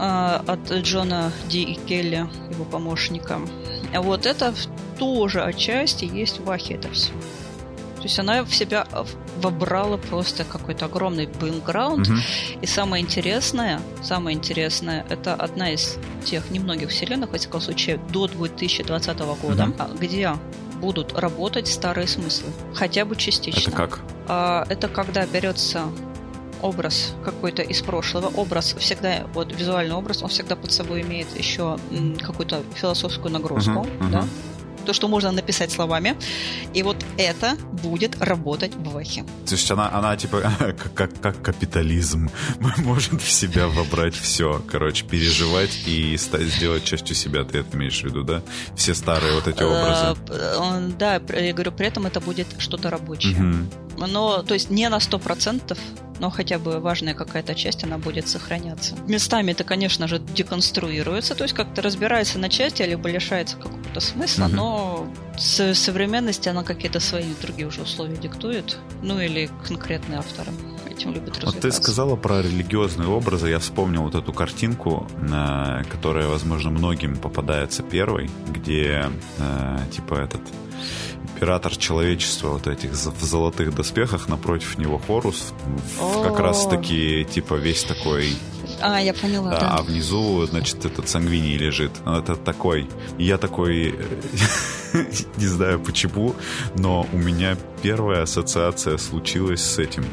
от 0.00 0.70
Джона 0.70 1.32
Ди 1.48 1.64
и 1.64 1.74
Келли, 1.74 2.28
его 2.52 2.64
помощника. 2.64 3.40
Вот 3.92 4.26
это 4.26 4.54
тоже 4.96 5.42
отчасти 5.42 6.04
есть 6.04 6.38
в 6.38 6.48
Ахе 6.48 6.74
это 6.74 6.88
все. 6.90 7.10
То 7.98 8.04
есть 8.04 8.18
она 8.18 8.44
в 8.44 8.54
себя 8.54 8.86
вобрала 9.40 9.96
просто 9.96 10.44
какой-то 10.44 10.86
огромный 10.86 11.26
бэкграунд. 11.26 12.08
Угу. 12.08 12.16
И 12.62 12.66
самое 12.66 13.04
интересное, 13.04 13.80
самое 14.02 14.36
интересное, 14.36 15.04
это 15.08 15.34
одна 15.34 15.72
из 15.72 15.98
тех 16.24 16.50
немногих 16.50 16.90
вселенных, 16.90 17.32
во 17.32 17.38
всяком 17.38 17.60
случае, 17.60 18.00
до 18.10 18.28
2020 18.28 19.18
года, 19.18 19.64
угу. 19.64 19.98
где 19.98 20.32
будут 20.80 21.18
работать 21.18 21.66
старые 21.66 22.06
смыслы, 22.06 22.50
хотя 22.74 23.04
бы 23.04 23.16
частично. 23.16 23.70
Это 23.70 23.76
как? 23.76 24.00
А, 24.28 24.64
это 24.68 24.88
когда 24.88 25.26
берется 25.26 25.86
образ 26.62 27.14
какой-то 27.24 27.62
из 27.62 27.82
прошлого, 27.82 28.28
образ 28.28 28.74
всегда, 28.78 29.26
вот 29.34 29.52
визуальный 29.54 29.94
образ, 29.94 30.22
он 30.22 30.28
всегда 30.28 30.56
под 30.56 30.72
собой 30.72 31.02
имеет 31.02 31.36
еще 31.38 31.78
какую-то 32.20 32.62
философскую 32.74 33.32
нагрузку, 33.32 33.70
uh-huh, 33.70 33.98
uh-huh. 33.98 34.10
да, 34.10 34.24
то, 34.88 34.94
что 34.94 35.06
можно 35.08 35.30
написать 35.30 35.70
словами. 35.70 36.16
И 36.72 36.82
вот 36.82 36.96
это 37.18 37.56
будет 37.82 38.22
работать 38.22 38.74
в 38.74 38.90
Вахе. 38.90 39.24
То 39.44 39.54
есть 39.54 39.70
она, 39.70 39.90
она 39.92 40.16
типа 40.16 40.40
как, 40.58 40.94
как, 40.94 41.20
как 41.20 41.42
капитализм 41.42 42.30
может 42.78 43.20
в 43.20 43.30
себя 43.30 43.68
вобрать 43.68 44.14
все, 44.14 44.62
короче, 44.66 45.04
переживать 45.04 45.86
и 45.86 46.16
сделать 46.16 46.84
частью 46.84 47.14
себя, 47.14 47.44
ты 47.44 47.58
это 47.58 47.76
имеешь 47.76 48.00
в 48.00 48.04
виду, 48.04 48.22
да? 48.24 48.40
Все 48.74 48.94
старые 48.94 49.34
вот 49.34 49.46
эти 49.46 49.62
образы. 49.62 50.18
Э, 50.30 50.90
да, 50.98 51.20
я 51.38 51.52
говорю, 51.52 51.72
при 51.72 51.86
этом 51.86 52.06
это 52.06 52.20
будет 52.20 52.46
что-то 52.58 52.88
рабочее. 52.88 53.36
Но, 54.06 54.42
то 54.42 54.54
есть 54.54 54.70
не 54.70 54.88
на 54.88 55.00
сто 55.00 55.18
процентов 55.18 55.78
но 56.20 56.30
хотя 56.30 56.58
бы 56.58 56.80
важная 56.80 57.14
какая-то 57.14 57.54
часть, 57.54 57.84
она 57.84 57.98
будет 57.98 58.28
сохраняться. 58.28 58.96
Местами 59.06 59.52
это, 59.52 59.64
конечно 59.64 60.08
же, 60.08 60.18
деконструируется, 60.18 61.34
то 61.34 61.44
есть 61.44 61.54
как-то 61.54 61.82
разбирается 61.82 62.38
на 62.38 62.48
части, 62.48 62.82
либо 62.82 63.08
лишается 63.08 63.56
какого-то 63.56 64.00
смысла, 64.00 64.46
угу. 64.46 64.54
но 64.54 65.12
с 65.36 65.74
современности 65.74 66.48
она 66.48 66.64
какие-то 66.64 67.00
свои 67.00 67.34
другие 67.40 67.68
уже 67.68 67.82
условия 67.82 68.16
диктует, 68.16 68.78
ну 69.02 69.20
или 69.20 69.50
конкретные 69.66 70.18
авторы 70.18 70.50
этим 70.90 71.12
любят. 71.12 71.42
Вот 71.44 71.60
ты 71.60 71.70
сказала 71.70 72.16
про 72.16 72.42
религиозные 72.42 73.08
образы, 73.08 73.48
я 73.50 73.58
вспомнил 73.58 74.02
вот 74.02 74.14
эту 74.14 74.32
картинку, 74.32 75.06
которая, 75.90 76.26
возможно, 76.26 76.70
многим 76.70 77.16
попадается 77.16 77.82
первой, 77.82 78.28
где 78.48 79.06
э, 79.38 79.78
типа 79.92 80.14
этот 80.14 80.40
император 81.34 81.76
человечества 81.76 82.48
вот 82.48 82.66
этих 82.66 82.92
в 82.92 83.24
золотых 83.24 83.74
доспехах, 83.74 84.28
напротив 84.28 84.78
него 84.78 84.98
Хорус, 84.98 85.52
как 86.22 86.38
раз 86.38 86.66
таки, 86.66 87.24
типа, 87.24 87.54
весь 87.54 87.84
такой 87.84 88.36
а, 88.80 89.00
я 89.00 89.14
поняла, 89.14 89.50
да. 89.50 89.60
да. 89.60 89.76
А 89.76 89.82
внизу, 89.82 90.46
значит, 90.46 90.84
этот 90.84 91.08
сангвиний 91.08 91.56
лежит. 91.56 91.92
Это 92.06 92.36
такой... 92.36 92.88
Я 93.18 93.38
такой... 93.38 93.94
не 95.36 95.46
знаю 95.46 95.80
почему, 95.80 96.34
но 96.76 97.06
у 97.12 97.16
меня 97.16 97.56
первая 97.82 98.22
ассоциация 98.22 98.96
случилась 98.98 99.62
с 99.62 99.78
этим 99.78 100.04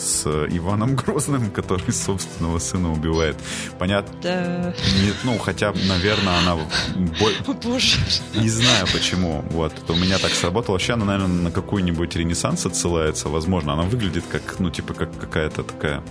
с 0.00 0.26
Иваном 0.26 0.96
Грозным, 0.96 1.50
который 1.50 1.92
собственного 1.92 2.58
сына 2.58 2.92
убивает. 2.92 3.36
Понятно? 3.78 4.14
Да. 4.22 4.74
Не, 5.02 5.12
ну, 5.24 5.38
хотя, 5.38 5.72
наверное, 5.88 6.38
она... 6.38 6.54
О, 6.54 7.52
боже. 7.62 7.98
Не 8.34 8.48
знаю 8.48 8.86
почему. 8.92 9.44
Вот. 9.50 9.72
Это 9.72 9.92
у 9.92 9.96
меня 9.96 10.18
так 10.18 10.32
сработало. 10.32 10.74
Вообще 10.74 10.94
она, 10.94 11.04
наверное, 11.04 11.42
на 11.42 11.50
какой-нибудь 11.50 12.16
ренессанс 12.16 12.66
отсылается. 12.66 13.28
Возможно, 13.28 13.72
она 13.72 13.82
выглядит 13.82 14.24
как, 14.30 14.58
ну, 14.58 14.70
типа, 14.70 14.94
как 14.94 15.18
какая-то 15.18 15.62
такая 15.62 16.02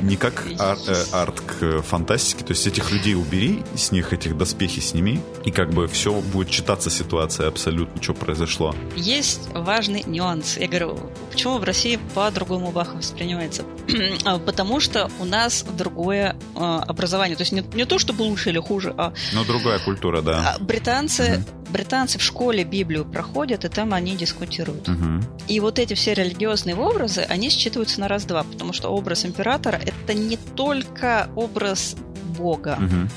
не 0.00 0.16
как 0.16 0.46
ар, 0.58 0.78
э, 0.86 1.04
арт 1.12 1.40
к 1.40 1.82
фантастике, 1.82 2.44
то 2.44 2.52
есть 2.52 2.66
этих 2.66 2.90
людей 2.90 3.14
убери, 3.14 3.62
с 3.74 3.92
них 3.92 4.12
этих 4.12 4.36
доспехи 4.36 4.80
сними, 4.80 5.20
и 5.44 5.50
как 5.50 5.70
бы 5.70 5.86
все 5.88 6.12
будет 6.12 6.50
читаться 6.50 6.90
ситуация 6.90 7.48
абсолютно, 7.48 8.02
что 8.02 8.14
произошло. 8.14 8.74
Есть 8.94 9.48
важный 9.52 10.02
нюанс. 10.06 10.56
Я 10.56 10.68
говорю, 10.68 10.98
почему 11.30 11.58
в 11.58 11.64
России 11.64 11.98
по-другому 12.14 12.70
Бах 12.72 12.94
воспринимается? 12.94 13.64
А, 14.24 14.38
потому 14.38 14.80
что 14.80 15.10
у 15.20 15.24
нас 15.24 15.64
другое 15.76 16.36
э, 16.54 16.58
образование. 16.58 17.36
То 17.36 17.42
есть 17.42 17.52
не, 17.52 17.62
не 17.74 17.84
то, 17.84 17.98
чтобы 17.98 18.22
лучше 18.22 18.50
или 18.50 18.58
хуже, 18.58 18.94
а... 18.96 19.12
Но 19.32 19.44
другая 19.44 19.78
культура, 19.78 20.22
да. 20.22 20.56
А 20.56 20.58
британцы, 20.58 21.38
угу. 21.38 21.72
британцы 21.72 22.18
в 22.18 22.22
школе 22.22 22.64
Библию 22.64 23.04
проходят, 23.04 23.64
и 23.64 23.68
там 23.68 23.94
они 23.94 24.16
дискутируют. 24.16 24.88
Угу. 24.88 25.22
И 25.48 25.60
вот 25.60 25.78
эти 25.78 25.94
все 25.94 26.14
религиозные 26.14 26.76
образы, 26.76 27.20
они 27.28 27.50
считываются 27.50 28.00
на 28.00 28.08
раз-два, 28.08 28.42
потому 28.42 28.72
что 28.72 28.88
образ 28.88 29.24
императора 29.24 29.75
это 29.84 30.14
не 30.14 30.36
только 30.36 31.28
образ 31.36 31.96
Бога. 32.38 32.78
Угу. 32.80 33.08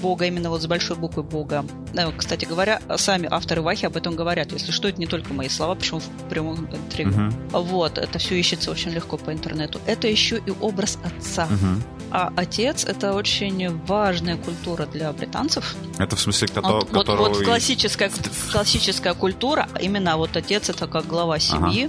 Бога, 0.00 0.26
именно 0.26 0.50
вот 0.50 0.62
с 0.62 0.66
большой 0.66 0.96
буквы 0.96 1.22
Бога. 1.22 1.64
Э, 1.94 2.10
кстати 2.16 2.44
говоря, 2.44 2.80
сами 2.96 3.28
авторы 3.30 3.62
Вахи 3.62 3.86
об 3.86 3.96
этом 3.96 4.16
говорят. 4.16 4.52
Если 4.52 4.72
что, 4.72 4.88
это 4.88 5.00
не 5.00 5.06
только 5.06 5.32
мои 5.32 5.48
слова, 5.48 5.74
причем 5.74 6.00
в 6.00 6.08
прямом 6.28 6.66
интервью. 6.66 7.30
Uh-huh. 7.52 7.62
Вот, 7.62 7.98
это 7.98 8.18
все 8.18 8.38
ищется 8.38 8.70
очень 8.70 8.90
легко 8.90 9.16
по 9.16 9.32
интернету. 9.32 9.80
Это 9.86 10.08
еще 10.08 10.38
и 10.38 10.52
образ 10.60 10.98
отца. 11.04 11.48
Uh-huh. 11.50 11.82
А 12.12 12.32
отец 12.34 12.84
это 12.84 13.14
очень 13.14 13.76
важная 13.86 14.36
культура 14.36 14.86
для 14.86 15.12
британцев. 15.12 15.76
Это 15.98 16.16
в 16.16 16.20
смысле, 16.20 16.48
который, 16.48 16.72
вот, 16.72 16.90
которого... 16.90 17.28
вот, 17.28 17.36
вот 17.36 17.44
классическая, 17.44 18.10
классическая 18.50 19.14
культура, 19.14 19.68
именно 19.80 20.16
вот 20.16 20.36
отец 20.36 20.68
это 20.70 20.88
как 20.88 21.06
глава 21.06 21.38
семьи, 21.38 21.88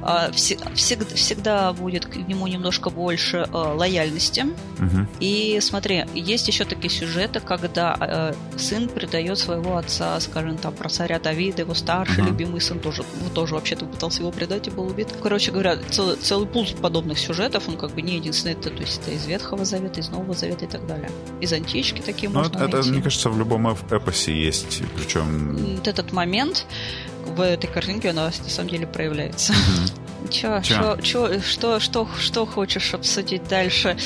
ага. 0.00 0.32
всегда, 0.32 1.04
всегда 1.14 1.72
будет 1.74 2.06
к 2.06 2.16
нему 2.16 2.46
немножко 2.46 2.88
больше 2.88 3.46
э, 3.46 3.50
лояльности. 3.52 4.46
Угу. 4.78 5.06
И 5.20 5.58
смотри, 5.60 6.06
есть 6.14 6.48
еще 6.48 6.64
такие 6.64 6.90
сюжеты, 6.90 7.40
когда 7.48 7.96
э, 7.98 8.34
сын 8.58 8.88
предает 8.88 9.38
своего 9.38 9.78
отца, 9.78 10.20
скажем, 10.20 10.58
там 10.58 10.74
про 10.74 10.90
царя 10.90 11.18
Давида, 11.18 11.62
его 11.62 11.74
старший 11.74 12.22
угу. 12.22 12.30
любимый 12.30 12.60
сын 12.60 12.78
тоже, 12.78 13.04
ну, 13.22 13.30
тоже 13.30 13.54
вообще-то 13.54 13.86
пытался 13.86 14.20
его 14.20 14.30
предать 14.30 14.68
и 14.68 14.70
был 14.70 14.86
убит. 14.86 15.08
Короче 15.22 15.50
говоря, 15.50 15.78
целый, 15.90 16.16
целый 16.16 16.46
пул 16.46 16.66
подобных 16.80 17.18
сюжетов, 17.18 17.66
он 17.66 17.78
как 17.78 17.92
бы 17.92 18.02
не 18.02 18.16
единственный, 18.16 18.52
это, 18.52 18.68
то 18.70 18.82
есть 18.82 19.00
это 19.00 19.12
из 19.12 19.26
Ветхого 19.26 19.64
Завета, 19.64 20.00
из 20.00 20.10
Нового 20.10 20.34
Завета 20.34 20.66
и 20.66 20.68
так 20.68 20.86
далее. 20.86 21.10
Из 21.40 21.50
антички 21.52 22.02
такие 22.02 22.28
ну, 22.28 22.40
можно 22.40 22.56
это, 22.58 22.76
найти. 22.76 22.90
мне 22.90 23.02
кажется, 23.02 23.30
в 23.30 23.38
любом 23.38 23.66
эпосе 23.68 24.34
есть, 24.34 24.82
причем... 24.94 25.56
Вот 25.76 25.88
этот 25.88 26.12
момент 26.12 26.66
в 27.26 27.40
этой 27.40 27.66
картинке 27.66 28.10
у 28.10 28.14
нас 28.14 28.38
на 28.40 28.50
самом 28.50 28.68
деле 28.68 28.86
проявляется. 28.86 29.54
Чё, 30.30 30.60
Чё? 30.62 30.98
Чё, 31.00 31.40
что, 31.40 31.80
что, 31.80 32.08
что 32.18 32.44
хочешь 32.44 32.92
обсудить 32.92 33.46
дальше? 33.48 33.96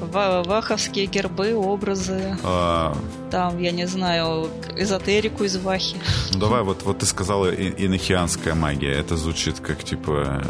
Ваховские 0.00 1.06
гербы, 1.06 1.54
образы. 1.54 2.36
А... 2.42 2.96
Там, 3.30 3.58
я 3.60 3.72
не 3.72 3.86
знаю, 3.86 4.48
эзотерику 4.76 5.44
из 5.44 5.56
Вахи. 5.56 5.96
Ну 6.32 6.38
давай, 6.38 6.62
вот, 6.62 6.82
вот 6.82 6.98
ты 6.98 7.06
сказала 7.06 7.48
енохианская 7.48 8.54
магия. 8.54 8.92
Это 8.92 9.16
звучит 9.16 9.60
как 9.60 9.82
типа 9.82 10.42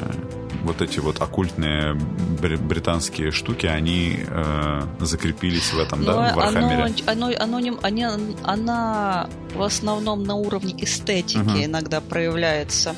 вот 0.64 0.82
эти 0.82 0.98
вот 0.98 1.20
оккультные 1.20 1.94
британские 1.94 3.30
штуки, 3.30 3.66
они 3.66 4.18
э, 4.26 4.82
закрепились 5.00 5.72
в 5.72 5.78
этом, 5.78 6.02
Но 6.02 6.14
да, 6.14 6.32
в 6.32 6.36
Warhammer 6.36 6.84
е? 6.84 6.94
Оно, 7.06 7.26
оно, 7.26 7.58
оно, 7.58 7.78
они, 7.82 8.06
она 8.42 9.28
в 9.54 9.62
основном 9.62 10.24
на 10.24 10.34
уровне 10.34 10.74
эстетики 10.78 11.38
uh-huh. 11.38 11.66
иногда 11.66 12.00
проявляется. 12.00 12.94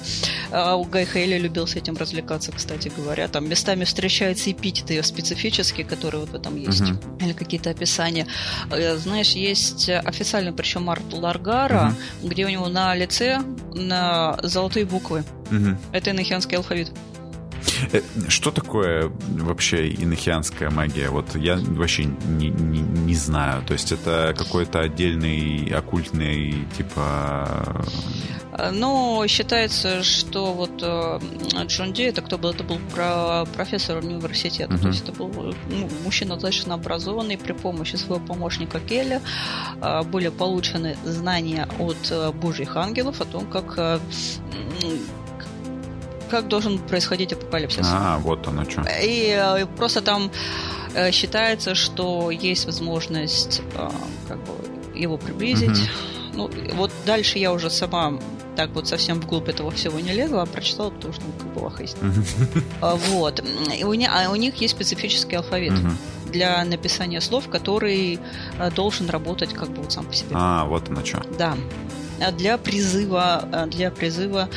А 0.50 0.76
у 0.76 0.84
Гай 0.84 1.04
Хейли 1.04 1.38
любил 1.38 1.66
с 1.66 1.76
этим 1.76 1.96
развлекаться, 1.96 2.52
кстати 2.52 2.90
говоря. 2.96 3.28
Там 3.28 3.48
местами 3.48 3.84
встречаются 3.84 4.50
эпитеты 4.50 5.02
специфические, 5.02 5.86
которые 5.86 6.22
вот 6.22 6.30
в 6.30 6.34
этом 6.34 6.56
есть. 6.56 6.82
Uh-huh. 6.82 7.24
Или 7.24 7.32
какие-то 7.32 7.70
описания. 7.70 8.26
Э, 8.70 8.96
знаешь, 8.96 9.32
есть 9.32 9.88
официальный, 9.88 10.52
причем 10.52 10.88
арт 10.88 11.12
Ларгара, 11.12 11.94
uh-huh. 12.22 12.28
где 12.28 12.46
у 12.46 12.48
него 12.48 12.68
на 12.68 12.94
лице 12.94 13.42
на 13.74 14.38
золотые 14.42 14.86
буквы. 14.86 15.24
Uh-huh. 15.50 15.76
Это 15.92 16.10
инохианский 16.10 16.56
алфавит. 16.56 16.90
Э, 17.92 18.00
что 18.28 18.50
такое 18.50 19.12
вообще 19.28 19.92
инохианская 19.92 20.70
магия? 20.70 21.10
Вот 21.10 21.34
я 21.36 21.56
вообще 21.56 22.04
не, 22.04 22.48
не, 22.48 22.80
не 22.80 23.14
знаю. 23.14 23.62
То 23.62 23.72
есть 23.72 23.92
это 23.92 24.34
какой-то 24.36 24.80
отдельный 24.80 25.72
оккультный 25.74 26.66
типа... 26.76 27.84
Э, 28.52 28.70
ну, 28.70 29.24
считается, 29.28 30.02
что 30.02 30.52
вот 30.52 30.82
э, 30.82 31.20
Джон 31.66 31.92
Ди, 31.92 32.04
это 32.04 32.22
кто 32.22 32.38
был? 32.38 32.50
Это 32.50 32.64
был 32.64 32.78
про 32.94 33.44
профессор 33.54 33.98
университета. 33.98 34.74
Uh-huh. 34.74 34.82
То 34.82 34.88
есть 34.88 35.02
это 35.02 35.12
был 35.12 35.54
ну, 35.70 35.88
мужчина 36.04 36.34
достаточно 36.34 36.74
образованный. 36.74 37.36
При 37.36 37.52
помощи 37.52 37.96
своего 37.96 38.24
помощника 38.24 38.80
Келли 38.80 39.20
были 40.10 40.28
получены 40.28 40.96
знания 41.04 41.68
от 41.78 42.34
божьих 42.36 42.76
ангелов 42.76 43.20
о 43.20 43.24
том, 43.24 43.46
как 43.46 44.00
как 46.26 46.48
должен 46.48 46.78
происходить 46.78 47.32
апокалипсис. 47.32 47.86
А, 47.90 48.18
вот 48.18 48.46
оно 48.46 48.64
что. 48.68 48.82
И 49.02 49.34
э, 49.36 49.66
просто 49.76 50.00
там 50.02 50.30
э, 50.94 51.10
считается, 51.10 51.74
что 51.74 52.30
есть 52.30 52.66
возможность 52.66 53.62
э, 53.74 53.90
как 54.28 54.38
бы 54.38 54.52
его 54.94 55.16
приблизить. 55.16 55.70
Угу. 55.70 55.88
Ну, 56.34 56.50
вот 56.74 56.92
дальше 57.06 57.38
я 57.38 57.52
уже 57.52 57.70
сама 57.70 58.18
так 58.56 58.70
вот 58.70 58.88
совсем 58.88 59.20
вглубь 59.20 59.48
этого 59.48 59.70
всего 59.70 60.00
не 60.00 60.12
лезла, 60.12 60.42
а 60.42 60.46
прочитала, 60.46 60.90
потому 60.90 61.12
что 61.12 61.22
ну, 61.26 61.32
как 61.38 61.52
бы 61.52 61.58
лоха 61.60 61.82
есть. 61.82 61.96
Uh-huh. 61.98 62.98
Вот. 63.10 63.44
И 63.78 63.84
у, 63.84 63.92
них, 63.92 64.08
а 64.10 64.30
у 64.30 64.36
них 64.36 64.54
есть 64.56 64.74
специфический 64.74 65.36
алфавит 65.36 65.74
для 66.32 66.64
написания 66.64 67.20
слов, 67.20 67.48
который 67.50 68.18
должен 68.74 69.10
работать 69.10 69.52
как 69.52 69.68
бы 69.70 69.82
вот 69.82 69.92
сам 69.92 70.06
по 70.06 70.14
себе. 70.14 70.30
А, 70.32 70.64
вот 70.64 70.88
оно 70.88 71.04
что. 71.04 71.22
Да. 71.38 71.54
Для 72.32 72.56
призыва, 72.56 73.66
для 73.70 73.90
призыва 73.90 74.48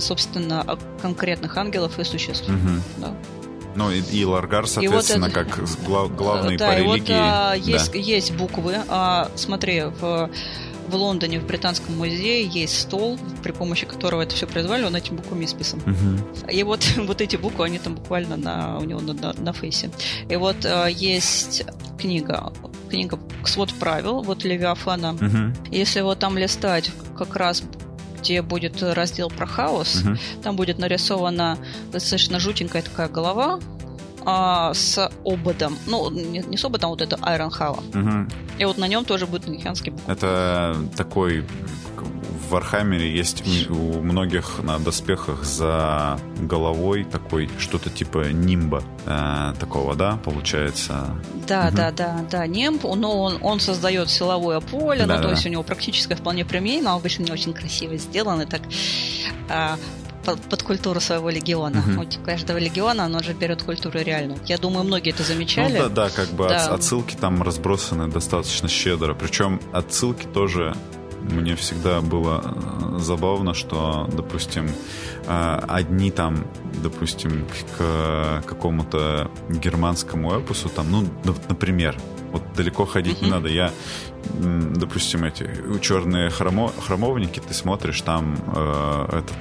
собственно, 0.00 0.78
конкретных 1.00 1.56
ангелов 1.56 1.98
и 1.98 2.04
существ. 2.04 2.48
Угу. 2.48 2.80
Да. 2.98 3.14
Ну 3.76 3.90
и, 3.90 4.00
и 4.00 4.24
Ларгар, 4.24 4.66
соответственно, 4.66 5.26
и 5.26 5.28
вот 5.28 5.36
это, 5.36 5.44
как 5.44 5.68
глав, 5.84 6.14
главный 6.14 6.56
да, 6.56 6.68
по 6.68 6.76
религии. 6.76 6.98
Вот, 6.98 7.10
а, 7.10 7.54
есть, 7.54 7.92
да. 7.92 7.98
есть 7.98 8.32
буквы. 8.32 8.76
А, 8.88 9.30
смотри, 9.34 9.82
в, 10.00 10.30
в 10.88 10.94
Лондоне, 10.94 11.40
в 11.40 11.46
Британском 11.46 11.96
музее 11.96 12.46
есть 12.46 12.80
стол, 12.80 13.18
при 13.42 13.52
помощи 13.52 13.86
которого 13.86 14.22
это 14.22 14.34
все 14.34 14.46
произвели, 14.46 14.84
он 14.84 14.94
этими 14.94 15.16
буквами 15.16 15.44
исписан. 15.44 15.80
Угу. 15.80 16.50
И 16.50 16.62
вот, 16.62 16.86
вот 16.96 17.20
эти 17.20 17.36
буквы, 17.36 17.64
они 17.64 17.78
там 17.78 17.96
буквально 17.96 18.36
на, 18.36 18.78
у 18.78 18.84
него 18.84 19.00
на, 19.00 19.12
на, 19.12 19.32
на 19.32 19.52
фейсе. 19.52 19.90
И 20.28 20.36
вот 20.36 20.64
а, 20.64 20.86
есть 20.86 21.64
книга, 21.98 22.52
книга 22.90 23.18
«Свод 23.44 23.72
правил», 23.74 24.22
вот 24.22 24.44
Левиафана. 24.44 25.14
Угу. 25.14 25.74
Если 25.74 26.00
вот 26.00 26.20
там 26.20 26.38
листать 26.38 26.90
как 27.16 27.34
раз 27.36 27.62
где 28.24 28.42
будет 28.42 28.82
раздел 28.82 29.28
про 29.28 29.46
хаос. 29.46 30.02
Угу. 30.02 30.16
Там 30.42 30.56
будет 30.56 30.78
нарисована 30.78 31.58
достаточно 31.92 32.40
жутенькая 32.40 32.82
такая 32.82 33.08
голова 33.08 33.60
а, 34.24 34.72
с 34.72 35.10
ободом. 35.24 35.76
Ну, 35.86 36.10
не, 36.10 36.38
не 36.40 36.56
с 36.56 36.64
ободом, 36.64 36.88
а 36.88 36.90
вот 36.90 37.02
это 37.02 37.16
Hava. 37.16 37.82
Угу. 37.88 38.32
И 38.58 38.64
вот 38.64 38.78
на 38.78 38.88
нем 38.88 39.04
тоже 39.04 39.26
будет 39.26 39.46
механский 39.46 39.90
букв. 39.90 40.08
Это 40.08 40.74
такой 40.96 41.44
в 42.44 42.50
Вархаммере 42.50 43.10
есть 43.10 43.42
у 43.70 44.00
многих 44.00 44.62
на 44.62 44.78
доспехах 44.78 45.44
за 45.44 46.18
головой 46.38 47.04
такой 47.04 47.48
что-то 47.58 47.90
типа 47.90 48.30
нимба 48.30 48.82
э, 49.06 49.54
такого, 49.58 49.94
да, 49.94 50.18
получается? 50.24 51.06
Да, 51.46 51.68
угу. 51.68 51.76
да, 51.76 51.90
да, 51.90 52.24
да, 52.30 52.46
нимб, 52.46 52.84
но 52.84 53.22
он, 53.22 53.38
он 53.42 53.60
создает 53.60 54.10
силовое 54.10 54.60
поле, 54.60 55.06
да, 55.06 55.06
ну, 55.06 55.14
да. 55.14 55.22
то 55.22 55.30
есть 55.30 55.46
у 55.46 55.48
него 55.48 55.62
практическое 55.62 56.16
вполне 56.16 56.44
применение, 56.44 56.84
но 56.84 56.96
обычно 56.96 57.24
не 57.24 57.32
очень 57.32 57.52
красиво 57.52 57.96
сделано, 57.96 58.46
так 58.46 58.62
э, 59.48 59.76
под, 60.24 60.40
под 60.40 60.62
культуру 60.62 61.00
своего 61.00 61.30
легиона. 61.30 61.84
Угу. 61.86 62.02
У 62.02 62.24
каждого 62.24 62.58
легиона 62.58 63.04
оно 63.04 63.22
же 63.22 63.32
берет 63.32 63.62
культуру 63.62 64.00
реальную. 64.00 64.38
Я 64.46 64.58
думаю, 64.58 64.84
многие 64.84 65.12
это 65.12 65.22
замечали. 65.22 65.78
Ну, 65.78 65.88
да, 65.88 65.88
да, 65.88 66.10
как 66.10 66.28
бы 66.30 66.48
да. 66.48 66.66
отсылки 66.66 67.14
там 67.14 67.42
разбросаны 67.42 68.08
достаточно 68.08 68.68
щедро. 68.68 69.14
Причем 69.14 69.60
отсылки 69.72 70.26
тоже 70.26 70.74
мне 71.30 71.56
всегда 71.56 72.00
было 72.00 72.42
э, 72.44 72.98
забавно, 72.98 73.54
что, 73.54 74.08
допустим, 74.12 74.68
э, 75.26 75.60
одни 75.68 76.10
там, 76.10 76.46
допустим, 76.82 77.46
к 77.76 78.42
какому-то 78.46 79.30
германскому 79.48 80.32
эпосу, 80.38 80.68
там, 80.68 80.90
ну, 80.90 81.04
например, 81.48 81.96
вот 82.32 82.42
далеко 82.56 82.84
ходить 82.84 83.22
не 83.22 83.30
надо. 83.30 83.48
Я, 83.48 83.72
допустим, 84.34 85.24
эти 85.24 85.48
черные 85.80 86.30
хромо, 86.30 86.72
хромовники, 86.86 87.40
ты 87.40 87.54
смотришь, 87.54 88.00
там 88.02 88.36
э, 88.54 89.18
этот 89.18 89.36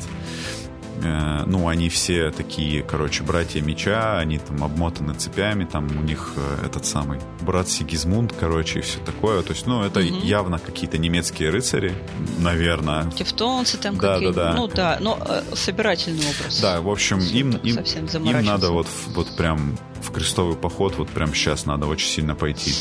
Э, 1.02 1.44
ну, 1.46 1.68
они 1.68 1.90
все 1.90 2.32
такие, 2.32 2.84
короче, 2.84 3.24
братья 3.24 3.62
меча, 3.62 4.18
они 4.18 4.38
там 4.38 4.64
обмотаны 4.64 5.14
цепями, 5.14 5.66
там 5.66 5.86
у 5.98 6.02
них 6.02 6.34
э, 6.36 6.66
этот 6.66 6.86
самый 6.86 7.20
брат 7.42 7.70
Сигизмунд, 7.70 8.34
короче, 8.40 8.80
и 8.80 8.82
все 8.82 9.00
такое. 9.00 9.42
То 9.42 9.54
есть, 9.54 9.66
ну, 9.66 9.84
это 9.84 10.00
угу. 10.00 10.20
явно 10.24 10.60
какие-то 10.60 10.98
немецкие 10.98 11.50
рыцари, 11.50 11.96
наверное. 12.40 13.10
Тевтонцы 13.12 13.78
там 13.78 13.98
да, 13.98 14.14
какие-то. 14.14 14.36
Да, 14.36 14.54
да. 14.54 14.58
Ну, 14.58 14.68
да, 14.68 14.98
но 15.00 15.20
э, 15.28 15.56
собирательный 15.56 16.24
образ. 16.24 16.62
Да, 16.62 16.82
в 16.82 16.90
общем, 16.90 17.20
им, 17.20 17.52
им, 17.52 17.78
им 17.78 18.46
надо 18.46 18.72
вот, 18.72 18.88
вот 19.14 19.36
прям 19.36 19.78
в 20.02 20.12
крестовый 20.12 20.56
поход 20.56 20.96
вот 20.98 21.10
прям 21.10 21.34
сейчас 21.34 21.66
надо 21.66 21.88
очень 21.88 22.08
сильно 22.08 22.36
пойти. 22.36 22.74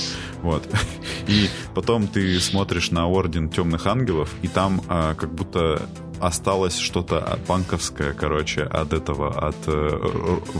Вот. 0.42 0.68
И 1.28 1.48
потом 1.74 2.08
ты 2.08 2.40
смотришь 2.40 2.90
на 2.90 3.06
Орден 3.06 3.48
Темных 3.48 3.86
Ангелов, 3.86 4.34
и 4.42 4.48
там 4.48 4.82
а, 4.88 5.14
как 5.14 5.32
будто 5.32 5.88
осталось 6.22 6.78
что-то 6.78 7.38
панковское, 7.46 8.12
короче, 8.12 8.62
от 8.62 8.92
этого, 8.92 9.48
от 9.48 9.56
э, 9.66 9.88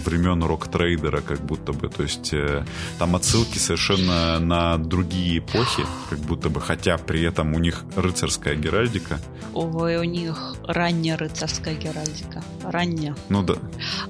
времен 0.05 0.43
рок-трейдера, 0.43 1.21
как 1.21 1.41
будто 1.41 1.73
бы. 1.73 1.89
То 1.89 2.03
есть 2.03 2.35
э, 2.35 2.65
там 2.99 3.15
отсылки 3.15 3.59
совершенно 3.59 4.41
на 4.41 4.77
другие 4.77 5.39
эпохи, 5.39 5.85
как 6.11 6.19
будто 6.19 6.51
бы, 6.51 6.61
хотя 6.61 6.99
при 6.99 7.23
этом 7.23 7.55
у 7.55 7.61
них 7.61 7.85
рыцарская 7.95 8.57
геральдика. 8.57 9.21
Ой, 9.55 9.97
у 9.99 10.05
них 10.05 10.57
ранняя 10.67 11.17
рыцарская 11.17 11.75
геральдика. 11.75 12.43
Ранняя. 12.65 13.15
Ну 13.29 13.43
да. 13.43 13.55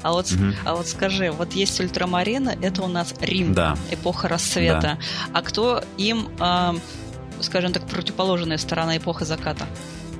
А 0.00 0.12
вот, 0.12 0.32
угу. 0.32 0.54
а 0.64 0.74
вот 0.74 0.88
скажи, 0.88 1.30
вот 1.30 1.52
есть 1.52 1.78
ультрамарина, 1.80 2.56
это 2.62 2.82
у 2.82 2.88
нас 2.88 3.14
Рим, 3.20 3.52
да. 3.52 3.76
эпоха 3.90 4.28
расцвета. 4.28 4.80
Да. 4.80 4.98
А 5.34 5.42
кто 5.42 5.84
им, 5.98 6.28
э, 6.40 6.72
скажем 7.40 7.72
так, 7.72 7.86
противоположная 7.86 8.56
сторона 8.56 8.96
эпоха 8.96 9.26
заката? 9.26 9.66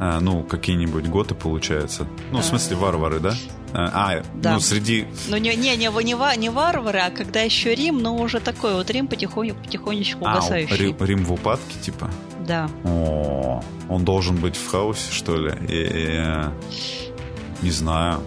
А, 0.05 0.19
ну, 0.19 0.43
какие-нибудь 0.43 1.07
готы, 1.07 1.37
получается. 1.37 2.09
Ну, 2.33 2.41
в 2.41 2.45
смысле, 2.45 2.75
варвары, 2.75 3.21
да? 3.21 3.37
А, 3.73 4.17
а 4.17 4.23
да. 4.35 4.55
ну, 4.55 4.61
среди... 4.61 5.07
Ну, 5.29 5.37
не, 5.37 5.55
не, 5.55 5.77
не, 5.77 5.87
не, 5.87 6.37
не 6.39 6.51
варвары, 6.51 6.99
а 6.99 7.11
когда 7.11 7.43
еще 7.43 7.73
Рим, 7.73 8.03
но 8.03 8.17
уже 8.17 8.41
такой 8.41 8.75
вот 8.75 8.91
Рим 8.91 9.07
потихоньку, 9.07 9.63
потихонечку 9.63 10.27
а, 10.27 10.33
угасающий. 10.33 10.77
Рим, 10.77 10.97
Рим 10.99 11.25
в 11.25 11.33
упадке, 11.33 11.79
типа? 11.81 12.11
Да. 12.45 12.69
О, 12.83 13.63
он 13.89 14.05
должен 14.05 14.35
быть 14.39 14.57
в 14.57 14.67
хаосе, 14.69 15.13
что 15.13 15.37
ли? 15.37 15.53
И, 15.69 15.89
и, 15.95 17.65
не 17.65 17.71
знаю. 17.71 18.23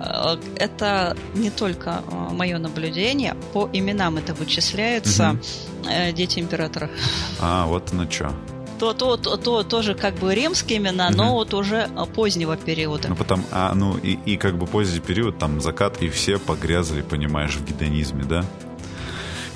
Э, 0.00 0.36
это 0.56 1.16
не 1.34 1.50
только 1.50 2.02
э, 2.10 2.34
мое 2.34 2.58
наблюдение, 2.58 3.36
по 3.52 3.70
именам 3.72 4.16
это 4.16 4.34
вычисляется 4.34 5.30
угу. 5.30 6.12
дети 6.12 6.40
императора. 6.40 6.90
А, 7.40 7.66
вот 7.66 7.92
оно 7.92 8.10
что 8.10 8.32
то, 8.82 8.94
то, 8.94 9.16
то, 9.16 9.36
то 9.36 9.62
тоже 9.62 9.94
как 9.94 10.14
бы 10.14 10.34
римские 10.34 10.78
имена, 10.78 11.06
угу. 11.06 11.16
но 11.16 11.32
вот 11.34 11.54
уже 11.54 11.88
а, 11.94 12.04
позднего 12.04 12.56
периода. 12.56 13.08
Ну, 13.08 13.14
потом, 13.14 13.44
а, 13.52 13.72
ну, 13.76 13.96
и, 13.96 14.18
и 14.26 14.36
как 14.36 14.58
бы 14.58 14.66
поздний 14.66 14.98
период, 14.98 15.38
там 15.38 15.60
закат, 15.60 16.02
и 16.02 16.08
все 16.08 16.40
погрязли, 16.40 17.02
понимаешь, 17.02 17.54
в 17.54 17.64
гедонизме, 17.64 18.24
да? 18.24 18.44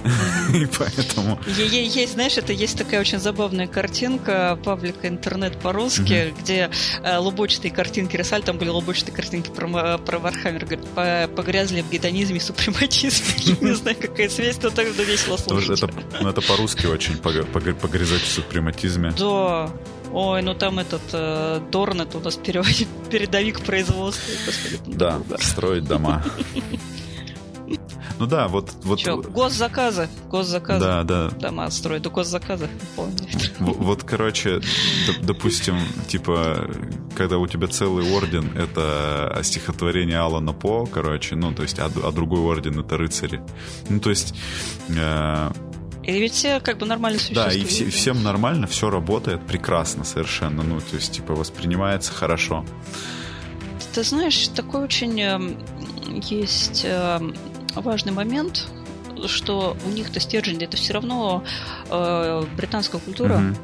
И 0.55 0.67
поэтому... 0.67 1.39
Есть, 1.47 2.15
знаешь, 2.15 2.37
это 2.37 2.53
есть 2.53 2.79
такая 2.79 3.01
очень 3.01 3.19
забавная 3.19 3.67
картинка 3.67 4.59
паблика 4.65 5.09
интернет 5.09 5.59
по-русски, 5.59 6.35
где 6.41 6.71
э, 7.03 7.19
лубочатые 7.19 7.73
картинки 7.73 8.17
рисовали, 8.17 8.45
там 8.45 8.59
были 8.59 8.69
лубочатые 8.69 9.15
картинки 9.15 9.51
про, 9.51 9.99
про 9.99 10.19
Warhammer, 10.19 10.65
говорит, 10.65 11.35
погрязли 11.35 11.83
в 11.83 11.91
гедонизме 11.91 12.39
и 12.39 12.41
супрематизме. 12.41 13.57
Не 13.61 13.75
знаю, 13.75 13.97
какая 14.01 14.29
связь, 14.29 14.59
но 14.63 14.71
так 14.71 14.87
весело 14.89 15.37
слушать. 15.37 15.83
Это, 15.83 15.93
ну, 16.21 16.29
это 16.29 16.41
по-русски 16.41 16.87
очень 16.87 17.17
погрязать 17.17 18.23
в 18.23 18.31
супрематизме. 18.31 19.13
Да, 19.19 19.71
Ой, 20.13 20.41
ну 20.41 20.55
там 20.55 20.79
этот 20.79 21.03
э, 21.13 21.61
Дорнет 21.71 22.15
у 22.15 22.21
нас 22.21 22.37
передовик 22.37 23.61
производства. 23.61 24.33
Господи, 24.47 24.81
да, 24.87 25.21
строить 25.41 25.85
дома. 25.85 26.25
Ну 28.19 28.27
да, 28.27 28.49
вот... 28.49 28.73
вот... 28.83 28.99
Че, 28.99 29.17
госзаказы, 29.17 30.09
госзаказы. 30.31 30.81
Да, 30.81 31.03
да. 31.03 31.29
Дома 31.31 31.71
строят, 31.71 32.03
да 32.03 32.11
госзаказы, 32.11 32.69
помню. 32.95 33.17
Вот, 33.59 34.05
короче, 34.05 34.61
допустим, 35.23 35.77
типа, 36.09 36.71
когда 37.15 37.39
у 37.39 37.47
тебя 37.47 37.67
целый 37.67 38.11
орден, 38.13 38.57
это 38.57 39.39
стихотворение 39.43 40.19
Алана 40.19 40.53
По, 40.53 40.87
короче, 40.87 41.37
ну, 41.37 41.53
то 41.53 41.63
есть, 41.63 41.79
а, 41.79 41.87
а 41.87 42.13
другой 42.13 42.41
орден 42.41 42.81
это 42.81 42.97
рыцари. 42.97 43.41
Ну, 43.89 44.01
то 44.01 44.11
есть... 44.11 44.35
Э, 44.89 45.51
и 46.05 46.13
ведь 46.13 46.35
все 46.35 46.61
как 46.61 46.79
бы 46.79 46.87
нормально 46.87 47.19
существуют. 47.19 47.53
Да, 47.53 47.59
и 47.59 47.65
все, 47.65 47.91
всем 47.91 48.23
нормально, 48.23 48.67
все 48.67 48.91
работает 48.91 49.45
прекрасно 49.45 50.05
совершенно. 50.05 50.63
Ну, 50.63 50.79
то 50.79 50.97
есть, 50.97 51.13
типа, 51.13 51.35
воспринимается 51.35 52.13
хорошо. 52.13 52.65
Ты 53.93 54.05
знаешь, 54.05 54.49
такой 54.49 54.85
очень 54.85 55.21
э, 55.21 55.41
есть 56.29 56.83
э, 56.85 57.21
важный 57.81 58.13
момент, 58.13 58.69
что 59.27 59.77
у 59.87 59.91
них-то 59.91 60.21
стержень, 60.21 60.63
это 60.63 60.77
все 60.77 60.95
равно 60.95 61.45
э, 61.91 62.45
британская 62.57 62.99
культура. 62.99 63.35
Mm-hmm 63.35 63.57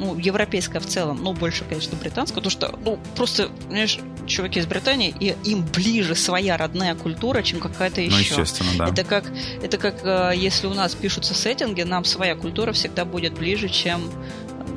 ну, 0.00 0.18
европейская 0.18 0.80
в 0.80 0.86
целом, 0.86 1.20
ну, 1.22 1.34
больше, 1.34 1.64
конечно, 1.64 1.96
британская, 1.96 2.36
потому 2.36 2.50
что, 2.50 2.74
ну, 2.84 2.98
просто, 3.16 3.50
знаешь, 3.68 3.98
чуваки 4.26 4.58
из 4.58 4.66
Британии, 4.66 5.14
и 5.20 5.36
им 5.44 5.62
ближе 5.62 6.14
своя 6.14 6.56
родная 6.56 6.94
культура, 6.94 7.42
чем 7.42 7.60
какая-то 7.60 8.00
еще. 8.00 8.14
Ну, 8.14 8.18
естественно, 8.18 8.70
да. 8.78 8.88
Это 8.88 9.04
как, 9.04 9.24
это 9.62 9.76
как 9.76 10.00
э, 10.02 10.32
если 10.36 10.66
у 10.66 10.74
нас 10.74 10.94
пишутся 10.94 11.34
сеттинги, 11.34 11.82
нам 11.82 12.04
своя 12.04 12.34
культура 12.34 12.72
всегда 12.72 13.04
будет 13.04 13.34
ближе, 13.34 13.68
чем 13.68 14.00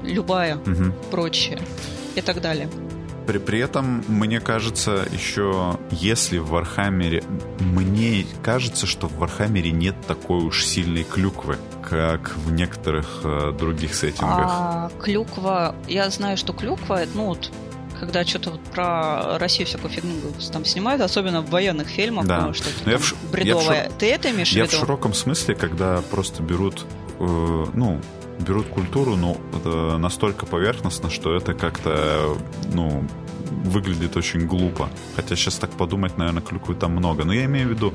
любая 0.04 0.58
угу. 0.58 0.92
прочая 1.10 1.62
и 2.16 2.22
так 2.22 2.42
далее. 2.42 2.70
При, 3.26 3.38
при 3.38 3.60
этом, 3.60 4.04
мне 4.08 4.40
кажется, 4.40 5.06
еще 5.12 5.80
если 5.92 6.38
в 6.38 6.50
Warhammer 6.50 7.01
е... 7.01 7.24
Мне 7.60 8.26
кажется, 8.42 8.86
что 8.86 9.08
в 9.08 9.18
Warhammer 9.18 9.66
е 9.66 9.72
нет 9.72 9.96
такой 10.08 10.44
уж 10.44 10.66
сильной 10.66 11.04
клюквы, 11.04 11.58
как 11.88 12.36
в 12.36 12.52
некоторых 12.52 13.22
э, 13.24 13.54
других 13.58 13.96
сеттингах. 13.96 14.50
А, 14.50 14.92
клюква... 15.02 15.76
Я 15.88 16.10
знаю, 16.10 16.38
что 16.38 16.54
клюква, 16.54 17.02
ну 17.14 17.28
вот 17.28 17.52
когда 18.00 18.26
что-то 18.26 18.52
вот 18.52 18.60
про 18.62 19.38
Россию 19.38 19.68
всякую 19.68 19.90
фигню 19.90 20.14
там 20.52 20.66
снимают, 20.66 21.02
особенно 21.02 21.42
в 21.42 21.50
военных 21.50 21.88
фильмах, 21.88 22.26
да. 22.26 22.36
потому 22.36 22.54
что 22.54 22.70
это 22.70 22.90
я 22.90 22.98
в, 22.98 23.32
бредовое. 23.32 23.84
Я 23.84 23.90
в, 23.90 23.94
Ты 23.94 24.12
это 24.12 24.32
имеешь 24.32 24.52
я 24.52 24.66
в 24.66 24.68
виду? 24.68 24.76
Я 24.76 24.78
в 24.78 24.86
широком 24.86 25.14
смысле, 25.14 25.56
когда 25.56 26.02
просто 26.12 26.44
берут, 26.44 26.86
э, 27.20 27.66
ну, 27.74 28.02
берут 28.40 28.68
культуру, 28.68 29.16
ну, 29.16 29.38
настолько 29.98 30.46
поверхностно, 30.46 31.10
что 31.10 31.36
это 31.36 31.54
как-то, 31.54 32.38
ну, 32.74 33.08
выглядит 33.64 34.18
очень 34.18 34.46
глупо. 34.46 34.90
Хотя 35.16 35.36
сейчас 35.36 35.56
так 35.56 35.72
подумать, 35.72 36.18
наверное, 36.18 36.42
клюквы 36.42 36.76
там 36.76 36.92
много. 36.92 37.24
Но 37.24 37.34
я 37.34 37.46
имею 37.46 37.68
в 37.68 37.72
виду, 37.72 37.94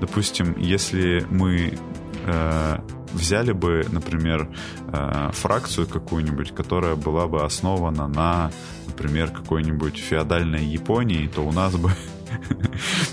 допустим, 0.00 0.54
если 0.58 1.26
мы 1.30 1.78
э, 2.26 2.78
взяли 3.12 3.52
бы, 3.52 3.86
например, 3.90 4.48
э, 4.92 5.30
фракцию 5.32 5.86
какую-нибудь, 5.86 6.54
которая 6.54 6.94
была 6.94 7.26
бы 7.26 7.42
основана 7.42 8.08
на, 8.08 8.50
например, 8.86 9.30
какой-нибудь 9.30 9.96
феодальной 9.96 10.64
Японии, 10.64 11.26
то 11.26 11.42
у 11.42 11.52
нас 11.52 11.74
бы 11.76 11.90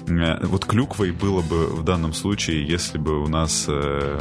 вот 0.44 0.66
клюквой 0.66 1.12
было 1.12 1.42
бы 1.42 1.68
в 1.68 1.84
данном 1.84 2.14
случае, 2.14 2.68
если 2.68 2.98
бы 2.98 3.24
у 3.24 3.28
нас 3.28 3.68
Э, 3.68 4.20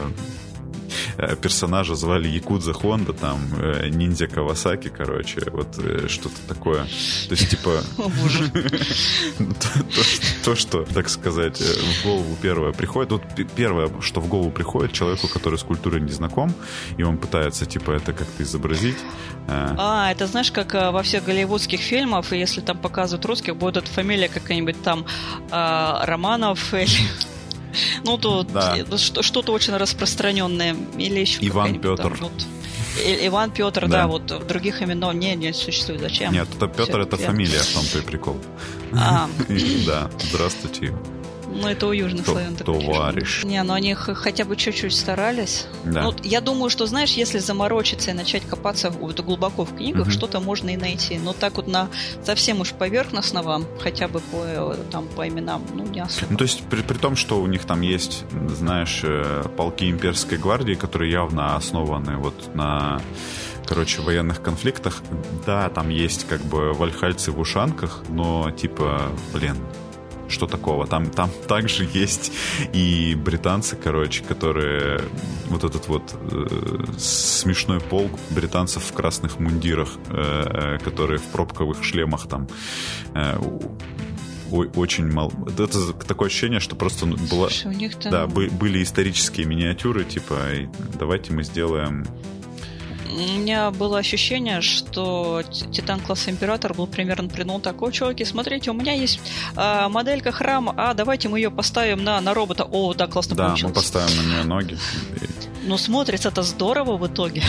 персонажа 1.41 1.95
звали 1.95 2.29
Якудза 2.29 2.73
Хонда, 2.73 3.13
там, 3.13 3.41
э, 3.59 3.89
ниндзя 3.89 4.27
Кавасаки, 4.27 4.89
короче, 4.89 5.41
вот 5.51 5.79
э, 5.79 6.09
что-то 6.09 6.41
такое. 6.49 6.85
То 7.29 7.35
есть, 7.35 7.51
типа... 7.51 7.83
То, 10.45 10.55
что, 10.57 10.85
так 10.85 11.09
сказать, 11.09 11.61
в 11.61 12.05
голову 12.05 12.37
первое 12.43 12.73
приходит, 12.73 13.13
вот 13.13 13.23
первое, 13.57 13.91
что 14.01 14.21
в 14.21 14.29
голову 14.29 14.51
приходит 14.51 14.93
человеку, 14.93 15.29
который 15.29 15.59
с 15.59 15.63
культурой 15.63 16.01
не 16.01 16.13
знаком, 16.13 16.53
и 16.99 17.03
он 17.03 17.19
пытается, 17.19 17.67
типа, 17.67 17.93
это 17.93 18.13
как-то 18.13 18.43
изобразить. 18.43 18.97
А, 19.49 20.11
это 20.11 20.27
знаешь, 20.27 20.53
как 20.53 20.75
во 20.75 21.03
всех 21.03 21.25
голливудских 21.25 21.81
фильмах, 21.81 22.33
если 22.33 22.61
там 22.61 22.79
показывают 22.79 23.25
русских, 23.27 23.57
будет 23.57 23.89
фамилия 23.89 24.29
какая-нибудь 24.29 24.83
там 24.83 25.07
Романов 25.51 26.75
или 26.75 26.89
ну, 28.05 28.19
то 28.19 28.43
да. 28.43 28.77
что-то 28.97 29.53
очень 29.53 29.77
распространенное. 29.77 30.77
Или 30.99 31.21
еще 31.21 31.39
Иван 31.47 31.81
Петр. 31.81 32.17
Там, 32.17 32.17
вот, 32.21 32.47
Иван 33.23 33.51
Петр, 33.51 33.83
да. 33.83 34.03
да, 34.03 34.07
вот 34.07 34.47
других 34.47 34.83
имен 34.83 35.19
не, 35.19 35.35
не 35.35 35.53
существует. 35.53 36.01
Зачем? 36.01 36.33
Нет, 36.33 36.49
это 36.55 36.67
Петр 36.69 37.01
это 37.01 37.17
фамилия, 37.17 37.59
в 37.59 37.75
том-то 37.75 37.99
и 37.99 38.03
прикол. 38.03 38.39
А. 38.93 39.29
Да, 39.87 40.11
здравствуйте. 40.19 40.95
Ну, 41.55 41.69
это 41.69 41.87
у 41.87 41.93
южных 41.93 42.27
славян. 42.27 42.57
Товарищ. 42.57 43.45
Не, 43.45 43.63
ну 43.63 43.75
они 43.75 43.95
хотя 43.95 44.45
бы 44.45 44.57
чуть-чуть 44.57 44.95
старались. 44.95 45.67
Да. 45.85 46.03
Ну, 46.03 46.15
я 46.23 46.41
думаю, 46.41 46.71
что, 46.71 46.87
знаешь, 46.87 47.13
если 47.13 47.39
заморочиться 47.39 48.11
и 48.11 48.15
начать 48.15 48.45
копаться 48.45 48.91
вот, 48.91 49.21
глубоко 49.21 49.65
в 49.65 49.77
книгах, 49.77 50.07
угу. 50.07 50.11
что-то 50.11 50.41
можно 50.41 50.71
и 50.71 50.77
найти. 50.77 51.19
Но 51.19 51.33
так 51.33 51.57
вот 51.57 51.67
на 51.67 51.89
совсем 52.23 52.61
уж 52.61 52.73
поверхностного, 52.73 53.63
хотя 53.81 54.09
бы 54.09 54.21
по, 54.21 54.77
там, 54.91 55.07
по 55.09 55.29
именам, 55.29 55.63
ну, 55.75 55.85
не 55.87 56.01
особо. 56.01 56.27
Ну, 56.31 56.37
то 56.37 56.45
есть 56.45 56.63
при, 56.69 56.83
при 56.83 56.99
том, 56.99 57.17
что 57.17 57.41
у 57.41 57.47
них 57.47 57.65
там 57.65 57.81
есть, 57.81 58.25
знаешь, 58.49 59.01
э, 59.05 59.45
полки 59.57 59.89
имперской 59.91 60.39
гвардии, 60.39 60.75
которые 60.75 61.13
явно 61.13 61.57
основаны 61.57 62.17
вот 62.17 62.55
на 62.55 63.01
короче, 63.67 64.03
военных 64.03 64.43
конфликтах. 64.43 65.03
Да, 65.47 65.69
там 65.71 65.89
есть 65.89 66.27
как 66.27 66.43
бы 66.43 66.73
вальхальцы 66.73 67.33
в 67.33 67.41
ушанках, 67.41 68.03
но 68.09 68.51
типа, 68.51 69.11
блин, 69.33 69.57
что 70.35 70.47
такого. 70.47 70.87
Там, 70.87 71.11
там 71.11 71.31
также 71.49 71.89
есть 71.93 72.33
и 72.73 73.15
британцы, 73.15 73.77
короче, 73.77 74.23
которые 74.25 75.01
вот 75.47 75.65
этот 75.65 75.89
вот 75.89 76.15
э, 76.31 76.99
смешной 76.99 77.81
полк 77.81 78.13
британцев 78.31 78.83
в 78.83 78.93
красных 78.93 79.39
мундирах, 79.39 79.89
э, 80.09 80.79
э 80.79 80.85
которые 80.85 81.19
в 81.19 81.25
пробковых 81.25 81.83
шлемах 81.85 82.29
там 82.29 82.49
э, 83.15 83.39
очень 84.51 85.11
мало. 85.11 85.33
Это 85.49 85.93
такое 85.93 86.29
ощущение, 86.29 86.61
что 86.61 86.77
просто 86.77 87.07
была, 87.07 87.49
Слушай, 87.51 87.91
там... 88.01 88.13
да, 88.13 88.27
были 88.27 88.83
исторические 88.83 89.47
миниатюры, 89.47 90.05
типа, 90.05 90.37
давайте 90.99 91.33
мы 91.33 91.43
сделаем 91.45 92.05
у 93.15 93.39
меня 93.39 93.71
было 93.71 93.99
ощущение, 93.99 94.61
что 94.61 95.43
Титан 95.73 96.01
класса 96.01 96.31
Император 96.31 96.75
был 96.75 96.87
примерно 96.87 97.29
придуман 97.29 97.61
такой, 97.61 97.93
чуваки, 97.93 98.25
смотрите, 98.25 98.71
у 98.71 98.75
меня 98.75 98.93
есть 98.93 99.21
а, 99.57 99.89
моделька 99.89 100.33
храма, 100.33 100.75
а 100.77 100.95
давайте 100.95 101.29
мы 101.29 101.39
ее 101.39 101.51
поставим 101.51 102.03
на, 102.03 102.21
на 102.21 102.35
робота. 102.35 102.65
О, 102.65 102.95
да, 102.95 103.07
классно 103.07 103.37
да, 103.37 103.49
получилось. 103.49 103.75
Да, 103.75 103.81
мы 103.81 103.83
поставим 103.83 104.17
на 104.17 104.33
нее 104.33 104.45
ноги. 104.45 104.79
Ну, 105.67 105.79
смотрится 105.79 106.29
это 106.29 106.43
здорово 106.43 106.97
в 106.99 107.07
итоге. 107.07 107.43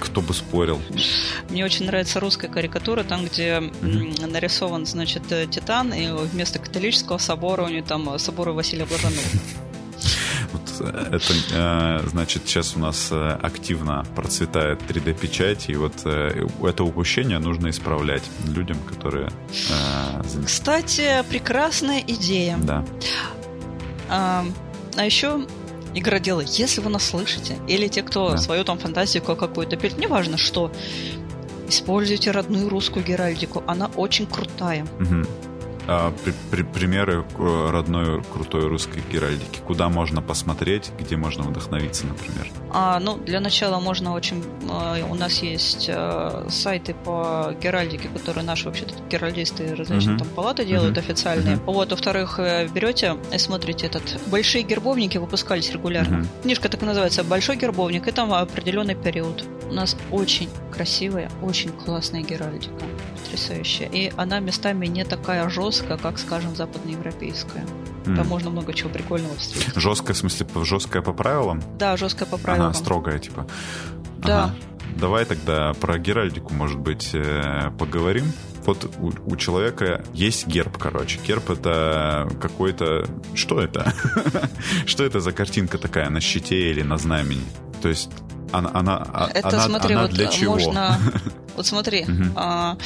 Кто 0.00 0.20
бы 0.20 0.34
спорил. 0.34 0.80
Мне 1.48 1.64
очень 1.64 1.86
нравится 1.86 2.20
русская 2.20 2.48
карикатура, 2.48 3.04
там, 3.04 3.24
где 3.24 3.58
mm-hmm. 3.58 4.26
нарисован, 4.26 4.84
значит, 4.84 5.30
э, 5.30 5.46
Титан, 5.46 5.92
и 5.94 6.10
вместо 6.10 6.58
католического 6.58 7.18
собора 7.18 7.62
у 7.62 7.68
него 7.68 7.86
там 7.86 8.18
собор 8.18 8.50
Василия 8.50 8.84
Блаженного. 8.84 9.26
Э, 10.80 11.08
это, 11.12 11.32
э, 11.52 12.08
значит, 12.08 12.42
сейчас 12.46 12.76
у 12.76 12.78
нас 12.78 13.08
э, 13.10 13.38
активно 13.42 14.04
процветает 14.14 14.82
3D-печать, 14.82 15.68
и 15.68 15.76
вот 15.76 15.94
это 16.04 16.84
упущение 16.84 17.38
нужно 17.38 17.70
исправлять 17.70 18.22
людям, 18.46 18.78
которые... 18.88 19.30
Кстати, 20.44 21.24
прекрасная 21.28 22.00
идея. 22.06 22.58
Да. 22.58 22.84
А, 24.08 24.44
а 24.96 25.04
еще 25.04 25.46
игроделы, 25.94 26.44
если 26.46 26.80
вы 26.80 26.90
нас 26.90 27.04
слышите, 27.04 27.56
или 27.68 27.88
те, 27.88 28.02
кто 28.02 28.30
да. 28.30 28.36
свою 28.36 28.64
там 28.64 28.78
фантастику 28.78 29.36
какую-то 29.36 29.76
пишет, 29.76 29.98
неважно 29.98 30.36
что, 30.36 30.72
используйте 31.68 32.30
родную 32.30 32.68
русскую 32.68 33.04
геральдику, 33.04 33.62
она 33.66 33.90
очень 33.96 34.26
крутая. 34.26 34.86
Угу. 35.00 35.53
А, 35.86 36.12
при, 36.24 36.32
при, 36.50 36.62
примеры 36.62 37.24
э, 37.38 37.70
родной 37.70 38.22
крутой 38.22 38.68
русской 38.68 39.02
геральдики. 39.10 39.60
Куда 39.66 39.88
можно 39.88 40.22
посмотреть, 40.22 40.90
где 40.98 41.16
можно 41.16 41.44
вдохновиться, 41.44 42.06
например? 42.06 42.48
А, 42.70 42.98
ну, 43.00 43.16
для 43.18 43.40
начала 43.40 43.80
можно 43.80 44.14
очень... 44.14 44.42
Э, 44.70 45.02
у 45.08 45.14
нас 45.14 45.42
есть 45.42 45.86
э, 45.88 46.46
сайты 46.48 46.94
по 46.94 47.54
геральдике, 47.60 48.08
которые 48.08 48.44
наши 48.44 48.64
вообще 48.66 48.86
тут 48.86 48.96
геральдисты 49.10 49.74
различные 49.74 50.16
uh-huh. 50.16 50.20
там 50.20 50.28
палаты 50.28 50.64
делают 50.64 50.96
uh-huh. 50.96 51.00
официальные. 51.00 51.56
Uh-huh. 51.56 51.72
Вот, 51.72 51.90
во-вторых, 51.90 52.38
берете 52.72 53.16
и 53.32 53.38
смотрите 53.38 53.86
этот... 53.86 54.02
Большие 54.26 54.62
гербовники 54.62 55.18
выпускались 55.18 55.70
регулярно. 55.70 56.18
Uh-huh. 56.22 56.42
Книжка 56.42 56.68
так 56.68 56.82
и 56.82 56.86
называется 56.86 57.24
«Большой 57.24 57.56
гербовник», 57.56 58.08
и 58.08 58.10
там 58.10 58.32
определенный 58.32 58.94
период. 58.94 59.44
У 59.74 59.76
нас 59.76 59.96
очень 60.12 60.48
красивая, 60.70 61.28
очень 61.42 61.70
классная 61.70 62.22
геральдика. 62.22 62.84
Потрясающая. 63.20 63.88
И 63.88 64.12
она 64.16 64.38
местами 64.38 64.86
не 64.86 65.04
такая 65.04 65.48
жесткая, 65.48 65.98
как, 65.98 66.20
скажем, 66.20 66.54
западноевропейская. 66.54 67.66
Mm. 68.04 68.14
Там 68.14 68.28
можно 68.28 68.50
много 68.50 68.72
чего 68.72 68.90
прикольного 68.90 69.34
встретить. 69.34 69.74
Жесткая, 69.74 70.14
в 70.14 70.18
смысле, 70.18 70.46
жесткая 70.62 71.02
по 71.02 71.12
правилам? 71.12 71.60
Да, 71.76 71.96
жесткая 71.96 72.28
по 72.28 72.38
правилам. 72.38 72.68
Ага, 72.68 72.78
строгая, 72.78 73.18
типа. 73.18 73.48
Да. 74.18 74.44
Ага. 74.44 74.54
Давай 74.96 75.24
тогда 75.24 75.72
про 75.72 75.98
Геральдику, 75.98 76.54
может 76.54 76.78
быть, 76.78 77.10
э, 77.12 77.72
поговорим. 77.76 78.26
Вот 78.66 78.88
у, 79.00 79.10
у 79.26 79.34
человека 79.34 80.04
есть 80.12 80.46
герб, 80.46 80.78
короче. 80.78 81.18
Герб 81.26 81.50
это 81.50 82.30
какой-то... 82.40 83.08
Что 83.34 83.60
это? 83.60 83.92
Что 84.86 85.04
это 85.04 85.18
за 85.18 85.32
картинка 85.32 85.78
такая 85.78 86.10
на 86.10 86.20
щите 86.20 86.70
или 86.70 86.82
на 86.82 86.96
знамени? 86.96 87.42
То 87.82 87.88
есть 87.88 88.10
она, 88.58 88.70
она, 88.72 89.06
а, 89.12 89.30
это, 89.32 89.48
она, 89.48 89.60
смотри, 89.60 89.94
она 89.94 90.02
вот 90.02 90.12
для 90.12 90.26
чего? 90.28 90.54
Можно... 90.54 90.98
Вот 91.56 91.66
смотри, 91.66 92.04
а, 92.34 92.76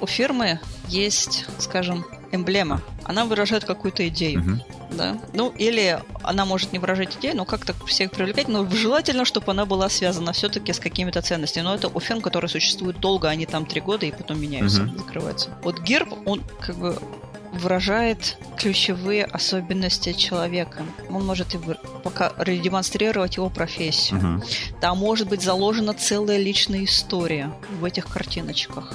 у 0.00 0.06
фирмы 0.06 0.60
есть, 0.88 1.44
скажем, 1.58 2.06
эмблема. 2.30 2.82
Она 3.04 3.24
выражает 3.24 3.64
какую-то 3.64 4.06
идею. 4.08 4.60
Да? 4.90 5.18
Ну, 5.32 5.50
или 5.50 6.00
она 6.22 6.44
может 6.44 6.72
не 6.72 6.78
выражать 6.78 7.16
идею, 7.16 7.36
но 7.36 7.44
как-то 7.44 7.74
всех 7.86 8.10
привлекать, 8.10 8.48
но 8.48 8.68
желательно, 8.68 9.24
чтобы 9.24 9.50
она 9.52 9.66
была 9.66 9.88
связана 9.88 10.32
все-таки 10.32 10.72
с 10.72 10.78
какими-то 10.78 11.22
ценностями. 11.22 11.64
Но 11.64 11.74
это 11.74 11.88
у 11.88 12.00
фирм, 12.00 12.20
которые 12.20 12.48
существуют 12.48 13.00
долго, 13.00 13.28
они 13.28 13.46
там 13.46 13.66
три 13.66 13.80
года 13.80 14.06
и 14.06 14.12
потом 14.12 14.40
меняются, 14.40 14.88
закрываются. 14.96 15.50
Вот 15.62 15.80
герб, 15.80 16.14
он 16.24 16.42
как 16.60 16.76
бы 16.76 16.98
выражает 17.56 18.38
ключевые 18.58 19.24
особенности 19.24 20.12
человека. 20.12 20.84
Он 21.10 21.24
может 21.24 21.54
и 21.54 21.58
пока 22.04 22.32
демонстрировать 22.44 23.36
его 23.36 23.50
профессию. 23.50 24.18
Угу. 24.18 24.44
Там 24.80 24.98
может 24.98 25.28
быть 25.28 25.42
заложена 25.42 25.94
целая 25.94 26.38
личная 26.38 26.84
история 26.84 27.52
в 27.80 27.84
этих 27.84 28.06
картиночках. 28.06 28.92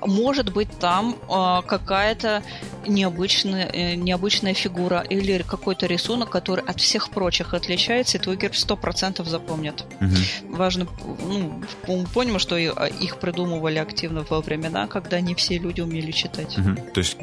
Может 0.00 0.52
быть 0.52 0.68
там 0.78 1.16
э, 1.28 1.62
какая-то 1.66 2.42
необычная, 2.86 3.68
э, 3.72 3.94
необычная 3.94 4.54
фигура 4.54 5.00
или 5.00 5.42
какой-то 5.42 5.86
рисунок, 5.86 6.30
который 6.30 6.64
от 6.64 6.80
всех 6.80 7.10
прочих 7.10 7.54
отличается, 7.54 8.18
и 8.18 8.20
твой 8.20 8.36
герб 8.36 8.54
100% 8.54 9.24
запомнит. 9.24 9.84
Угу. 10.00 10.56
Важно, 10.56 10.86
ну, 11.22 11.62
мы 11.88 12.06
понимаем, 12.06 12.38
что 12.38 12.56
их 12.56 13.18
придумывали 13.18 13.78
активно 13.78 14.24
во 14.28 14.40
времена, 14.40 14.86
когда 14.86 15.20
не 15.20 15.34
все 15.34 15.58
люди 15.58 15.80
умели 15.80 16.10
читать. 16.12 16.56
Угу. 16.58 16.92
То 16.92 17.00
есть... 17.00 17.16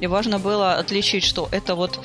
И 0.00 0.06
важно 0.06 0.38
было 0.38 0.74
отличить, 0.74 1.24
что 1.24 1.48
это 1.50 1.74
вот 1.74 2.00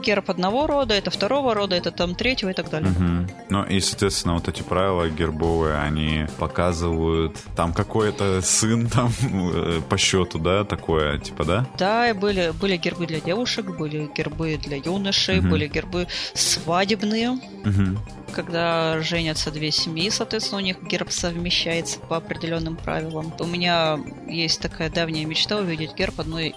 герб 0.00 0.30
одного 0.30 0.66
рода, 0.66 0.94
это 0.94 1.10
второго 1.10 1.54
рода, 1.54 1.76
это 1.76 1.90
там 1.90 2.14
третьего 2.14 2.50
и 2.50 2.54
так 2.54 2.70
далее. 2.70 2.90
Угу. 2.90 3.32
Ну 3.50 3.64
и, 3.64 3.80
соответственно, 3.80 4.34
вот 4.34 4.48
эти 4.48 4.62
правила 4.62 5.08
гербовые, 5.08 5.78
они 5.78 6.26
показывают 6.38 7.36
там 7.56 7.72
какой-то 7.72 8.40
сын 8.42 8.88
там 8.88 9.12
э, 9.22 9.80
по 9.88 9.98
счету, 9.98 10.38
да, 10.38 10.64
такое, 10.64 11.18
типа, 11.18 11.44
да? 11.44 11.66
Да, 11.78 12.10
и 12.10 12.12
были, 12.12 12.52
были 12.60 12.76
гербы 12.76 13.06
для 13.06 13.20
девушек, 13.20 13.76
были 13.78 14.10
гербы 14.14 14.58
для 14.62 14.76
юношей, 14.76 15.40
угу. 15.40 15.48
были 15.48 15.68
гербы 15.68 16.06
свадебные. 16.34 17.30
Угу 17.30 17.98
когда 18.30 19.00
женятся 19.00 19.50
две 19.50 19.70
семьи, 19.70 20.10
соответственно, 20.10 20.58
у 20.58 20.64
них 20.64 20.82
герб 20.82 21.10
совмещается 21.10 21.98
по 22.00 22.16
определенным 22.16 22.76
правилам. 22.76 23.32
У 23.38 23.46
меня 23.46 23.98
есть 24.28 24.60
такая 24.60 24.90
давняя 24.90 25.24
мечта 25.24 25.56
увидеть 25.56 25.94
герб 25.94 26.20
одной 26.20 26.54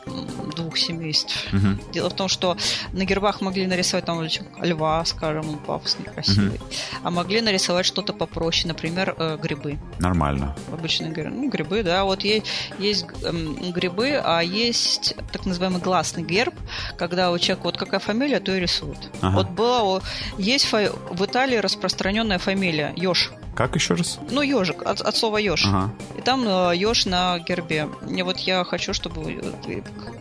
двух 0.56 0.78
семейств. 0.78 1.48
Угу. 1.54 1.92
Дело 1.92 2.10
в 2.10 2.16
том, 2.16 2.28
что 2.28 2.58
на 2.92 3.06
гербах 3.06 3.42
могли 3.42 3.66
нарисовать 3.66 4.06
там 4.06 4.26
льва, 4.62 5.04
скажем, 5.06 5.50
он 5.50 5.58
пафосный, 5.58 6.06
красивый, 6.06 6.58
угу. 6.58 6.66
а 7.04 7.12
могли 7.12 7.42
нарисовать 7.42 7.86
что-то 7.86 8.14
попроще, 8.14 8.68
например, 8.68 9.16
э, 9.18 9.38
грибы. 9.42 9.80
Нормально. 10.00 10.56
Обычные 10.72 11.12
грибы, 11.12 11.36
ну, 11.36 11.50
грибы, 11.50 11.84
да. 11.84 12.04
Вот 12.04 12.24
есть, 12.24 12.46
есть 12.80 13.06
э, 13.24 13.32
грибы, 13.72 14.22
а 14.24 14.42
есть 14.42 15.16
так 15.32 15.46
называемый 15.46 15.82
гласный 15.82 16.24
герб, 16.24 16.54
когда 16.98 17.32
у 17.32 17.38
человека 17.38 17.64
вот 17.66 17.78
какая 17.78 18.00
фамилия, 18.00 18.40
то 18.40 18.56
и 18.56 18.60
рисует. 18.60 18.98
Ага. 19.22 19.36
Вот 19.36 19.50
была, 19.50 20.02
есть 20.38 20.72
в 20.72 21.26
Италии 21.26 21.58
распространенная 21.64 22.38
фамилия 22.38 22.94
Ёж. 22.96 23.32
Как 23.56 23.76
еще 23.76 23.94
раз? 23.94 24.20
Ну, 24.32 24.42
ежик, 24.42 24.82
от, 24.82 25.02
от 25.02 25.16
слова 25.16 25.38
еж. 25.38 25.66
Ага. 25.66 25.94
И 26.18 26.22
там 26.22 26.44
э, 26.48 26.76
еж 26.76 27.06
на 27.06 27.38
гербе. 27.38 27.88
И 28.10 28.22
вот 28.24 28.40
я 28.40 28.64
хочу, 28.64 28.94
чтобы... 28.94 29.44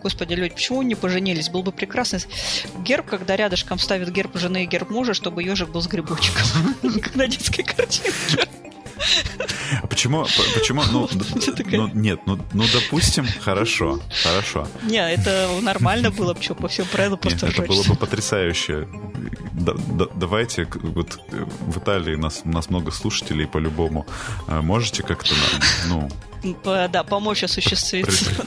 Господи, 0.03 0.34
люди, 0.34 0.53
почему 0.53 0.82
не 0.82 0.95
поженились? 0.95 1.49
Был 1.49 1.62
бы 1.62 1.72
прекрасный 1.72 2.20
герб, 2.80 3.07
когда 3.07 3.34
рядышком 3.36 3.78
ставят 3.78 4.11
герб 4.11 4.36
жены 4.36 4.64
и 4.64 4.66
герб 4.66 4.90
мужа, 4.90 5.14
чтобы 5.14 5.43
ежик 5.43 5.70
был 5.70 5.80
с 5.80 5.86
грибочком. 5.86 6.45
На 7.14 7.26
детской 7.26 7.62
картинке. 7.62 8.47
А 9.82 9.86
почему, 9.86 10.26
почему, 10.55 10.82
ну, 10.92 11.09
ну 11.72 11.90
нет, 11.94 12.20
ну, 12.26 12.38
ну, 12.53 12.64
допустим, 12.72 13.26
хорошо, 13.40 14.00
хорошо. 14.22 14.68
Не, 14.82 15.12
это 15.12 15.48
нормально 15.62 16.11
было 16.11 16.34
бы, 16.34 16.42
что, 16.42 16.55
по 16.55 16.68
всем 16.68 16.86
правилам 16.86 17.18
просто 17.18 17.46
Это 17.46 17.62
было 17.62 17.82
бы 17.82 17.94
потрясающе. 17.94 18.88
Да, 19.53 19.74
да, 19.74 20.07
давайте, 20.14 20.68
вот 20.74 21.18
в 21.30 21.78
Италии 21.78 22.16
нас, 22.16 22.42
у 22.44 22.48
нас 22.48 22.70
много 22.70 22.90
слушателей 22.90 23.46
по-любому. 23.46 24.07
А 24.46 24.62
можете 24.62 25.03
как-то, 25.03 25.34
ну, 25.88 26.09
да, 26.64 27.05
помочь 27.05 27.44
осуществить 27.44 28.07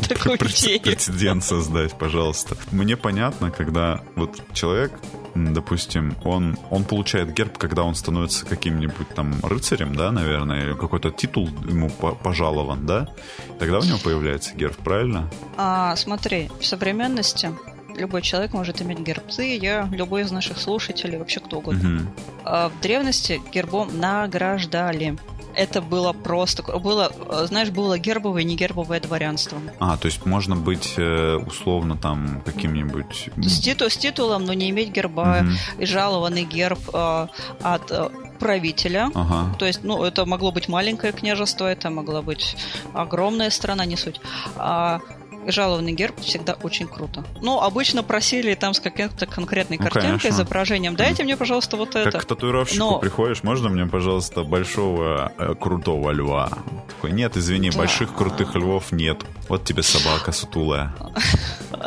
такую 0.10 0.38
идею. 0.38 0.82
Прецедент 0.82 1.44
создать, 1.44 1.98
пожалуйста. 1.98 2.58
Мне 2.72 2.98
понятно, 2.98 3.52
когда 3.52 4.02
вот 4.16 4.42
человек 4.54 4.92
допустим, 5.36 6.16
он, 6.24 6.58
он 6.70 6.86
получает 6.86 7.34
герб, 7.34 7.58
когда 7.58 7.84
он 7.84 7.96
становится 7.96 8.46
каким-нибудь 8.46 9.10
там 9.16 9.34
рыцарем, 9.44 9.96
да, 9.96 10.12
наверное, 10.12 10.64
или 10.64 10.74
какой-то 10.74 11.12
титул 11.12 11.50
ему 11.68 11.90
пожалован, 11.90 12.86
да, 12.86 13.10
тогда 13.60 13.80
у 13.80 13.84
него 13.84 13.98
появляется 14.04 14.56
герб, 14.56 14.78
правильно? 14.78 15.30
А, 15.58 15.96
смотри, 15.96 16.50
в 16.60 16.66
современности 16.66 17.52
любой 17.98 18.22
человек 18.22 18.54
может 18.54 18.82
иметь 18.82 19.00
герб. 19.00 19.24
Ты, 19.36 19.58
я, 19.58 19.88
любой 19.92 20.22
из 20.24 20.32
наших 20.32 20.58
слушателей, 20.58 21.18
вообще 21.18 21.40
кто 21.40 21.60
угодно. 21.60 21.96
Угу. 21.96 22.08
А 22.46 22.70
в 22.70 22.82
древности 22.82 23.42
гербом 23.52 24.00
награждали 24.00 25.18
это 25.56 25.82
было 25.82 26.14
просто... 26.14 26.64
Было, 26.64 27.12
знаешь, 27.46 27.70
было 27.70 27.98
гербовое 27.98 28.42
и 28.42 28.46
негербовое 28.46 29.00
дворянство. 29.00 29.60
А, 29.80 29.98
то 29.98 30.08
есть 30.08 30.26
можно 30.26 30.56
быть 30.56 30.94
э, 30.98 31.36
условно 31.36 31.98
там 31.98 32.42
каким-нибудь... 32.46 33.30
С, 33.38 33.60
титу, 33.60 33.90
с 33.90 33.98
титулом, 33.98 34.46
но 34.46 34.54
не 34.54 34.70
иметь 34.70 34.92
герба. 34.92 35.40
Угу. 35.42 35.82
И 35.84 35.86
жалованный 35.86 36.44
герб 36.44 36.80
э, 36.94 37.28
от 37.62 37.92
э, 37.92 38.10
правителя. 38.40 39.10
Ага. 39.14 39.56
То 39.58 39.66
есть, 39.66 39.84
ну, 39.84 40.04
это 40.04 40.26
могло 40.26 40.52
быть 40.52 40.68
маленькое 40.68 41.14
княжество, 41.14 41.66
это 41.66 41.90
могла 41.90 42.22
быть 42.22 42.56
огромная 42.94 43.50
страна, 43.50 43.86
не 43.86 43.98
суть. 43.98 44.20
А 44.58 45.00
жалованный 45.48 45.94
герб 45.94 46.20
всегда 46.22 46.54
очень 46.64 46.88
круто. 46.88 47.24
Ну, 47.42 47.62
обычно 47.62 48.04
просили 48.04 48.54
там 48.56 48.74
с 48.74 48.80
какой-то 48.80 49.26
конкретной 49.26 49.78
ну, 49.78 49.84
картинкой, 49.84 50.20
конечно. 50.20 50.30
изображением. 50.30 50.96
Дайте 50.96 51.24
мне, 51.24 51.38
пожалуйста, 51.38 51.78
вот 51.78 51.96
это. 51.96 52.12
Как 52.12 52.24
к 52.24 52.26
татуировщику 52.26 52.80
Но... 52.80 53.00
приходишь, 53.00 53.44
можно 53.44 53.70
мне, 53.70 53.86
пожалуйста, 53.86 54.44
большого 54.44 55.32
э, 55.38 55.56
крутого 55.56 56.12
льва? 56.12 56.50
Такой, 56.88 57.12
нет, 57.12 57.38
извини, 57.38 57.70
да. 57.70 57.78
больших 57.78 58.14
крутых 58.14 58.56
львов 58.56 58.92
нет. 58.92 59.24
Вот 59.50 59.64
тебе 59.64 59.84
собака 59.84 60.32
сутулая. 60.32 60.96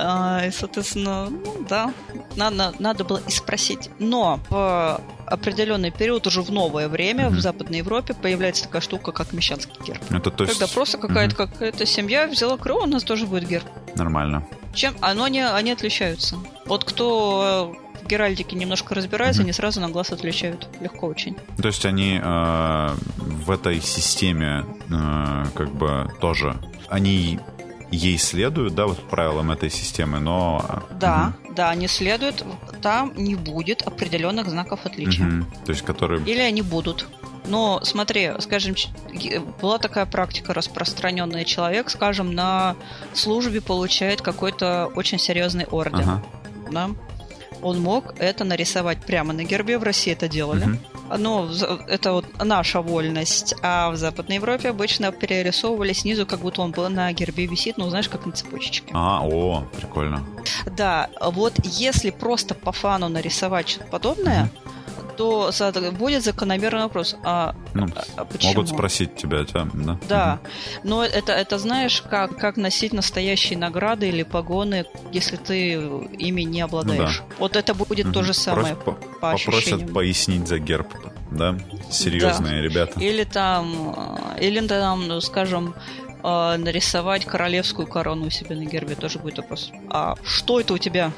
А, 0.01 0.45
и, 0.47 0.51
соответственно, 0.51 1.29
ну, 1.29 1.67
да, 1.69 1.93
надо, 2.37 2.73
надо 2.79 3.05
было 3.05 3.21
и 3.27 3.31
спросить. 3.31 3.91
Но 3.99 4.39
в 4.49 5.01
определенный 5.29 5.91
период, 5.91 6.27
уже 6.27 6.43
в 6.43 6.51
новое 6.51 6.89
время, 6.89 7.25
mm-hmm. 7.27 7.37
в 7.37 7.41
Западной 7.41 7.79
Европе 7.79 8.15
появляется 8.15 8.65
такая 8.65 8.83
штука, 8.83 9.13
как 9.13 9.33
мещанский 9.33 9.75
герб. 9.87 10.03
Это 10.11 10.31
то 10.31 10.45
есть... 10.45 10.59
Когда 10.59 10.73
просто 10.73 10.99
какая-то 10.99 11.35
mm-hmm. 11.35 11.53
какая-то 11.53 11.87
семья 11.87 12.27
взяла 12.27 12.57
крыло, 12.57 12.83
у 12.83 12.87
нас 12.87 13.05
тоже 13.05 13.27
будет 13.27 13.49
герб. 13.49 13.67
Нормально. 13.95 14.47
Чем? 14.75 14.95
Оно 15.01 15.29
не, 15.29 15.47
они 15.47 15.73
отличаются. 15.73 16.37
Вот 16.67 16.85
кто 16.85 17.77
в 18.03 18.07
геральдике 18.07 18.57
немножко 18.57 18.95
разбирается, 18.95 19.43
mm-hmm. 19.43 19.45
они 19.45 19.53
сразу 19.53 19.81
на 19.81 19.89
глаз 19.89 20.13
отличают. 20.13 20.69
Легко 20.81 21.07
очень. 21.07 21.37
То 21.61 21.69
есть 21.69 21.85
они 21.85 22.21
э, 22.23 22.89
в 23.19 23.51
этой 23.51 23.81
системе 23.81 24.65
э, 24.91 25.45
как 25.55 25.75
бы 25.75 26.11
тоже 26.21 26.57
они 26.89 27.39
ей 27.91 28.19
следуют, 28.19 28.75
да, 28.75 28.87
вот 28.87 29.03
правилам 29.09 29.51
этой 29.51 29.71
системы, 29.71 30.19
но... 30.21 30.85
Да, 30.91 31.35
угу. 31.43 31.55
да, 31.55 31.71
они 31.71 31.89
следуют. 31.89 32.45
Там 32.83 33.13
не 33.17 33.35
будет 33.35 33.83
определенных 33.83 34.49
знаков 34.49 34.81
отличия. 34.85 35.27
Угу. 35.27 35.47
То 35.67 35.73
есть, 35.73 35.85
которые... 35.85 36.23
Или 36.25 36.41
они 36.41 36.63
будут. 36.63 37.09
Но 37.47 37.81
смотри, 37.83 38.33
скажем, 38.41 38.75
была 39.61 39.79
такая 39.79 40.05
практика 40.07 40.53
распространенная. 40.53 41.45
Человек, 41.45 41.89
скажем, 41.89 42.35
на 42.35 42.77
службе 43.15 43.61
получает 43.61 44.21
какой-то 44.21 44.91
очень 44.95 45.19
серьезный 45.19 45.65
орден. 45.65 46.01
Ага. 46.01 46.25
Да? 46.71 46.91
Он 47.63 47.81
мог 47.81 48.15
это 48.19 48.45
нарисовать 48.45 49.01
прямо 49.01 49.33
на 49.33 49.45
гербе. 49.45 49.79
В 49.79 49.83
России 49.83 50.13
это 50.13 50.29
делали. 50.29 50.65
Угу. 50.65 50.79
Ну, 51.17 51.49
это 51.87 52.13
вот 52.13 52.27
наша 52.43 52.81
вольность. 52.81 53.55
А 53.63 53.91
в 53.91 53.97
Западной 53.97 54.37
Европе 54.37 54.71
обычно 54.71 55.13
перерисовывали 55.13 55.93
снизу, 55.93 56.27
как 56.27 56.41
будто 56.41 56.63
он 56.63 56.73
был 56.73 56.89
на 56.89 57.13
гербе 57.13 57.47
висит, 57.47 57.79
ну, 57.79 57.89
знаешь, 57.89 58.09
как 58.09 58.27
на 58.27 58.33
цепочечке. 58.33 58.91
А, 58.95 59.21
о, 59.23 59.65
прикольно. 59.77 60.25
Да, 60.77 61.09
вот 61.21 61.55
если 61.65 62.11
просто 62.11 62.55
по 62.55 62.73
фану 62.73 63.09
нарисовать 63.09 63.69
что-то 63.69 63.87
подобное, 63.87 64.45
mm 64.45 64.78
то 65.19 65.51
будет 65.99 66.23
закономерный 66.23 66.85
вопрос. 66.85 67.17
А, 67.25 67.55
ну, 67.75 67.89
а 68.17 68.25
почему? 68.25 68.53
Могут 68.53 68.69
спросить 68.69 69.17
тебя, 69.17 69.45
да? 69.53 69.67
Да. 70.09 70.39
Угу. 70.41 70.51
Но 70.85 71.05
это, 71.05 71.33
это 71.33 71.59
знаешь, 71.59 72.03
как, 72.03 72.39
как 72.39 72.57
носить 72.57 72.93
настоящие 72.93 73.59
награды 73.59 74.09
или 74.09 74.23
погоны, 74.23 74.87
если 75.13 75.37
ты 75.37 75.73
ими 75.73 76.43
не 76.43 76.61
обладаешь. 76.61 77.21
Ну, 77.21 77.29
да. 77.29 77.35
Вот 77.39 77.57
это 77.57 77.75
будет 77.75 78.07
угу. 78.07 78.15
то 78.15 78.23
же 78.23 78.33
самое 78.33 78.77
Прос, 78.77 78.97
по, 78.97 79.21
по 79.21 79.33
Попросят 79.33 79.93
пояснить 79.93 80.47
за 80.47 80.61
герб, 80.61 80.95
да? 81.33 81.59
Серьезные 81.91 82.57
да. 82.57 82.63
ребята. 82.63 83.01
Или 83.01 83.25
там, 83.25 84.19
или 84.41 84.65
там, 84.69 85.09
ну, 85.09 85.21
скажем, 85.21 85.75
э, 86.23 86.57
нарисовать 86.57 87.25
королевскую 87.25 87.89
корону 87.89 88.27
у 88.27 88.31
себя 88.31 88.55
на 88.55 88.65
гербе, 88.65 88.95
тоже 88.95 89.19
будет 89.19 89.39
вопрос. 89.39 89.73
А 89.91 90.15
что 90.23 90.61
это 90.61 90.75
у 90.75 90.79
тебя? 90.79 91.11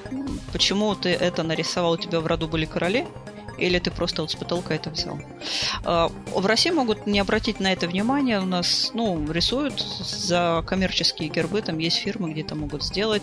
Почему 0.52 0.94
ты 0.94 1.10
это 1.10 1.42
нарисовал? 1.42 1.92
У 1.92 1.98
тебя 1.98 2.20
в 2.20 2.26
роду 2.26 2.48
были 2.48 2.64
короли? 2.64 3.06
Или 3.60 3.78
ты 3.78 3.90
просто 3.90 4.22
вот 4.22 4.30
с 4.30 4.34
потолка 4.34 4.74
это 4.74 4.90
взял. 4.90 5.20
А, 5.84 6.10
в 6.34 6.46
России 6.46 6.70
могут 6.70 7.06
не 7.06 7.20
обратить 7.20 7.60
на 7.60 7.72
это 7.72 7.86
внимание. 7.86 8.40
У 8.40 8.46
нас, 8.46 8.90
ну, 8.94 9.30
рисуют 9.30 9.80
за 9.80 10.64
коммерческие 10.66 11.28
гербы, 11.28 11.62
там 11.62 11.78
есть 11.78 11.98
фирмы, 11.98 12.32
где 12.32 12.40
это 12.40 12.54
могут 12.54 12.82
сделать. 12.82 13.22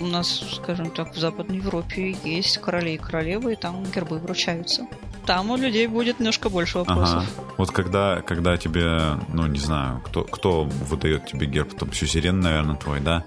У 0.00 0.06
нас, 0.06 0.44
скажем 0.54 0.90
так, 0.90 1.14
в 1.14 1.18
Западной 1.18 1.56
Европе 1.56 2.16
есть 2.24 2.58
короли 2.58 2.94
и 2.94 2.98
королевы, 2.98 3.54
и 3.54 3.56
там 3.56 3.84
гербы 3.84 4.18
вручаются. 4.18 4.86
Там 5.26 5.50
у 5.50 5.56
людей 5.56 5.86
будет 5.88 6.20
немножко 6.20 6.48
больше 6.48 6.78
вопросов. 6.78 7.24
Ага. 7.36 7.52
Вот 7.58 7.70
когда, 7.70 8.22
когда 8.22 8.56
тебе, 8.56 9.18
ну, 9.28 9.46
не 9.46 9.58
знаю, 9.58 10.00
кто, 10.06 10.24
кто 10.24 10.64
выдает 10.64 11.26
тебе 11.26 11.46
герб, 11.46 11.76
там, 11.76 11.92
сюзерен, 11.92 12.40
наверное, 12.40 12.76
твой, 12.76 13.00
да? 13.00 13.24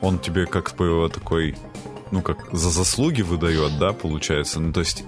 Он 0.00 0.18
тебе 0.18 0.46
как 0.46 0.76
бы 0.76 1.10
такой 1.12 1.56
ну, 2.10 2.22
как 2.22 2.52
за 2.52 2.70
заслуги 2.70 3.22
выдает, 3.22 3.78
да, 3.78 3.92
получается? 3.92 4.60
Ну, 4.60 4.72
то 4.72 4.80
есть, 4.80 5.04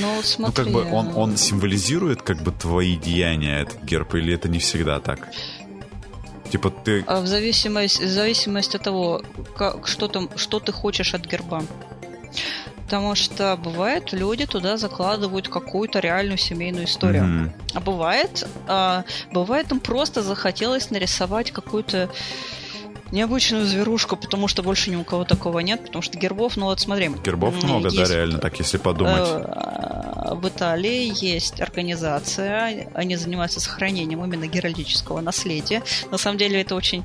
ну, 0.00 0.22
смотри. 0.22 0.64
ну 0.64 0.72
как 0.72 0.72
бы 0.72 0.92
он, 0.92 1.12
он 1.16 1.36
символизирует 1.36 2.22
как 2.22 2.42
бы 2.42 2.52
твои 2.52 2.96
деяния, 2.96 3.60
этот 3.60 3.82
герб, 3.84 4.14
или 4.14 4.34
это 4.34 4.48
не 4.48 4.58
всегда 4.58 5.00
так? 5.00 5.28
Типа 6.50 6.70
ты... 6.70 7.04
А 7.06 7.20
в 7.20 7.26
зависимости, 7.26 8.02
в 8.02 8.08
зависимости 8.08 8.76
от 8.76 8.82
того, 8.82 9.22
как, 9.56 9.86
что, 9.86 10.08
там, 10.08 10.28
что 10.36 10.58
ты 10.58 10.72
хочешь 10.72 11.14
от 11.14 11.26
герба. 11.26 11.62
Потому 12.84 13.14
что 13.14 13.56
бывает, 13.56 14.12
люди 14.12 14.46
туда 14.46 14.76
закладывают 14.76 15.48
какую-то 15.48 16.00
реальную 16.00 16.38
семейную 16.38 16.86
историю. 16.86 17.22
Mm-hmm. 17.22 17.70
А 17.74 17.80
бывает, 17.80 18.48
а, 18.66 19.04
бывает, 19.32 19.70
им 19.70 19.78
просто 19.78 20.22
захотелось 20.22 20.90
нарисовать 20.90 21.52
какую-то 21.52 22.10
необычную 23.12 23.66
зверушку, 23.66 24.16
потому 24.16 24.48
что 24.48 24.62
больше 24.62 24.90
ни 24.90 24.96
у 24.96 25.04
кого 25.04 25.24
такого 25.24 25.60
нет, 25.60 25.82
потому 25.84 26.02
что 26.02 26.18
гербов, 26.18 26.56
ну 26.56 26.66
вот 26.66 26.80
смотри. 26.80 27.10
Гербов 27.24 27.62
много, 27.62 27.88
есть, 27.88 28.10
да, 28.10 28.16
реально, 28.16 28.38
так 28.38 28.58
если 28.58 28.78
подумать. 28.78 29.28
Э, 29.28 30.34
в 30.34 30.46
Италии 30.48 31.12
есть 31.24 31.60
организация, 31.60 32.88
они 32.94 33.16
занимаются 33.16 33.60
сохранением 33.60 34.24
именно 34.24 34.46
геральдического 34.46 35.20
наследия. 35.20 35.82
На 36.10 36.18
самом 36.18 36.38
деле 36.38 36.60
это 36.60 36.74
очень 36.74 37.04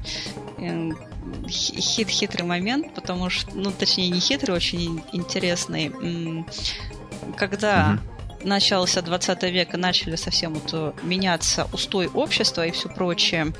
э, 0.57 0.91
хит 1.47 2.09
хитрый 2.09 2.45
момент, 2.45 2.93
потому 2.93 3.29
что, 3.29 3.51
ну, 3.55 3.71
точнее, 3.71 4.09
не 4.09 4.19
хитрый, 4.19 4.55
очень 4.55 5.01
интересный. 5.11 6.45
Когда 7.37 7.99
угу 8.01 8.14
начался 8.45 9.01
20 9.01 9.43
века 9.43 9.77
начали 9.77 10.15
совсем 10.15 10.53
вот 10.53 10.69
э, 10.73 10.93
меняться 11.03 11.67
устой 11.73 12.07
общества 12.07 12.65
и 12.65 12.71
все 12.71 12.89
прочее, 12.89 13.53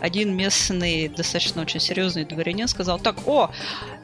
один 0.00 0.36
местный, 0.36 1.08
достаточно 1.08 1.62
очень 1.62 1.80
серьезный 1.80 2.24
дворянин 2.24 2.68
сказал, 2.68 2.98
так, 2.98 3.16
о, 3.26 3.50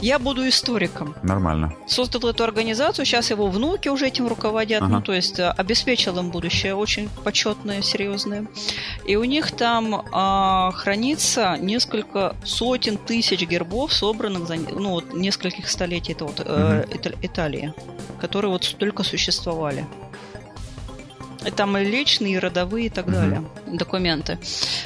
я 0.00 0.18
буду 0.18 0.46
историком. 0.48 1.14
Нормально. 1.22 1.74
Создал 1.86 2.30
эту 2.30 2.44
организацию, 2.44 3.04
сейчас 3.04 3.30
его 3.30 3.48
внуки 3.48 3.88
уже 3.88 4.08
этим 4.08 4.26
руководят, 4.26 4.82
ага. 4.82 4.92
ну, 4.96 5.02
то 5.02 5.12
есть 5.12 5.38
э, 5.38 5.50
обеспечил 5.50 6.18
им 6.18 6.30
будущее 6.30 6.74
очень 6.74 7.08
почетное, 7.24 7.82
серьезное. 7.82 8.46
И 9.06 9.16
у 9.16 9.24
них 9.24 9.52
там 9.52 10.04
а, 10.12 10.72
хранится 10.72 11.56
несколько 11.60 12.36
сотен 12.44 12.96
тысяч 12.96 13.40
гербов, 13.42 13.92
собранных 13.92 14.46
за 14.46 14.56
ну, 14.56 14.90
вот, 14.90 15.14
нескольких 15.14 15.68
столетий 15.68 16.12
это 16.12 16.24
вот, 16.24 16.40
угу. 16.40 16.48
э, 16.48 16.84
Италии, 17.22 17.74
которые 18.20 18.50
вот 18.50 18.64
столько 18.64 19.02
существовали. 19.02 19.86
И 21.47 21.51
там 21.51 21.76
и 21.78 21.84
личные, 21.84 22.34
и 22.34 22.39
родовые, 22.39 22.86
и 22.86 22.91
так 22.91 23.07
угу. 23.07 23.14
далее 23.14 23.43
документы. 23.66 24.39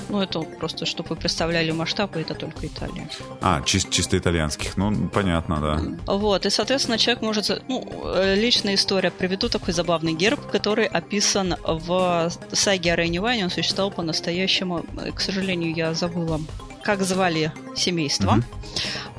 Ну, 0.09 0.21
это 0.21 0.41
просто, 0.41 0.87
чтобы 0.87 1.11
вы 1.11 1.17
представляли 1.17 1.71
масштаб, 1.71 2.17
это 2.17 2.35
только 2.35 2.67
Италия. 2.67 3.09
А, 3.41 3.61
чис- 3.61 3.89
чисто 3.91 4.19
итальянских, 4.19 4.77
ну, 4.77 5.09
понятно, 5.09 5.61
да. 5.61 6.13
Вот, 6.13 6.47
и, 6.47 6.51
соответственно, 6.51 6.99
человек 6.99 7.23
может... 7.23 7.63
Ну, 7.69 7.87
личная 8.35 8.75
история. 8.75 9.11
Приведу 9.11 9.49
такой 9.49 9.75
забавный 9.75 10.15
герб, 10.15 10.41
который 10.51 10.87
описан 10.87 11.57
в 11.65 12.31
саге 12.53 12.93
о 12.93 12.97
Рейне 12.97 13.21
он 13.23 13.51
существовал 13.51 13.91
по-настоящему. 13.91 14.85
К 15.15 15.21
сожалению, 15.21 15.75
я 15.75 15.95
забыла, 15.95 16.41
как 16.83 17.03
звали 17.03 17.53
семейство. 17.77 18.33
Угу. 18.33 18.43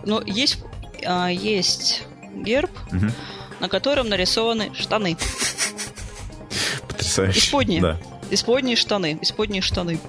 Но 0.05 0.21
есть, 0.25 0.59
а, 1.05 1.29
есть 1.29 2.03
герб, 2.35 2.71
угу. 2.91 3.07
на 3.59 3.69
котором 3.69 4.09
нарисованы 4.09 4.71
штаны. 4.75 5.17
Потрясающе. 7.15 7.39
Исподние. 7.39 7.81
Да. 7.81 7.97
Исподние 8.31 8.75
штаны. 8.75 9.19
Исподние 9.21 9.61
штаны. 9.61 9.99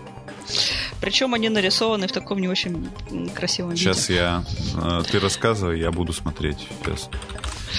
Причем 1.01 1.35
они 1.35 1.49
нарисованы 1.49 2.07
в 2.07 2.13
таком 2.13 2.39
не 2.39 2.49
очень 2.49 2.91
красивом 3.35 3.77
Сейчас 3.77 4.09
виде. 4.09 4.21
я... 4.21 4.45
Э, 4.77 5.03
ты 5.11 5.19
рассказывай, 5.19 5.81
я 5.81 5.91
буду 5.91 6.13
смотреть. 6.13 6.67
Сейчас. 6.83 7.09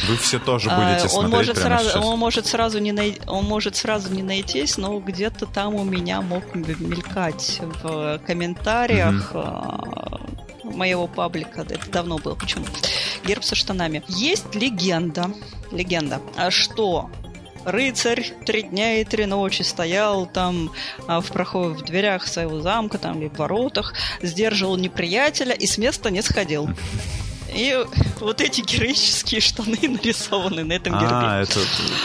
Вы 0.08 0.18
все 0.18 0.40
тоже 0.40 0.70
а, 0.70 0.76
будете 0.76 1.08
смотреть 1.08 1.24
он 1.24 1.30
может 1.30 1.56
прямо 1.56 1.70
сразу, 1.70 1.90
сейчас. 1.90 2.06
Он 2.06 2.20
может 2.20 2.46
сразу 2.46 2.80
не 2.80 2.92
най... 2.92 3.18
он 3.28 3.46
может 3.46 3.76
сразу 3.78 4.14
не 4.14 4.24
найтись, 4.24 4.78
но 4.78 5.00
где-то 5.00 5.46
там 5.46 5.76
у 5.76 5.84
меня 5.84 6.22
мог 6.22 6.54
мелькать 6.54 7.62
в 7.84 8.20
комментариях 8.28 9.32
угу. 9.34 10.72
моего 10.72 11.08
паблика. 11.08 11.62
Это 11.62 11.90
давно 11.90 12.18
было. 12.18 12.36
Почему? 12.36 12.66
Герб 13.26 13.44
со 13.44 13.56
штанами. 13.56 14.04
Есть 14.08 14.54
легенда, 14.54 15.32
легенда, 15.72 16.20
что 16.50 17.10
рыцарь 17.66 18.34
три 18.46 18.64
дня 18.64 19.02
и 19.02 19.04
три 19.04 19.26
ночи 19.26 19.64
стоял 19.64 20.26
там 20.26 20.72
а, 21.08 21.22
в 21.22 21.32
проходе, 21.32 21.76
в 21.76 21.84
дверях 21.84 22.28
своего 22.28 22.62
замка 22.62 22.98
там 22.98 23.20
или 23.20 23.30
в 23.30 23.38
воротах, 23.38 23.94
сдерживал 24.22 24.78
неприятеля 24.78 25.54
и 25.54 25.66
с 25.66 25.78
места 25.78 26.10
не 26.12 26.22
сходил. 26.22 26.70
И 27.54 27.86
вот 28.20 28.42
эти 28.42 28.62
героические 28.62 29.40
штаны 29.40 29.78
нарисованы 29.82 30.64
на 30.64 30.74
этом 30.74 30.94
гербе. 30.94 31.08
А, 31.10 31.42
это 31.42 31.60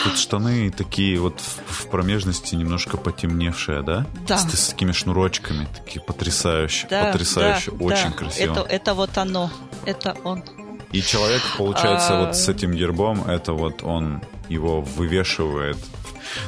тут 0.04 0.16
штаны 0.16 0.70
такие 0.70 1.18
вот 1.18 1.40
в, 1.40 1.86
в 1.86 1.90
промежности 1.90 2.54
немножко 2.54 2.96
потемневшие, 2.96 3.82
да? 3.82 4.06
Да. 4.28 4.38
С, 4.38 4.48
с 4.48 4.68
такими 4.68 4.92
шнурочками, 4.92 5.66
такие 5.74 6.00
потрясающие, 6.00 6.88
да, 6.88 7.06
потрясающе, 7.06 7.72
да, 7.72 7.84
очень 7.84 8.10
да. 8.10 8.12
красиво. 8.12 8.52
Это, 8.52 8.60
это 8.62 8.94
вот 8.94 9.18
оно, 9.18 9.50
это 9.86 10.16
он. 10.22 10.44
И 10.92 11.02
человек, 11.02 11.42
получается, 11.56 12.18
а... 12.18 12.26
вот 12.26 12.36
с 12.36 12.48
этим 12.48 12.72
гербом, 12.72 13.22
это 13.24 13.52
вот 13.52 13.82
он 13.82 14.22
его 14.50 14.82
вывешивает 14.82 15.78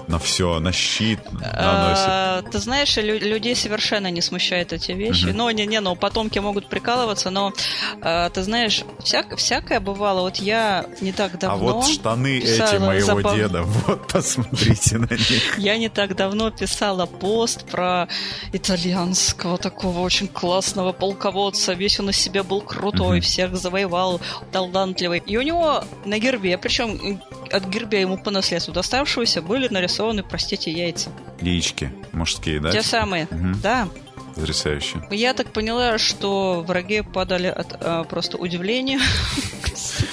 на 0.08 0.18
все, 0.18 0.58
на 0.60 0.72
щит 0.72 1.20
наносит. 1.32 2.50
Ты 2.50 2.58
знаешь, 2.58 2.96
людей 2.96 3.56
совершенно 3.56 4.10
не 4.10 4.20
смущают 4.20 4.72
эти 4.72 4.92
вещи. 4.92 5.26
Ну, 5.26 5.50
не, 5.50 5.66
не, 5.66 5.80
ну, 5.80 5.96
потомки 5.96 6.38
могут 6.38 6.68
прикалываться, 6.68 7.30
но 7.30 7.52
а, 8.00 8.28
ты 8.30 8.42
знаешь, 8.42 8.84
всяк, 9.02 9.36
всякое 9.36 9.80
бывало. 9.80 10.22
Вот 10.22 10.36
я 10.36 10.86
не 11.00 11.12
так 11.12 11.38
давно... 11.38 11.68
А 11.68 11.72
вот 11.74 11.86
штаны 11.86 12.38
эти 12.38 12.78
моего 12.78 13.06
забав... 13.06 13.36
деда, 13.36 13.62
вот 13.86 14.08
посмотрите 14.08 14.98
на 14.98 15.10
них. 15.10 15.58
Я 15.58 15.76
не 15.76 15.88
так 15.88 16.16
давно 16.16 16.50
писала 16.50 17.06
пост 17.06 17.68
про 17.70 18.08
итальянского 18.52 19.58
такого 19.58 20.00
очень 20.00 20.28
классного 20.28 20.92
полководца. 20.92 21.72
Весь 21.72 21.98
он 22.00 22.10
из 22.10 22.16
себя 22.16 22.42
был 22.42 22.60
крутой, 22.60 23.20
всех 23.20 23.56
завоевал, 23.56 24.20
талантливый. 24.50 25.22
И 25.26 25.36
у 25.36 25.42
него 25.42 25.84
на 26.04 26.18
гербе, 26.18 26.58
причем 26.58 27.20
от 27.52 27.66
гербя 27.66 28.00
ему 28.00 28.18
по 28.18 28.30
наследству 28.30 28.72
доставшегося, 28.72 29.42
были 29.42 29.68
нарисованы, 29.68 30.22
простите, 30.22 30.70
яйца. 30.70 31.10
Яички 31.40 31.92
мужские, 32.12 32.60
да? 32.60 32.70
Те 32.70 32.82
самые, 32.82 33.26
угу. 33.30 33.54
да. 33.62 33.88
Потрясающе. 34.34 35.06
Я 35.10 35.34
так 35.34 35.52
поняла, 35.52 35.98
что 35.98 36.64
враги 36.66 37.02
падали 37.02 37.48
от 37.48 37.76
а, 37.80 38.04
просто 38.04 38.36
удивления. 38.38 39.00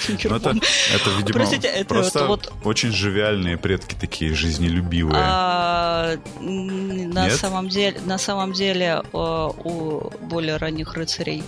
Ну, 0.07 0.35
это, 0.35 0.49
это, 0.49 1.09
видимо, 1.17 1.33
Простите, 1.33 1.67
это 1.67 1.85
просто 1.85 2.25
вот... 2.25 2.51
очень 2.63 2.91
живиальные 2.91 3.57
предки 3.57 3.95
такие, 3.99 4.33
жизнелюбивые. 4.33 5.21
А, 5.23 6.15
на 6.39 7.25
Нет? 7.25 7.33
самом 7.33 7.69
деле, 7.69 7.99
на 8.05 8.17
самом 8.17 8.53
деле 8.53 9.03
а, 9.13 9.49
у 9.49 10.09
более 10.25 10.57
ранних 10.57 10.95
рыцарей 10.95 11.43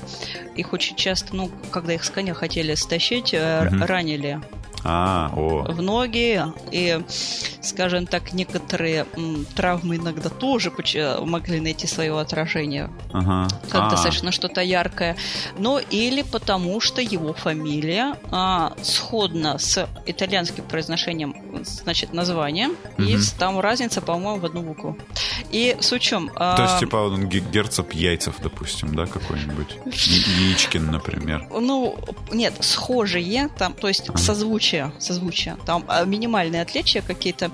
их 0.55 0.73
очень 0.73 0.95
часто, 0.95 1.35
ну, 1.35 1.49
когда 1.71 1.93
их 1.93 2.03
с 2.03 2.09
коня 2.09 2.33
хотели 2.33 2.75
стащить, 2.75 3.33
Мгм. 3.33 3.83
ранили 3.83 4.41
А, 4.83 5.31
о. 5.35 5.63
в 5.71 5.81
ноги, 5.81 6.41
и, 6.71 7.01
скажем 7.61 8.05
так, 8.07 8.33
некоторые 8.33 9.05
м, 9.15 9.45
травмы 9.55 9.97
иногда 9.97 10.29
тоже 10.29 10.71
могли 11.25 11.59
найти 11.59 11.87
свое 11.87 12.19
отражение 12.19 12.89
Ага. 13.13 13.47
как 13.69 13.81
А, 13.83 13.89
достаточно 13.91 14.31
что-то 14.31 14.61
яркое. 14.61 15.15
Ну, 15.57 15.79
или 15.79 16.23
потому 16.23 16.79
что 16.81 17.01
его 17.01 17.33
фамилия 17.33 18.15
а, 18.31 18.73
сходна 18.81 19.59
с 19.59 19.87
итальянским 20.05 20.63
произношением, 20.63 21.35
значит, 21.63 22.13
названия. 22.13 22.69
Мгм. 22.97 23.07
Есть 23.07 23.37
там 23.37 23.59
разница, 23.59 24.01
по-моему, 24.01 24.39
в 24.39 24.45
одну 24.45 24.61
букву. 24.61 24.97
И 25.51 25.77
с 25.79 25.91
учем... 25.91 26.31
а, 26.35 26.55
То 26.57 26.63
есть, 26.63 26.79
типа, 26.79 26.95
он 26.97 27.27
ге- 27.27 27.39
герцог 27.41 27.93
яйцев, 27.93 28.35
допустим, 28.41 28.95
да, 28.95 29.05
какой-нибудь? 29.05 29.77
Яичкин, 29.85 30.89
например. 30.91 31.47
Ну, 31.51 31.97
нет, 32.31 32.53
схожие, 32.61 33.49
там, 33.57 33.73
то 33.73 33.87
есть 33.87 34.09
Ага. 34.09 34.17
Созвучие, 34.71 34.91
созвучие. 34.99 35.57
Там 35.65 35.83
а, 35.87 36.03
минимальные 36.05 36.61
отличия 36.61 37.01
какие-то. 37.01 37.51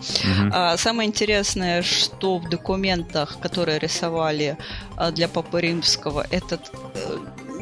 А, 0.52 0.78
Самое 0.78 1.08
интересное, 1.08 1.82
что 1.82 2.38
в 2.38 2.50
документах, 2.50 3.40
которые 3.40 3.80
рисовали 3.80 4.58
а, 4.96 5.12
для 5.12 5.28
Папы 5.28 5.62
Римского, 5.62 6.26
этот 6.30 6.72
э, 6.96 7.18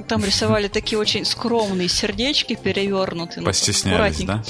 там 0.08 0.24
рисовали 0.24 0.68
такие 0.68 1.00
очень 1.00 1.26
скромные 1.26 1.88
сердечки 1.88 2.56
перевернутые. 2.56 3.42
ну, 3.42 3.46
Постеснялись, 3.48 4.20
аккуратненько. 4.22 4.44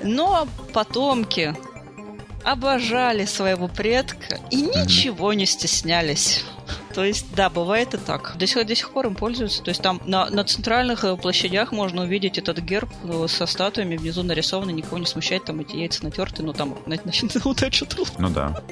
да? 0.00 0.08
Но 0.08 0.48
потомки 0.72 1.54
обожали 2.44 3.26
своего 3.26 3.68
предка 3.68 4.40
и 4.50 4.62
ничего 4.62 5.32
не 5.34 5.46
стеснялись. 5.46 6.44
То 6.94 7.04
есть, 7.04 7.26
да, 7.34 7.48
бывает 7.50 7.94
и 7.94 7.98
так. 7.98 8.34
До 8.38 8.46
сих, 8.46 8.66
до 8.66 8.74
сих 8.74 8.90
пор 8.90 9.06
им 9.06 9.14
пользуются. 9.14 9.62
То 9.62 9.70
есть 9.70 9.82
там 9.82 10.00
на, 10.04 10.28
на 10.30 10.44
центральных 10.44 11.04
э, 11.04 11.16
площадях 11.16 11.72
можно 11.72 12.02
увидеть 12.02 12.38
этот 12.38 12.58
герб 12.58 12.90
э, 13.04 13.26
со 13.28 13.46
статуями, 13.46 13.96
внизу 13.96 14.22
нарисованы, 14.22 14.70
никого 14.70 14.98
не 14.98 15.06
смущает, 15.06 15.44
там 15.44 15.60
эти 15.60 15.76
яйца 15.76 16.04
натерты, 16.04 16.42
ну 16.42 16.52
там 16.52 16.76
на, 16.86 16.96
на, 16.96 17.12
удачу 17.44 17.86
трудно. 17.86 18.14
Ну 18.18 18.30
да. 18.30 18.62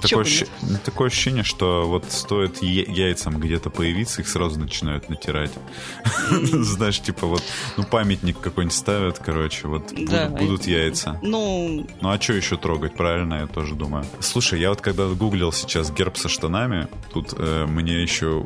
Такое, 0.00 0.24
ощущ- 0.24 0.48
такое 0.84 1.08
ощущение, 1.08 1.42
что 1.44 1.86
вот 1.86 2.10
стоит 2.10 2.62
яйцам 2.62 3.38
где-то 3.38 3.70
появиться, 3.70 4.22
их 4.22 4.28
сразу 4.28 4.58
начинают 4.58 5.08
натирать. 5.08 5.52
Знаешь, 6.30 7.00
типа 7.00 7.26
вот, 7.26 7.42
ну 7.76 7.84
памятник 7.84 8.40
какой-нибудь 8.40 8.76
ставят, 8.76 9.18
короче, 9.18 9.68
вот 9.68 9.92
Да, 9.96 10.28
будут, 10.28 10.40
будут 10.46 10.66
яйца. 10.66 11.18
Ну, 11.22 11.86
Ну 12.00 12.10
а 12.10 12.20
что 12.20 12.32
еще 12.34 12.56
трогать, 12.56 12.94
правильно, 12.94 13.34
я 13.40 13.46
тоже 13.46 13.74
думаю. 13.74 14.04
Слушай, 14.20 14.60
я 14.60 14.70
вот 14.70 14.80
когда 14.80 15.06
гуглил 15.06 15.52
сейчас 15.52 15.90
герб 15.90 16.16
со 16.16 16.28
штанами, 16.28 16.88
тут 17.12 17.34
э, 17.36 17.66
мне 17.66 18.02
еще 18.02 18.40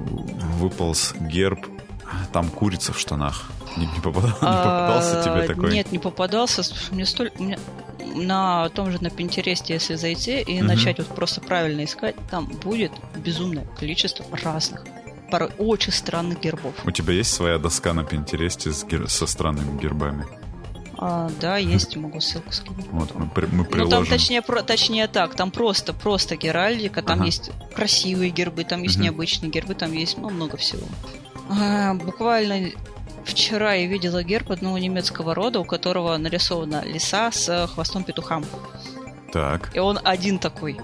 выполз 0.59 1.15
герб, 1.21 1.61
там 2.33 2.49
курица 2.49 2.93
в 2.93 2.99
штанах. 2.99 3.51
Не, 3.77 3.87
не 3.87 4.01
попадал- 4.01 4.31
не 4.31 4.47
попадался 4.47 5.23
тебе 5.23 5.45
а, 5.45 5.47
такой? 5.47 5.73
Нет, 5.73 5.93
не 5.93 5.99
попадался. 5.99 6.63
Мне 6.91 7.05
столь... 7.05 7.31
мне- 7.39 7.59
на 8.15 8.69
том 8.71 8.91
же 8.93 8.99
на 9.03 9.11
Пинтересте, 9.11 9.75
если 9.75 9.95
зайти 9.97 10.41
и 10.41 10.59
Мгм. 10.59 10.67
начать 10.69 10.99
вот 10.99 11.09
просто 11.09 11.41
правильно 11.41 11.85
искать, 11.85 12.15
там 12.31 12.47
будет 12.47 12.93
безумное 13.17 13.65
количество 13.79 14.25
разных, 14.43 14.85
порой 15.31 15.51
очень 15.59 15.93
странных 15.93 16.41
гербов. 16.41 16.75
У 16.85 16.91
тебя 16.91 17.13
есть 17.15 17.33
своя 17.33 17.59
доска 17.59 17.93
на 17.93 18.05
Пинтересте 18.05 18.73
с 18.73 18.85
гер- 18.85 19.09
со 19.09 19.27
странными 19.27 19.79
гербами? 19.81 20.25
А, 20.99 21.31
да, 21.43 21.59
есть, 21.59 21.95
могу 21.97 22.21
ссылку 22.21 22.53
скинуть. 22.53 22.87
Вот, 22.91 23.15
мы, 23.15 23.29
при- 23.29 23.45
мы 23.47 23.59
Ну, 23.59 23.65
приложим. 23.67 23.91
там 23.91 24.07
точнее, 24.07 24.41
про, 24.41 24.63
точнее 24.63 25.09
так, 25.09 25.35
там 25.35 25.51
просто, 25.51 25.93
просто 25.93 26.37
геральдика, 26.37 27.03
там 27.03 27.17
Ага. 27.19 27.27
есть 27.27 27.51
красивые 27.75 28.31
гербы, 28.31 28.65
там 28.65 28.83
есть 28.83 28.97
Мгм. 28.97 29.05
необычные 29.05 29.51
гербы, 29.51 29.75
там 29.75 29.93
есть 29.93 30.17
ну, 30.17 30.31
много 30.31 30.57
всего. 30.57 30.87
А, 31.51 31.93
буквально 31.95 32.71
вчера 33.27 33.75
я 33.75 33.87
видела 33.87 34.23
герб 34.23 34.51
одного 34.51 34.79
немецкого 34.79 35.35
рода, 35.35 35.61
у 35.61 35.65
которого 35.65 36.17
нарисована 36.17 36.83
лиса 36.85 37.31
с 37.31 37.49
э, 37.49 37.67
хвостом 37.67 38.05
петуха. 38.05 38.43
Так. 39.33 39.71
И 39.75 39.79
он 39.79 39.99
один 40.05 40.39
такой. 40.39 40.79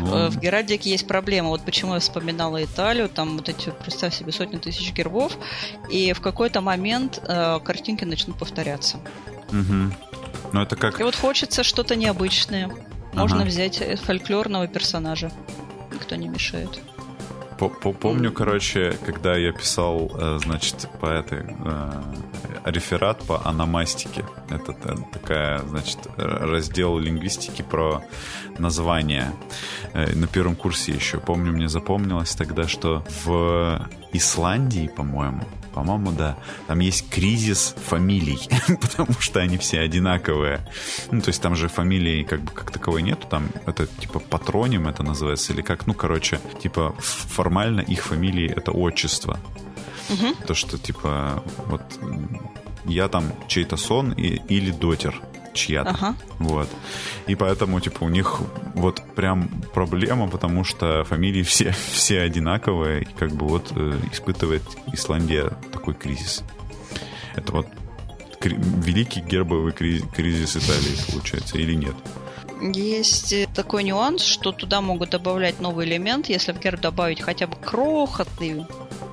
ну, 0.00 0.14
Э, 0.16 0.28
В 0.28 0.38
Геральдике 0.38 0.90
есть 0.90 1.06
проблема. 1.06 1.48
Вот 1.48 1.64
почему 1.64 1.94
я 1.94 2.00
вспоминала 2.00 2.62
Италию. 2.64 3.08
Там 3.08 3.36
вот 3.36 3.48
эти, 3.48 3.70
представь 3.70 4.14
себе, 4.14 4.32
сотни 4.32 4.58
тысяч 4.58 4.92
гербов. 4.92 5.36
И 5.90 6.12
в 6.12 6.20
какой-то 6.20 6.60
момент 6.60 7.20
э, 7.26 7.60
картинки 7.64 8.04
начнут 8.04 8.38
повторяться. 8.38 8.98
мгм. 9.50 9.94
Ну, 10.52 10.60
это 10.62 10.76
как... 10.76 11.00
И 11.00 11.02
вот 11.02 11.16
хочется 11.16 11.62
что-то 11.64 11.96
необычное. 11.96 12.70
Можно 13.12 13.38
Ага. 13.38 13.46
взять 13.46 13.82
фольклорного 14.02 14.66
персонажа. 14.68 15.30
Никто 15.92 16.14
не 16.16 16.28
мешает. 16.28 16.70
По- 17.58 17.68
по- 17.70 17.92
Помню, 17.92 18.32
короче, 18.32 18.96
когда 19.06 19.34
я 19.36 19.52
писал, 19.52 20.10
э, 20.14 20.38
значит, 20.42 20.88
по 21.00 21.06
этой 21.06 21.44
реферат 22.64 23.22
по 23.22 23.40
аномастике. 23.46 24.24
Это 24.50 24.72
та- 24.72 24.96
такая, 25.12 25.60
значит, 25.60 25.98
раздел 26.16 26.98
лингвистики 26.98 27.62
про 27.62 28.02
названия. 28.58 29.32
Э, 29.94 30.14
На 30.14 30.26
первом 30.26 30.56
курсе 30.56 30.92
еще. 30.92 31.18
Помню, 31.18 31.52
мне 31.52 31.68
запомнилось 31.68 32.34
тогда, 32.34 32.66
что 32.68 33.04
в 33.24 33.88
Исландии, 34.12 34.90
по-моему, 34.96 35.42
по-моему, 35.76 36.10
да. 36.12 36.38
Там 36.68 36.78
есть 36.78 37.10
кризис 37.10 37.74
фамилий, 37.84 38.38
потому 38.80 39.12
что 39.20 39.40
они 39.40 39.58
все 39.58 39.80
одинаковые. 39.80 40.66
Ну, 41.10 41.20
то 41.20 41.28
есть 41.28 41.42
там 41.42 41.54
же 41.54 41.68
фамилии 41.68 42.22
как 42.22 42.40
бы 42.40 42.50
как 42.50 42.70
таковой 42.70 43.02
нету, 43.02 43.26
там 43.28 43.50
это 43.66 43.86
типа 43.86 44.20
патроним 44.20 44.88
это 44.88 45.02
называется, 45.02 45.52
или 45.52 45.60
как, 45.60 45.86
ну, 45.86 45.92
короче, 45.92 46.40
типа 46.62 46.94
формально 46.98 47.82
их 47.82 48.04
фамилии 48.04 48.50
это 48.50 48.72
отчество. 48.72 49.38
Мгм. 50.08 50.34
То, 50.46 50.54
что 50.54 50.78
типа 50.78 51.42
вот 51.66 51.82
я 52.86 53.08
там 53.08 53.34
чей-то 53.46 53.76
сон 53.76 54.12
и, 54.12 54.40
или 54.48 54.70
дотер 54.70 55.20
чья-то. 55.56 55.90
Ага. 55.90 56.14
Вот. 56.38 56.68
И 57.26 57.34
поэтому, 57.34 57.80
типа, 57.80 58.04
у 58.04 58.08
них 58.08 58.40
вот 58.74 59.02
прям 59.14 59.48
проблема, 59.74 60.28
потому 60.28 60.62
что 60.64 61.02
фамилии 61.04 61.42
все, 61.42 61.72
все 61.92 62.20
одинаковые, 62.20 63.02
и 63.02 63.04
как 63.04 63.32
бы 63.32 63.46
вот 63.48 63.72
э, 63.74 63.98
испытывает 64.12 64.62
Исландия 64.92 65.50
такой 65.72 65.94
кризис. 65.94 66.44
Это 67.34 67.52
вот 67.52 67.66
кри- 68.38 68.56
великий 68.58 69.20
гербовый 69.20 69.72
криз- 69.72 70.04
кризис 70.14 70.56
Италии, 70.56 71.12
получается, 71.12 71.58
или 71.58 71.74
нет? 71.74 71.94
Есть 72.62 73.32
э, 73.32 73.46
такой 73.54 73.84
нюанс, 73.84 74.22
что 74.22 74.52
туда 74.52 74.80
могут 74.80 75.10
добавлять 75.10 75.60
новый 75.60 75.86
элемент, 75.86 76.28
если 76.28 76.52
в 76.52 76.58
герб 76.60 76.80
добавить 76.80 77.20
хотя 77.20 77.46
бы 77.46 77.56
крохотный 77.56 78.64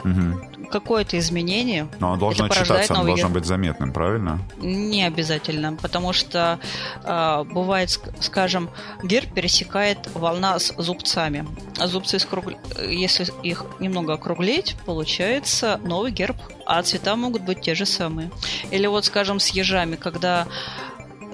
Мгм. 0.04 0.42
Какое-то 0.72 1.18
изменение. 1.20 1.88
Но 2.00 2.10
оно 2.14 2.18
должно 2.20 2.48
читаться, 2.50 2.94
оно 2.94 3.06
должно 3.06 3.30
быть 3.30 3.46
заметным, 3.46 3.92
правильно? 3.92 4.40
Не 4.58 5.04
обязательно, 5.06 5.76
потому 5.76 6.14
что 6.14 6.60
э, 7.04 7.44
бывает, 7.52 7.90
ск- 7.90 8.14
скажем, 8.22 8.70
герб 9.04 9.34
пересекает 9.34 10.10
волна 10.14 10.60
с 10.60 10.74
зубцами. 10.78 11.46
А 11.80 11.88
зубцы, 11.88 12.18
скруг- 12.18 12.56
если 12.90 13.28
их 13.44 13.66
немного 13.80 14.14
округлить, 14.14 14.76
получается 14.86 15.80
новый 15.84 16.12
герб, 16.12 16.38
а 16.66 16.82
цвета 16.84 17.16
могут 17.16 17.44
быть 17.44 17.62
те 17.62 17.76
же 17.76 17.86
самые. 17.86 18.32
Или 18.72 18.88
вот, 18.88 19.06
скажем, 19.06 19.40
с 19.40 19.50
ежами, 19.50 19.96
когда 19.96 20.48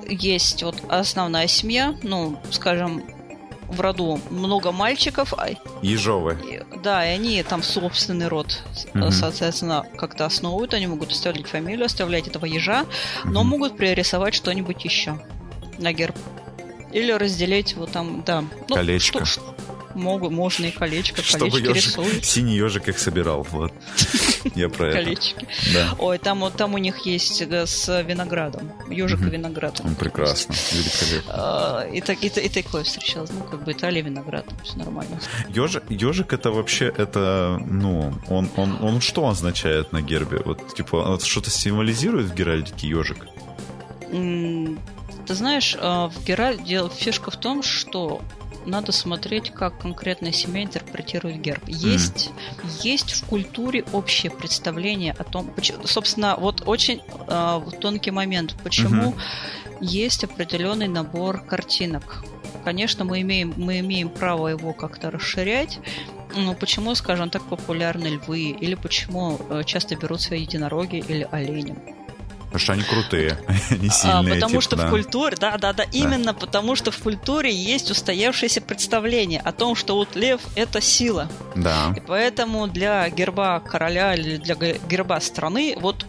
есть 0.08 0.64
вот 0.64 0.82
основная 0.90 1.48
семья, 1.48 1.96
ну, 2.04 2.40
скажем, 2.52 3.04
в 3.70 3.80
роду 3.82 4.20
много 4.30 4.72
мальчиков, 4.72 5.34
а 5.38 5.50
Ежовы. 5.82 6.38
и- 6.44 6.78
Да, 6.84 7.06
и 7.06 7.14
они 7.16 7.42
там 7.44 7.62
собственный 7.64 8.28
род, 8.28 8.62
Мгм. 8.94 9.12
соответственно, 9.12 9.86
как-то 9.98 10.26
основывают. 10.26 10.74
Они 10.74 10.88
могут 10.88 11.12
оставлять 11.12 11.48
фамилию, 11.48 11.86
оставлять 11.86 12.28
этого 12.28 12.46
ежа, 12.46 12.86
но 13.26 13.42
Мгм. 13.42 13.50
могут 13.50 13.78
пририсовать 13.78 14.34
что-нибудь 14.34 14.84
еще 14.84 15.20
на 15.78 15.94
герб. 15.94 16.16
Или 16.92 17.12
разделить 17.12 17.76
вот 17.76 17.92
там, 17.92 18.24
да. 18.26 18.44
Ну, 18.68 18.76
Колечко. 18.76 19.24
что- 19.26 19.56
что- 20.00 20.10
могу, 20.10 20.30
можно 20.30 20.66
и 20.66 20.72
колечко, 20.72 21.22
Чтобы 21.22 21.50
колечки 21.52 21.68
ежик, 21.70 21.86
рисуют. 21.98 22.26
синий 22.26 22.56
ежик 22.56 22.88
их 22.90 23.00
собирал. 23.00 23.46
Вот. 23.52 23.74
Я 24.56 24.70
про 24.70 24.88
это. 24.88 25.04
Колечки. 25.04 25.48
Да. 25.74 25.96
Ой, 26.00 26.18
там, 26.18 26.40
вот, 26.40 26.54
там 26.56 26.74
у 26.74 26.78
них 26.78 27.06
есть 27.06 27.42
э, 27.42 27.66
с 27.66 28.02
виноградом. 28.04 28.72
Ежик 28.90 29.22
и 29.22 29.26
виноград. 29.30 29.82
Прекрасно. 30.00 30.54
Великолепно. 30.72 31.34
А, 31.34 31.88
И, 31.92 32.02
так, 32.02 32.24
и, 32.24 32.28
и 32.28 32.50
такое 32.50 32.84
встречалось. 32.84 33.30
Ну, 33.32 33.44
как 33.44 33.64
бы 33.64 33.72
Италия, 33.72 34.02
виноград, 34.02 34.46
все 34.64 34.78
нормально. 34.78 35.20
Ежик, 35.50 35.84
ежик 35.90 36.34
это 36.34 36.52
вообще, 36.52 36.86
это, 36.98 37.60
ну, 37.66 38.14
он, 38.30 38.50
он, 38.56 38.78
он 38.82 39.02
что 39.02 39.28
означает 39.28 39.92
на 39.92 40.02
гербе? 40.02 40.42
Вот, 40.46 40.74
типа, 40.76 41.18
что-то 41.24 41.50
символизирует 41.50 42.28
в 42.28 42.34
Геральдике 42.36 42.88
ежик? 42.88 43.28
Ты 44.12 45.36
знаешь, 45.36 45.76
э, 45.80 45.80
в 46.08 46.24
Геральт 46.26 46.64
дело 46.64 46.90
фишка 46.90 47.30
в 47.30 47.36
том, 47.38 47.62
что 47.62 48.22
надо 48.70 48.92
смотреть, 48.92 49.52
как 49.52 49.78
конкретная 49.80 50.32
семья 50.32 50.64
интерпретирует 50.64 51.42
герб. 51.42 51.64
Есть, 51.68 52.32
есть 52.82 53.12
в 53.12 53.26
культуре 53.26 53.84
общее 53.92 54.32
представление 54.32 55.14
о 55.14 55.24
том, 55.24 55.48
поч- 55.48 55.74
собственно, 55.86 56.36
вот 56.38 56.64
очень 56.68 57.02
э, 57.28 57.62
тонкий 57.82 58.12
момент, 58.12 58.56
почему 58.64 59.12
Мгм. 59.12 59.20
есть 59.82 60.24
определенный 60.24 60.88
набор 60.88 61.42
картинок 61.42 62.24
конечно, 62.64 63.06
мы 63.06 63.22
имеем, 63.22 63.54
мы 63.58 63.80
имеем 63.80 64.10
право 64.10 64.48
его 64.50 64.74
как-то 64.74 65.10
расширять. 65.10 65.80
Но 66.36 66.54
почему, 66.54 66.94
скажем 66.94 67.30
так, 67.30 67.42
популярны 67.44 68.08
львы? 68.08 68.50
Или 68.50 68.76
почему 68.76 69.40
э, 69.50 69.64
часто 69.66 69.96
берутся 69.96 70.36
единороги 70.36 70.98
или 70.98 71.28
олени? 71.32 71.76
Потому 72.50 72.60
что 72.60 72.74
они 72.74 72.84
крутые, 72.84 73.38
они 73.70 73.90
сильные. 73.90 74.34
А, 74.34 74.36
потому 74.36 74.50
типа, 74.50 74.62
что 74.62 74.76
да. 74.76 74.88
в 74.88 74.90
культуре, 74.90 75.38
да, 75.40 75.58
да, 75.58 75.72
да, 75.74 75.84
именно 75.92 76.34
потому 76.34 76.76
что 76.76 76.90
в 76.90 76.98
культуре 76.98 77.54
есть 77.54 77.92
устоявшееся 77.92 78.62
представление 78.62 79.40
о 79.40 79.52
том, 79.52 79.76
что 79.76 79.96
вот 79.96 80.16
лев 80.16 80.42
это 80.56 80.82
сила. 80.82 81.30
Да. 81.56 81.94
И 81.96 82.00
поэтому 82.00 82.68
для 82.68 83.08
герба 83.10 83.60
короля 83.60 84.16
или 84.16 84.38
для 84.38 84.56
герба 84.56 85.20
страны 85.20 85.78
вот 85.80 86.06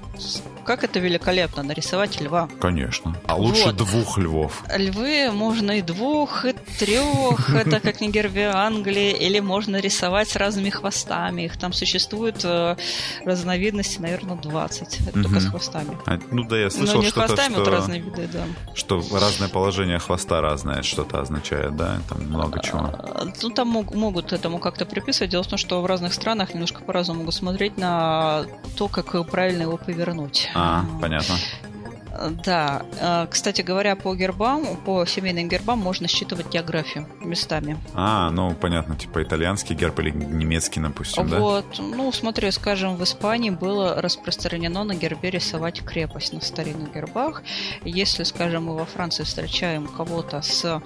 как 0.65 0.85
это 0.85 1.01
великолепно 1.01 1.63
нарисовать 1.63 2.21
льва. 2.21 2.49
Конечно. 2.61 3.17
А 3.27 3.35
лучше 3.35 3.67
Вот. 3.67 3.77
двух 3.77 4.19
львов. 4.19 4.63
Львы 4.73 5.31
можно 5.33 5.73
и 5.73 5.83
двух, 5.83 6.45
и 6.45 6.53
трех, 6.79 7.51
это 7.55 7.81
как 7.81 8.01
на 8.01 8.07
гербе 8.07 8.51
Англии, 8.51 9.11
или 9.11 9.41
можно 9.41 9.81
рисовать 9.81 10.29
с 10.29 10.37
разными 10.37 10.71
хвостами. 10.71 11.43
Их 11.43 11.59
там 11.59 11.73
существует 11.73 12.45
э, 12.45 12.77
разновидности, 13.25 13.99
наверное, 14.01 14.37
20. 14.37 15.09
Это 15.09 15.23
только 15.23 15.41
с 15.41 15.47
хвостами. 15.47 15.99
А, 16.07 16.19
ну 16.31 16.45
да, 16.45 16.59
я 16.59 16.71
слышал 16.71 17.03
что-то, 17.03 17.27
хвостами, 17.27 17.55
вот 17.55 17.63
что, 17.63 17.71
разные 17.71 18.01
виды, 18.01 18.29
да. 18.33 18.45
что 18.75 19.03
разное 19.13 19.49
положение 19.49 19.99
хвоста 19.99 20.41
разное 20.41 20.83
что-то 20.83 21.21
означает, 21.21 21.75
да? 21.77 21.99
Там 22.09 22.23
много 22.29 22.63
чего. 22.63 22.93
Ну, 23.43 23.51
там 23.51 23.69
мог- 23.69 23.95
могут 23.95 24.33
этому 24.33 24.59
как-то 24.59 24.85
приписывать. 24.85 25.31
Дело 25.31 25.43
в 25.43 25.49
том, 25.49 25.59
что 25.59 25.83
в 25.83 25.87
разных 25.87 26.15
странах 26.15 26.55
немножко 26.55 26.83
по-разному 26.83 27.21
могут 27.21 27.35
смотреть 27.35 27.77
на 27.77 28.45
то, 28.77 28.89
как 28.89 29.29
правильно 29.29 29.63
его 29.63 29.77
повернуть. 29.77 30.10
А, 30.55 30.85
понятно. 31.01 31.37
Да. 32.45 32.83
Э, 33.01 33.27
Кстати 33.31 33.63
говоря, 33.63 33.97
по 33.97 34.15
гербам, 34.15 34.77
по 34.85 35.07
семейным 35.07 35.49
гербам 35.49 35.79
можно 35.79 36.09
считывать 36.09 36.51
географию 36.51 37.07
местами. 37.21 37.79
А, 37.95 38.31
ну 38.31 38.53
понятно, 38.55 38.97
типа 38.97 39.23
итальянский 39.23 39.75
герб 39.75 39.99
или 40.01 40.11
немецкий, 40.11 40.81
допустим, 40.81 41.29
да? 41.29 41.39
Вот, 41.39 41.79
ну, 41.79 42.11
смотри, 42.13 42.51
скажем, 42.51 42.97
в 42.97 43.05
Испании 43.05 43.51
было 43.51 44.01
распространено 44.01 44.85
на 44.85 44.95
гербе 44.95 45.31
рисовать 45.31 45.83
крепость 45.83 46.33
на 46.33 46.41
старинных 46.41 46.93
гербах. 46.95 47.43
Если, 47.85 48.25
скажем, 48.25 48.65
мы 48.65 48.77
во 48.77 48.85
Франции 48.85 49.23
встречаем 49.23 49.87
кого-то 49.87 50.43
с 50.43 50.83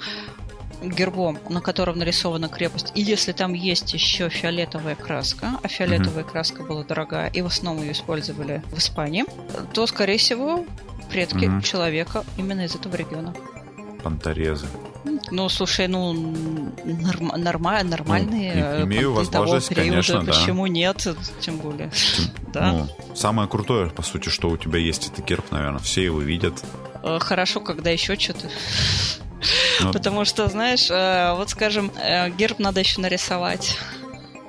гербом, 0.83 1.39
на 1.49 1.61
котором 1.61 1.99
нарисована 1.99 2.49
крепость, 2.49 2.93
и 2.95 3.01
если 3.01 3.33
там 3.33 3.53
есть 3.55 3.93
еще 3.95 4.29
фиолетовая 4.29 4.95
краска, 4.97 5.59
а 5.63 5.69
фиолетовая 5.69 6.25
краска 6.25 6.63
была 6.63 6.85
дорогая, 6.85 7.29
и 7.31 7.43
в 7.43 7.47
основном 7.47 7.83
ее 7.85 7.93
использовали 7.93 8.63
в 8.71 8.79
Испании, 8.79 9.25
то, 9.73 9.87
скорее 9.87 10.19
всего, 10.19 10.65
предки 11.11 11.47
Мгм. 11.47 11.63
человека 11.63 12.25
именно 12.37 12.63
из 12.63 12.75
этого 12.75 12.97
региона. 12.97 13.35
Понторезы. 14.03 14.67
Ну, 15.31 15.49
слушай, 15.51 15.87
ну, 15.87 16.13
норм, 16.15 17.33
норма- 17.37 17.83
нормальные 17.83 18.55
Ну, 18.55 18.61
и- 18.61 18.83
э, 18.83 18.85
имею 18.85 19.15
понты 19.15 19.31
того 19.31 19.45
возможность, 19.45 19.69
периода, 19.69 19.91
конечно, 19.91 20.23
да. 20.23 20.33
почему 20.33 20.67
нет, 20.67 21.07
тем 21.41 21.59
более. 21.59 21.91
Да. 22.55 22.73
Ну, 22.73 22.89
самое 23.17 23.49
крутое, 23.49 23.91
по 23.91 24.03
сути, 24.03 24.29
что 24.29 24.49
у 24.49 24.57
тебя 24.57 24.79
есть, 24.79 25.11
это 25.13 25.23
герб, 25.23 25.51
наверное. 25.51 25.81
Все 25.81 26.05
его 26.05 26.21
видят. 26.21 26.63
Э, 27.03 27.19
Хорошо, 27.21 27.61
когда 27.61 27.91
еще 27.91 28.17
что-то. 28.17 28.49
Ну, 29.81 29.93
Потому 29.93 30.25
что, 30.25 30.49
знаешь, 30.49 30.91
э, 30.91 31.35
вот 31.37 31.51
скажем, 31.51 31.91
э, 31.97 32.31
герб 32.31 32.59
надо 32.59 32.81
еще 32.81 33.01
нарисовать. 33.01 33.79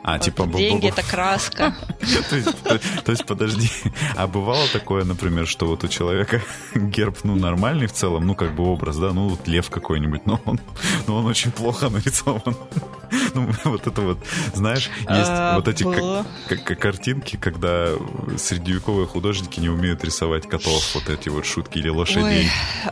А, 0.07 0.19
типа... 0.19 0.45
Деньги 0.45 0.89
это 0.89 1.01
краска. 1.01 1.75
То 3.05 3.11
есть, 3.11 3.25
подожди, 3.25 3.71
а 4.15 4.27
бывало 4.27 4.67
такое, 4.71 5.03
например, 5.03 5.47
что 5.47 5.65
вот 5.65 5.83
у 5.83 5.87
человека 5.87 6.43
герб, 6.75 7.17
ну, 7.23 7.35
нормальный 7.35 7.87
в 7.87 7.91
целом, 7.91 8.27
ну, 8.27 8.35
как 8.35 8.53
бы 8.53 8.65
образ, 8.65 8.97
да, 8.97 9.13
ну, 9.13 9.29
вот 9.29 9.47
лев 9.47 9.71
какой-нибудь, 9.71 10.27
но 10.27 10.39
он, 10.45 10.59
но 11.07 11.17
он 11.17 11.25
очень 11.25 11.51
плохо 11.51 11.89
нарисован. 11.89 12.55
Ну, 13.33 13.49
вот 13.63 13.87
это 13.87 14.01
вот, 14.01 14.19
знаешь, 14.53 14.91
есть 14.99 15.09
А, 15.09 15.55
вот 15.55 15.67
эти 15.67 15.83
картинки, 16.75 17.37
когда 17.37 17.87
средневековые 18.37 19.07
художники 19.07 19.59
не 19.59 19.69
умеют 19.69 20.03
рисовать 20.03 20.47
котов, 20.47 20.93
вот 20.93 21.09
эти 21.09 21.29
вот 21.29 21.47
шутки, 21.47 21.79
или 21.79 21.89
лошадей. 21.89 22.47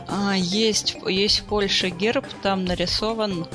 А, 0.08 0.34
есть, 0.34 0.96
есть 1.06 1.40
в 1.40 1.44
Польше 1.44 1.90
герб, 1.90 2.26
там 2.42 2.64
нарисован 2.64 3.46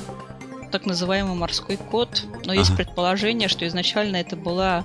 так 0.70 0.86
называемый 0.86 1.34
морской 1.34 1.76
кот, 1.76 2.24
но 2.44 2.52
есть 2.52 2.70
Ага. 2.70 2.84
предположение, 2.84 3.48
что 3.48 3.66
изначально 3.66 4.16
это 4.16 4.36
была 4.36 4.84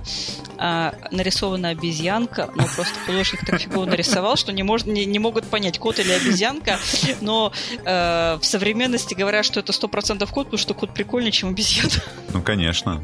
а, 0.58 0.94
нарисована 1.10 1.68
обезьянка, 1.70 2.50
но 2.54 2.64
просто 2.74 2.98
художник 3.06 3.44
так 3.46 3.60
фигово 3.60 3.84
нарисовал, 3.86 4.36
что 4.36 4.52
не, 4.52 4.62
может, 4.62 4.86
не, 4.86 5.04
не 5.04 5.18
могут 5.18 5.46
понять, 5.46 5.78
кот 5.78 5.98
или 5.98 6.12
обезьянка, 6.12 6.78
но 7.20 7.52
э, 7.84 8.38
в 8.40 8.44
современности 8.44 9.14
говорят, 9.14 9.44
что 9.44 9.60
это 9.60 9.72
100% 9.72 10.18
кот, 10.30 10.46
потому 10.46 10.58
что 10.58 10.74
кот 10.74 10.92
прикольнее, 10.94 11.32
чем 11.32 11.50
обезьяна. 11.50 11.90
Ну, 12.32 12.42
конечно. 12.42 13.00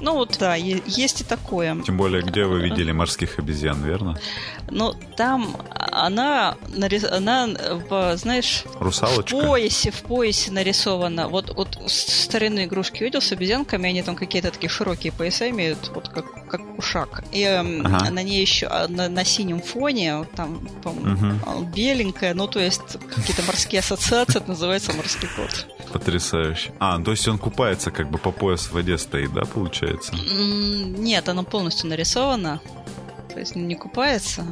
Ну 0.00 0.14
вот, 0.14 0.36
да, 0.38 0.54
есть 0.54 1.20
и 1.20 1.24
такое. 1.24 1.80
Тем 1.82 1.96
более, 1.96 2.22
где 2.22 2.44
вы 2.44 2.60
видели 2.60 2.92
морских 2.92 3.38
обезьян, 3.38 3.82
верно? 3.82 4.18
Но 4.70 4.94
там 5.16 5.56
она, 5.92 6.56
нарис- 6.68 7.06
она 7.08 7.48
в, 7.88 8.16
знаешь, 8.16 8.64
в 8.78 8.82
Русалочка? 8.82 9.36
поясе, 9.36 9.90
в 9.90 10.02
поясе 10.02 10.50
нарисована. 10.50 11.28
Вот, 11.28 11.54
вот 11.54 11.78
старинные 11.86 12.66
игрушки 12.66 13.02
видел 13.02 13.20
с 13.20 13.30
обезьянками, 13.32 13.88
они 13.88 14.02
там 14.02 14.16
какие-то 14.16 14.50
такие 14.50 14.68
широкие 14.68 15.12
пояса 15.12 15.48
имеют, 15.50 15.90
вот 15.94 16.08
как, 16.08 16.48
как 16.48 16.60
кушак. 16.76 17.24
И 17.32 17.42
эм, 17.42 17.86
Ага. 17.86 18.10
на 18.10 18.22
ней 18.22 18.40
еще 18.40 18.66
а, 18.66 18.88
на, 18.88 19.08
на 19.08 19.24
синем 19.24 19.60
фоне, 19.62 20.24
там, 20.34 20.66
по-моему, 20.82 21.38
а, 21.46 21.60
беленькая, 21.62 22.34
ну 22.34 22.46
то 22.48 22.58
есть 22.60 22.80
какие-то 23.14 23.42
морские 23.42 23.80
ассоциации, 23.80 24.38
это 24.38 24.48
называется 24.48 24.92
морской 24.92 25.28
кот. 25.36 25.66
Потрясающе. 25.92 26.72
А, 26.80 27.00
то 27.00 27.12
есть 27.12 27.26
он 27.28 27.38
купается 27.38 27.90
как 27.90 28.10
бы 28.10 28.18
по 28.18 28.30
пояс 28.32 28.66
в 28.66 28.72
воде 28.72 28.98
стоит, 28.98 29.32
да, 29.32 29.42
получается? 29.60 30.12
Нет, 30.14 31.28
она 31.28 31.42
полностью 31.42 31.88
нарисована, 31.88 32.60
то 33.32 33.40
есть 33.40 33.56
не 33.56 33.74
купается. 33.74 34.44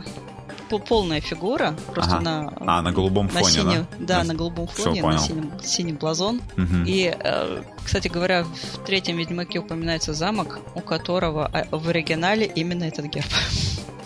Пол- 0.71 0.81
Полная 0.81 1.21
фигура, 1.21 1.77
просто 1.93 2.15
Ага. 2.17 2.21
на, 2.25 2.53
А, 2.79 2.81
на 2.83 2.91
голубом 2.91 3.27
на 3.27 3.33
фоне, 3.41 3.45
синем, 3.53 3.87
да? 3.99 4.07
да, 4.07 4.19
На- 4.19 4.25
на 4.33 4.35
голубом 4.35 4.67
фоне, 4.67 5.03
понял. 5.03 5.19
на 5.21 5.23
синем, 5.27 5.53
синий 5.63 5.93
блазон. 5.93 6.41
Мгм. 6.57 6.85
И, 6.87 7.15
э, 7.17 7.63
кстати 7.85 8.09
говоря, 8.09 8.45
в 8.45 8.79
третьем 8.87 9.19
Ведьмаке 9.19 9.59
упоминается 9.59 10.15
замок, 10.15 10.61
у 10.75 10.81
которого 10.81 11.51
а, 11.53 11.67
в 11.77 11.87
оригинале 11.91 12.47
именно 12.47 12.85
этот 12.85 13.05
герб. 13.07 13.29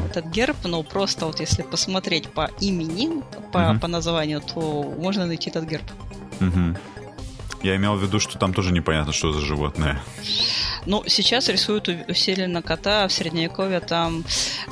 Этот 0.10 0.26
герб, 0.28 0.58
но 0.64 0.84
просто 0.84 1.26
вот 1.26 1.40
если 1.40 1.64
посмотреть 1.64 2.30
по 2.32 2.50
имени, 2.60 3.22
по, 3.52 3.60
Мгм. 3.60 3.80
по 3.80 3.88
названию, 3.88 4.42
то 4.42 4.84
можно 5.00 5.26
найти 5.26 5.50
этот 5.50 5.66
герб. 5.66 5.86
Мгм. 6.40 6.78
Я 7.64 7.76
имел 7.76 7.96
в 7.96 8.04
виду, 8.04 8.20
что 8.20 8.38
там 8.38 8.54
тоже 8.54 8.72
непонятно, 8.72 9.12
что 9.12 9.32
за 9.34 9.40
животное. 9.42 10.00
Ну, 10.86 11.04
сейчас 11.08 11.50
рисуют 11.50 11.90
усиленно 12.08 12.62
кота, 12.62 13.04
а 13.04 13.08
в 13.08 13.12
Средневековье 13.12 13.80
там 13.80 14.24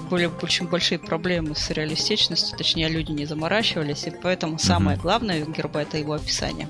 были 0.10 0.30
очень 0.42 0.68
большие 0.68 1.00
проблемы 1.00 1.56
с 1.56 1.72
реалистичностью, 1.72 2.56
точнее, 2.58 2.88
люди 2.88 3.12
не 3.12 3.26
заморачивались, 3.26 4.06
и 4.06 4.12
поэтому 4.12 4.60
самое 4.60 4.98
главное 4.98 5.44
у 5.44 5.52
герба 5.52 5.82
это 5.82 5.98
его 5.98 6.14
описание. 6.14 6.70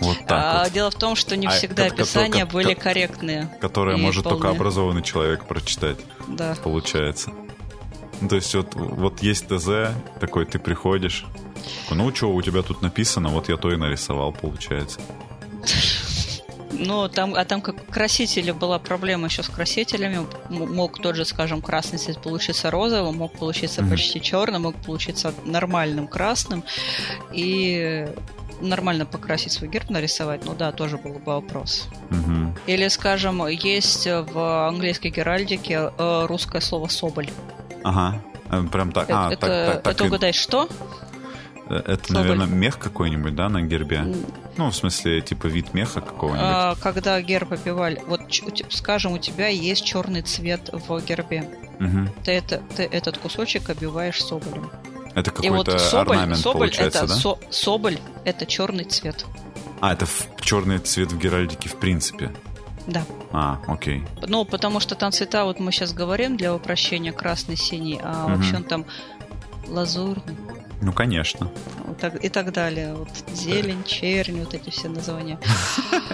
Вот 0.00 0.18
так 0.26 0.30
А, 0.44 0.64
вот. 0.64 0.72
Дело 0.72 0.90
в 0.90 0.94
том, 0.96 1.16
что 1.16 1.36
не 1.36 1.46
А, 1.46 1.50
всегда 1.50 1.84
ко- 1.84 1.88
ко- 1.90 1.94
описания 2.02 2.44
ко- 2.44 2.52
были 2.52 2.74
ко- 2.74 2.80
корректные. 2.82 3.48
Которое 3.60 3.96
и 3.96 4.00
может 4.00 4.24
только 4.24 4.42
полные. 4.48 4.56
образованный 4.56 5.02
человек 5.02 5.46
прочитать, 5.46 5.96
Да. 6.28 6.56
получается. 6.62 7.32
Ну, 8.20 8.28
то 8.28 8.36
есть 8.36 8.54
вот, 8.54 8.74
вот 8.74 9.22
есть 9.22 9.46
ТЗ, 9.48 9.92
такой 10.20 10.44
ты 10.44 10.58
приходишь, 10.58 11.24
ну 11.90 12.14
что, 12.14 12.32
у 12.34 12.42
тебя 12.42 12.62
тут 12.62 12.82
написано, 12.82 13.28
вот 13.28 13.48
я 13.48 13.56
то 13.56 13.72
и 13.72 13.76
нарисовал, 13.76 14.32
получается. 14.32 15.00
Ну, 16.70 17.08
там, 17.08 17.34
а 17.34 17.44
там 17.44 17.60
как 17.60 17.86
красители 17.86 18.52
была 18.52 18.78
проблема 18.78 19.26
еще 19.26 19.42
с 19.42 19.48
красителями. 19.48 20.26
Мог 20.48 21.00
тот 21.00 21.16
же, 21.16 21.24
скажем, 21.24 21.60
красный 21.60 21.98
цвет 21.98 22.22
получиться 22.22 22.70
розовым, 22.70 23.16
мог 23.16 23.32
получиться 23.32 23.82
Мгм. 23.82 23.90
почти 23.90 24.20
черным, 24.20 24.62
мог 24.62 24.76
получиться 24.76 25.34
нормальным 25.44 26.06
красным. 26.06 26.62
И 27.32 28.06
нормально 28.60 29.06
покрасить 29.06 29.52
свой 29.52 29.70
герб, 29.70 29.90
нарисовать, 29.90 30.44
ну 30.44 30.54
да, 30.54 30.70
тоже 30.72 30.98
был 30.98 31.14
бы 31.14 31.32
вопрос. 31.32 31.88
Мгм. 32.10 32.54
Или, 32.66 32.88
скажем, 32.88 33.46
есть 33.48 34.06
в 34.06 34.68
английской 34.68 35.08
геральдике 35.08 35.90
э, 35.96 36.26
русское 36.26 36.60
слово 36.60 36.88
«соболь». 36.88 37.28
Ага. 37.84 38.20
Э, 38.50 38.62
Прям 38.70 38.92
так. 38.92 39.08
А, 39.10 39.30
это, 39.30 39.46
так, 39.46 39.82
так, 39.82 39.94
это 39.94 40.04
угадай, 40.04 40.32
что? 40.32 40.68
э, 41.68 41.74
Это, 41.86 42.08
Соболь. 42.08 42.22
наверное, 42.22 42.46
мех 42.46 42.78
какой-нибудь, 42.78 43.34
да, 43.34 43.48
на 43.48 43.62
гербе? 43.62 44.04
Ну, 44.56 44.70
в 44.70 44.74
смысле, 44.74 45.20
типа 45.20 45.46
вид 45.46 45.74
меха 45.74 46.00
какого-нибудь. 46.00 46.42
А, 46.42 46.74
когда 46.82 47.20
герб 47.20 47.52
обивали, 47.52 48.02
вот, 48.06 48.22
скажем, 48.70 49.12
у 49.12 49.18
тебя 49.18 49.48
есть 49.48 49.84
черный 49.84 50.22
цвет 50.22 50.70
в 50.72 51.00
гербе. 51.04 51.48
Мгм. 51.78 52.10
Ты, 52.24 52.32
это, 52.32 52.60
ты 52.76 52.82
этот 52.84 53.18
кусочек 53.18 53.70
обиваешь 53.70 54.22
соболем. 54.24 54.70
Это 55.14 55.30
И 55.42 55.48
вот 55.50 55.66
какой-то 55.66 55.78
соболь, 55.78 56.16
орнамент 56.16 56.38
соболь 56.40 56.58
получается, 56.68 56.98
это 57.00 57.08
да? 57.08 57.14
со- 57.14 57.38
соболь 57.50 57.98
это 58.24 58.46
черный 58.46 58.84
цвет. 58.84 59.26
А, 59.80 59.92
это 59.92 60.06
в- 60.06 60.28
черный 60.40 60.78
цвет 60.78 61.12
в 61.12 61.18
геральдике 61.18 61.68
в 61.68 61.76
принципе. 61.76 62.30
Да. 62.88 63.04
А, 63.32 63.60
окей. 63.66 64.02
Ну, 64.26 64.44
потому 64.46 64.80
что 64.80 64.94
там 64.94 65.12
цвета, 65.12 65.44
вот 65.44 65.60
мы 65.60 65.72
сейчас 65.72 65.92
говорим 65.92 66.36
для 66.36 66.54
упрощения 66.54 67.12
красный, 67.12 67.56
синий, 67.56 68.00
а 68.02 68.24
угу. 68.24 68.34
вообще 68.34 68.56
он 68.56 68.64
там 68.64 68.86
лазурный. 69.68 70.36
Ну, 70.80 70.92
конечно. 70.92 71.50
Вот 71.86 71.98
так, 71.98 72.24
и 72.24 72.28
так 72.28 72.52
далее. 72.52 72.94
Вот 72.94 73.08
зелень, 73.32 73.84
чернь, 73.86 74.40
вот 74.40 74.54
эти 74.54 74.70
все 74.70 74.88
названия. 74.88 75.38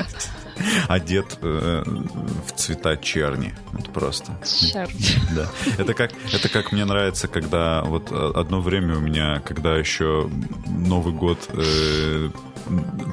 Одет 0.89 1.39
э, 1.43 1.83
в 1.85 2.53
цвета 2.53 2.97
черни. 2.97 3.55
Вот 3.73 3.93
просто. 3.93 4.33
Черни. 4.45 4.95
Да. 5.35 5.49
Это 5.79 5.95
как, 5.95 6.13
это 6.33 6.49
как 6.49 6.73
мне 6.73 6.85
нравится, 6.85 7.29
когда 7.29 7.83
вот 7.83 8.11
одно 8.11 8.61
время 8.61 8.97
у 8.97 9.01
меня, 9.01 9.41
когда 9.45 9.77
еще 9.77 10.31
Новый 10.67 11.13
год 11.13 11.39
э, 11.49 12.31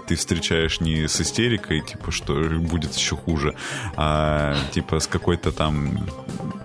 ты 0.07 0.15
встречаешь 0.15 0.79
не 0.79 1.07
с 1.07 1.21
истерикой, 1.21 1.81
типа, 1.81 2.11
что 2.11 2.33
будет 2.33 2.95
еще 2.95 3.15
хуже, 3.15 3.55
а 3.95 4.55
типа 4.71 4.99
с 4.99 5.07
какой-то 5.07 5.51
там 5.51 6.05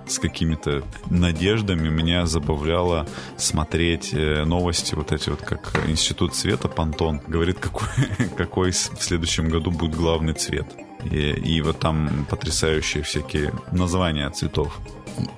с 0.06 0.18
какими-то 0.18 0.84
надеждами 1.10 1.88
меня 1.88 2.26
забавляло 2.26 3.06
смотреть 3.36 4.10
э, 4.12 4.44
новости 4.44 4.94
вот 4.94 5.12
эти 5.12 5.30
вот, 5.30 5.40
как 5.40 5.88
Институт 5.88 6.34
цвета 6.34 6.68
Пантон 6.68 7.20
говорит, 7.26 7.58
какой, 7.58 7.88
какой 8.36 8.70
в 8.70 9.02
следующем 9.02 9.48
году 9.48 9.70
будет 9.70 9.96
главный 9.96 10.34
цвет. 10.34 10.66
И, 11.10 11.30
и 11.30 11.60
вот 11.60 11.78
там 11.80 12.26
потрясающие 12.30 13.02
всякие 13.02 13.52
названия 13.72 14.28
цветов. 14.30 14.78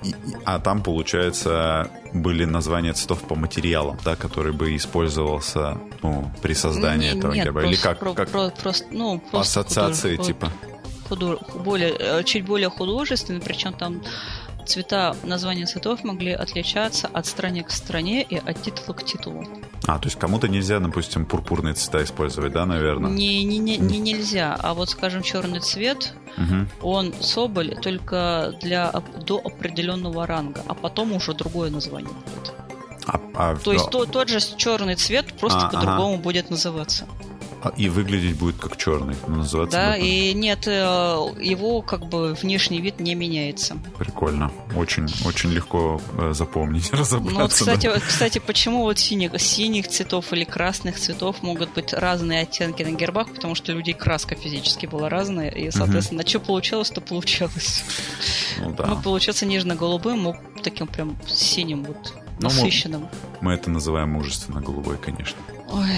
И, 0.03 0.15
а 0.45 0.59
там, 0.59 0.81
получается, 0.81 1.89
были 2.13 2.45
названия 2.45 2.93
цветов 2.93 3.21
по 3.21 3.35
материалам, 3.35 3.97
да, 4.03 4.15
который 4.15 4.51
бы 4.51 4.75
использовался 4.75 5.77
ну, 6.01 6.31
при 6.41 6.53
создании 6.53 7.11
не, 7.11 7.17
этого 7.17 7.33
нет, 7.33 7.45
герба. 7.45 7.63
Или 7.63 7.75
как, 7.75 7.99
про, 7.99 8.13
как 8.13 8.29
про, 8.29 8.49
просто, 8.49 8.85
ну, 8.91 9.19
по 9.19 9.41
ассоциации, 9.41 10.11
худож... 10.11 10.27
типа. 10.27 10.51
Худож... 11.07 11.39
Более, 11.55 11.95
э, 11.97 12.23
чуть 12.23 12.45
более 12.45 12.69
художественный, 12.69 13.41
причем 13.41 13.73
там 13.73 14.01
цвета, 14.69 15.15
названия 15.23 15.65
цветов 15.65 16.03
могли 16.03 16.31
отличаться 16.31 17.09
от 17.11 17.25
страны 17.25 17.63
к 17.63 17.71
стране 17.71 18.21
и 18.21 18.37
от 18.37 18.61
титула 18.61 18.93
к 18.93 19.03
титулу. 19.03 19.47
А, 19.87 19.97
то 19.97 20.05
есть 20.05 20.19
кому-то 20.19 20.47
нельзя, 20.47 20.79
допустим, 20.79 21.25
пурпурные 21.25 21.73
цвета 21.73 22.03
использовать, 22.03 22.53
да, 22.53 22.65
наверное? 22.65 23.09
Не, 23.09 23.43
не, 23.43 23.57
не, 23.57 23.77
не 23.77 23.97
нельзя. 23.97 24.55
А 24.59 24.73
вот, 24.73 24.89
скажем, 24.89 25.23
черный 25.23 25.59
цвет, 25.59 26.13
угу. 26.37 26.87
он 26.87 27.13
соболь 27.21 27.75
только 27.81 28.53
для 28.61 28.91
до 29.25 29.41
определенного 29.43 30.27
ранга, 30.27 30.61
а 30.67 30.73
потом 30.75 31.13
уже 31.13 31.33
другое 31.33 31.71
название 31.71 32.13
будет. 32.13 32.53
А, 33.07 33.19
а, 33.33 33.55
то 33.55 33.73
есть 33.73 33.89
то, 33.89 34.05
тот 34.05 34.29
же 34.29 34.39
черный 34.57 34.95
цвет 34.95 35.33
просто 35.33 35.67
а, 35.67 35.69
по-другому 35.69 36.13
ага. 36.13 36.23
будет 36.23 36.49
называться. 36.49 37.07
А, 37.61 37.73
и 37.75 37.89
выглядеть 37.89 38.37
будет 38.37 38.57
как 38.57 38.77
черный, 38.77 39.15
но 39.27 39.37
называться 39.37 39.77
Да, 39.77 39.91
будет... 39.91 40.05
и 40.05 40.33
нет, 40.33 40.65
э, 40.67 40.71
его 40.71 41.81
как 41.81 42.07
бы 42.07 42.33
внешний 42.33 42.79
вид 42.79 43.01
не 43.01 43.15
меняется. 43.15 43.77
Прикольно. 43.97 44.51
Очень, 44.75 45.07
очень 45.25 45.49
легко 45.51 46.01
э, 46.17 46.31
запомнить, 46.33 46.89
разобраться. 46.93 47.35
Ну, 47.35 47.41
вот, 47.41 47.51
кстати, 47.51 47.87
да. 47.87 47.99
кстати, 47.99 48.39
почему 48.39 48.83
вот 48.83 48.97
синих, 48.97 49.39
синих 49.41 49.89
цветов 49.89 50.31
или 50.31 50.45
красных 50.45 50.97
цветов 50.97 51.43
могут 51.43 51.73
быть 51.73 51.93
разные 51.93 52.43
оттенки 52.43 52.83
на 52.83 52.95
гербах, 52.95 53.29
потому 53.33 53.55
что 53.55 53.73
людей 53.73 53.93
краска 53.93 54.35
физически 54.35 54.85
была 54.85 55.09
разная, 55.09 55.49
и, 55.49 55.69
соответственно, 55.69 56.21
угу. 56.21 56.29
что 56.29 56.39
получалось, 56.39 56.91
то 56.91 57.01
получалось. 57.01 57.83
Ну, 58.59 58.71
да. 58.71 58.85
Мог 58.85 59.03
получаться 59.03 59.45
нежно-голубым, 59.45 60.19
мог 60.19 60.37
таким 60.63 60.87
прям 60.87 61.17
синим 61.27 61.83
вот 61.83 62.13
насыщенным. 62.39 63.01
Ну, 63.01 63.09
мы, 63.41 63.49
мы 63.49 63.53
это 63.53 63.69
называем 63.69 64.09
мужественно-голубой, 64.11 64.97
конечно. 64.97 65.37
Ой, 65.71 65.89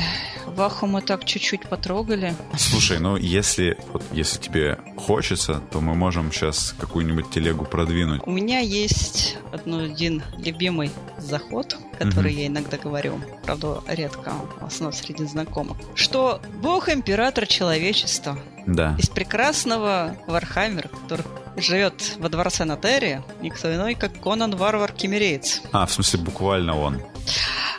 Ваху 0.47 0.85
мы 0.85 1.01
так 1.01 1.25
чуть-чуть 1.25 1.67
потрогали. 1.67 2.35
Слушай, 2.57 2.99
ну 2.99 3.15
если, 3.15 3.77
вот, 3.93 4.03
если 4.11 4.39
тебе 4.39 4.79
хочется, 4.97 5.61
то 5.71 5.79
мы 5.81 5.95
можем 5.95 6.31
сейчас 6.31 6.75
какую-нибудь 6.77 7.29
телегу 7.29 7.65
продвинуть. 7.65 8.21
У 8.25 8.31
меня 8.31 8.59
есть 8.59 9.37
один 9.51 10.23
любимый 10.37 10.91
заход, 11.17 11.77
который 11.97 12.31
угу. 12.31 12.39
я 12.39 12.47
иногда 12.47 12.77
говорю, 12.77 13.19
правда, 13.43 13.81
редко, 13.87 14.33
в 14.59 14.65
основном 14.65 14.93
среди 14.93 15.25
знакомых, 15.25 15.77
что 15.95 16.41
Бог 16.61 16.89
император 16.89 17.47
человечества 17.47 18.37
да. 18.65 18.95
из 18.97 19.09
прекрасного 19.09 20.17
Warhammer 20.27 20.78
а, 20.78 20.89
который 20.89 21.25
живет 21.57 22.15
во 22.17 22.29
дворце 22.29 22.65
на 22.65 22.80
Терре, 22.80 23.23
никто 23.41 23.73
иной, 23.73 23.95
как 23.95 24.19
Конан 24.21 24.55
Варвар 24.55 24.91
Киммериец. 24.91 25.61
А, 25.71 25.85
в 25.85 25.93
смысле, 25.93 26.19
буквально 26.19 26.77
он. 26.77 27.01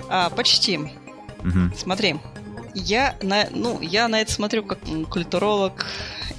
А, 0.09 0.31
почти. 0.31 0.79
Угу. 1.45 1.77
Смотри, 1.77 2.17
я 2.75 3.17
на, 3.23 3.47
ну, 3.51 3.81
я 3.81 4.09
на 4.09 4.21
это 4.21 4.33
смотрю 4.33 4.65
как 4.65 4.79
культуролог 5.11 5.87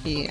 и 0.04 0.30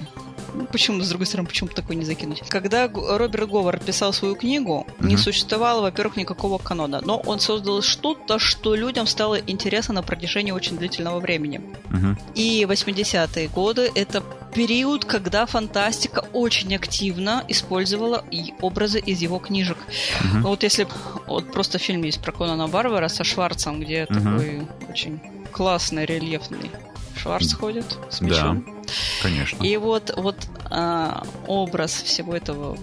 почему, 0.72 1.02
с 1.02 1.10
другой 1.10 1.26
стороны, 1.26 1.48
почему 1.48 1.70
такое 1.70 1.96
не 1.96 2.06
закинуть? 2.06 2.42
Когда 2.50 2.88
Роберт 2.88 3.50
Говард 3.50 3.84
писал 3.84 4.14
свою 4.14 4.36
книгу, 4.36 4.86
uh-huh. 4.88 5.08
не 5.08 5.18
существовало, 5.18 5.82
во-первых, 5.82 6.18
никакого 6.18 6.58
канона, 6.58 7.02
но 7.04 7.18
он 7.18 7.40
создал 7.40 7.82
что-то, 7.82 8.40
что 8.40 8.76
людям 8.76 9.08
стало 9.08 9.40
интересно 9.40 9.96
на 9.96 10.04
протяжении 10.04 10.52
очень 10.52 10.78
длительного 10.78 11.20
времени. 11.20 11.62
Uh-huh. 11.90 12.18
И 12.36 12.66
80-е 12.68 13.48
годы— 13.50 13.92
это 13.96 14.24
период, 14.54 15.06
когда 15.06 15.46
фантастика 15.46 16.26
очень 16.34 16.76
активно 16.76 17.44
использовала 17.48 18.24
образы 18.62 19.00
из 19.00 19.22
его 19.22 19.40
книжек. 19.40 19.78
Uh-huh. 19.78 20.42
Вот 20.42 20.64
если... 20.64 20.88
Вот 21.28 21.52
просто 21.52 21.80
фильм 21.80 22.04
есть 22.04 22.22
про 22.22 22.32
Конана 22.32 22.68
Варвара 22.68 23.08
со 23.08 23.24
Шварцем, 23.24 23.80
где 23.80 24.04
uh-huh. 24.04 24.08
такой 24.08 24.68
очень 24.90 25.22
классный, 25.52 26.06
рельефный 26.06 26.72
Шварц 27.24 27.54
ходит 27.54 27.86
с 28.10 28.20
мечом. 28.20 28.66
Да, 28.66 28.92
конечно. 29.22 29.64
И 29.64 29.78
вот, 29.78 30.14
вот 30.18 30.36
а, 30.66 31.26
образ 31.48 31.94
всего 31.94 32.36
этого, 32.36 32.78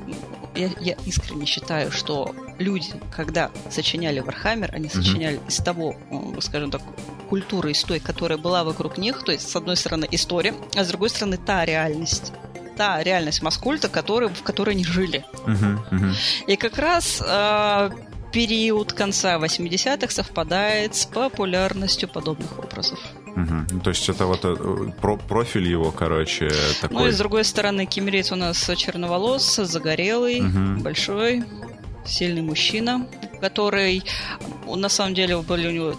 я, 0.55 0.71
я 0.81 0.97
искренне 1.05 1.45
считаю, 1.45 1.93
что 1.93 2.35
люди, 2.59 2.93
когда 3.15 3.51
сочиняли 3.69 4.21
Warhammer, 4.21 4.75
они 4.75 4.89
сочиняли 4.89 5.37
угу. 5.37 5.49
из 5.49 5.57
того, 5.57 5.95
скажем 6.41 6.71
так, 6.71 6.81
культуры, 7.29 7.73
из 7.73 7.85
той, 7.85 8.01
которая 8.01 8.39
была 8.39 8.65
вокруг 8.65 8.97
них, 8.97 9.23
то 9.25 9.33
есть, 9.33 9.49
с 9.49 9.55
одной 9.55 9.77
стороны, 9.77 10.09
история, 10.11 10.55
а 10.75 10.85
с 10.85 10.89
другой 10.89 11.11
стороны, 11.11 11.37
та 11.37 11.65
реальность 11.65 12.33
та 12.77 13.03
реальность 13.03 13.43
Маскульта, 13.43 13.91
который, 13.91 14.31
в 14.31 14.43
которой 14.43 14.71
они 14.71 14.85
жили. 14.85 15.27
Uh-huh, 15.45 15.79
uh-huh. 15.91 16.15
И 16.47 16.57
как 16.57 16.79
раз 16.79 17.23
э, 17.23 17.91
период 18.33 18.93
конца 18.93 19.39
80-х 19.39 20.11
совпадает 20.11 20.95
с 20.95 21.07
популярностью 21.07 22.09
подобных 22.09 22.59
образов. 22.59 22.99
Угу. 23.27 23.81
То 23.83 23.91
есть 23.91 24.09
это 24.09 24.27
вот 24.27 24.45
э, 24.45 24.93
про 25.01 25.17
профиль 25.17 25.69
его, 25.69 25.91
короче, 25.91 26.51
такой... 26.81 26.97
Ну 26.97 27.07
и 27.07 27.11
с 27.11 27.19
другой 27.19 27.45
стороны, 27.45 27.87
Кимрейц 27.87 28.33
у 28.33 28.37
нас 28.37 28.71
черноволос, 28.77 29.57
загорелый, 29.57 30.41
угу. 30.41 30.83
большой, 30.83 31.45
сильный 32.05 32.43
мужчина, 32.43 33.07
который 33.41 34.03
на 34.67 34.89
самом 34.89 35.15
деле 35.15 35.39
были 35.39 35.69
у 35.69 35.71
него 35.71 35.95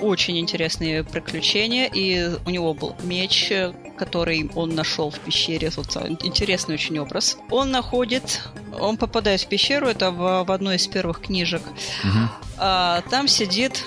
очень 0.00 0.38
интересные 0.38 1.02
приключения, 1.04 1.86
и 1.86 2.30
у 2.46 2.50
него 2.50 2.74
был 2.74 2.94
меч, 3.02 3.52
который 3.96 4.50
он 4.54 4.74
нашел 4.74 5.10
в 5.10 5.18
пещере. 5.20 5.70
Вот 5.76 5.96
интересный 6.22 6.74
очень 6.74 6.98
образ. 6.98 7.38
Он 7.50 7.70
находит, 7.70 8.42
он 8.78 8.96
попадает 8.96 9.40
в 9.40 9.46
пещеру, 9.48 9.88
это 9.88 10.10
в, 10.10 10.44
в 10.44 10.52
одной 10.52 10.76
из 10.76 10.86
первых 10.86 11.22
книжек. 11.22 11.62
Угу. 11.62 12.18
А, 12.58 13.02
там 13.10 13.28
сидит 13.28 13.84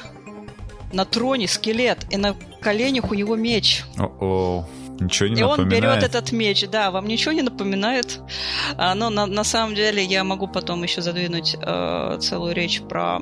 на 0.92 1.06
троне 1.06 1.48
скелет, 1.48 2.06
и 2.10 2.18
на 2.18 2.36
коленях 2.62 3.12
у 3.12 3.14
него 3.14 3.36
меч. 3.36 3.84
О-о. 3.98 4.68
Ничего 5.00 5.30
не 5.30 5.42
и 5.42 5.44
напоминает. 5.44 5.60
он 5.60 5.70
берет 5.70 6.04
этот 6.04 6.32
меч, 6.32 6.68
да, 6.70 6.92
вам 6.92 7.08
ничего 7.08 7.32
не 7.32 7.42
напоминает. 7.42 8.20
А, 8.78 8.96
но 8.96 9.10
на, 9.10 9.26
на 9.26 9.44
самом 9.44 9.76
деле 9.76 10.04
я 10.04 10.24
могу 10.24 10.48
потом 10.48 10.84
еще 10.84 11.02
задвинуть 11.02 11.56
э, 11.60 12.18
целую 12.20 12.54
речь 12.54 12.82
про 12.82 13.20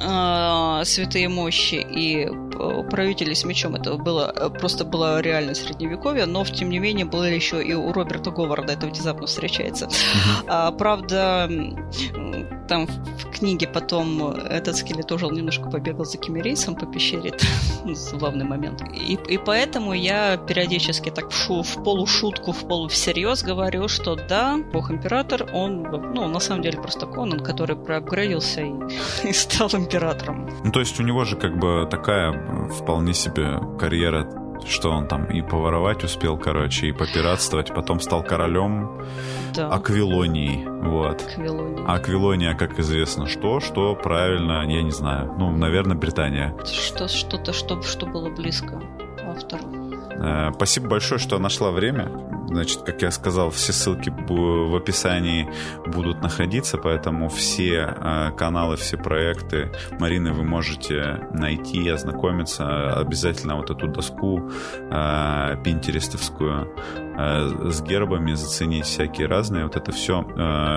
э, 0.00 0.84
святые 0.84 1.28
мощи 1.28 1.74
и 1.74 2.26
э, 2.26 2.82
правители 2.90 3.34
с 3.34 3.44
мечом. 3.44 3.74
Это 3.74 3.96
было 3.96 4.32
э, 4.34 4.50
просто 4.50 4.84
было 4.84 5.20
реально 5.20 5.54
средневековье, 5.54 6.26
но 6.26 6.44
тем 6.44 6.70
не 6.70 6.78
менее 6.78 7.06
было 7.06 7.24
еще 7.24 7.62
и 7.62 7.74
у 7.74 7.92
Роберта 7.92 8.30
Говарда 8.30 8.72
это 8.72 8.86
внезапно 8.86 9.26
встречается. 9.26 9.88
А, 10.46 10.70
правда, 10.72 11.48
там 12.68 12.86
в 12.86 13.30
книге 13.30 13.68
потом 13.68 14.30
этот 14.32 14.76
скелет 14.76 15.06
тоже 15.06 15.26
немножко 15.26 15.68
побегал 15.70 16.04
за 16.04 16.18
Кимерейсом 16.18 16.74
по 16.74 16.86
пещере. 16.86 17.34
Забавный 17.84 18.44
момент. 18.44 18.82
И, 18.94 19.14
и 19.14 19.38
поэтому 19.38 19.92
я 19.92 20.36
периодически 20.36 21.10
так 21.10 21.30
в, 21.30 21.36
шу, 21.36 21.62
в 21.62 21.82
полушутку, 21.84 22.52
в 22.52 22.66
полу 22.66 22.88
всерьез 22.88 23.42
говорю, 23.42 23.88
что 23.88 24.16
да, 24.16 24.58
бог-император, 24.72 25.48
он, 25.52 25.82
ну, 25.82 26.28
на 26.28 26.40
самом 26.40 26.62
деле 26.62 26.80
просто 26.80 27.06
Конан, 27.06 27.40
который 27.40 27.76
проапгрейдился 27.76 28.62
и, 28.62 28.72
и 29.28 29.32
стал 29.32 29.70
императором. 29.84 30.48
Ну, 30.64 30.72
то 30.72 30.80
есть 30.80 30.98
у 31.00 31.02
него 31.02 31.24
же 31.24 31.36
как 31.36 31.58
бы 31.58 31.86
такая 31.90 32.68
вполне 32.68 33.14
себе 33.14 33.60
карьера 33.78 34.28
что 34.66 34.90
он 34.90 35.06
там 35.06 35.26
и 35.26 35.42
поворовать 35.42 36.04
успел, 36.04 36.38
короче, 36.38 36.88
и 36.88 36.92
попиратствовать, 36.92 37.74
потом 37.74 38.00
стал 38.00 38.22
королем 38.22 39.04
да. 39.54 39.68
Аквилонии, 39.68 40.64
вот. 40.64 41.22
Аквилония. 41.22 41.86
Аквилония, 41.86 42.54
как 42.54 42.78
известно, 42.78 43.26
что, 43.26 43.60
что 43.60 43.94
правильно, 43.94 44.64
я 44.66 44.82
не 44.82 44.90
знаю, 44.90 45.34
ну, 45.38 45.50
наверное, 45.50 45.96
Британия. 45.96 46.54
Что, 46.64 47.08
что-то, 47.08 47.52
что, 47.52 47.82
что 47.82 48.06
было 48.06 48.30
близко 48.30 48.80
автору. 49.26 49.64
Э, 50.12 50.52
спасибо 50.54 50.88
большое, 50.88 51.18
что 51.18 51.38
нашла 51.38 51.70
время 51.70 52.08
Значит, 52.48 52.82
как 52.82 53.02
я 53.02 53.10
сказал, 53.10 53.50
все 53.50 53.72
ссылки 53.72 54.10
в 54.10 54.76
описании 54.76 55.48
будут 55.86 56.22
находиться, 56.22 56.78
поэтому 56.78 57.28
все 57.28 57.94
э, 57.96 58.30
каналы, 58.36 58.76
все 58.76 58.96
проекты 58.96 59.72
Марины 59.98 60.32
вы 60.32 60.44
можете 60.44 61.28
найти, 61.32 61.88
ознакомиться. 61.88 62.98
Обязательно 62.98 63.56
вот 63.56 63.70
эту 63.70 63.88
доску 63.88 64.50
э, 64.76 65.56
пинтерестовскую 65.64 66.74
э, 67.16 67.70
с 67.70 67.82
гербами 67.82 68.34
заценить 68.34 68.86
всякие 68.86 69.26
разные. 69.26 69.64
Вот 69.64 69.76
это 69.76 69.92
все 69.92 70.22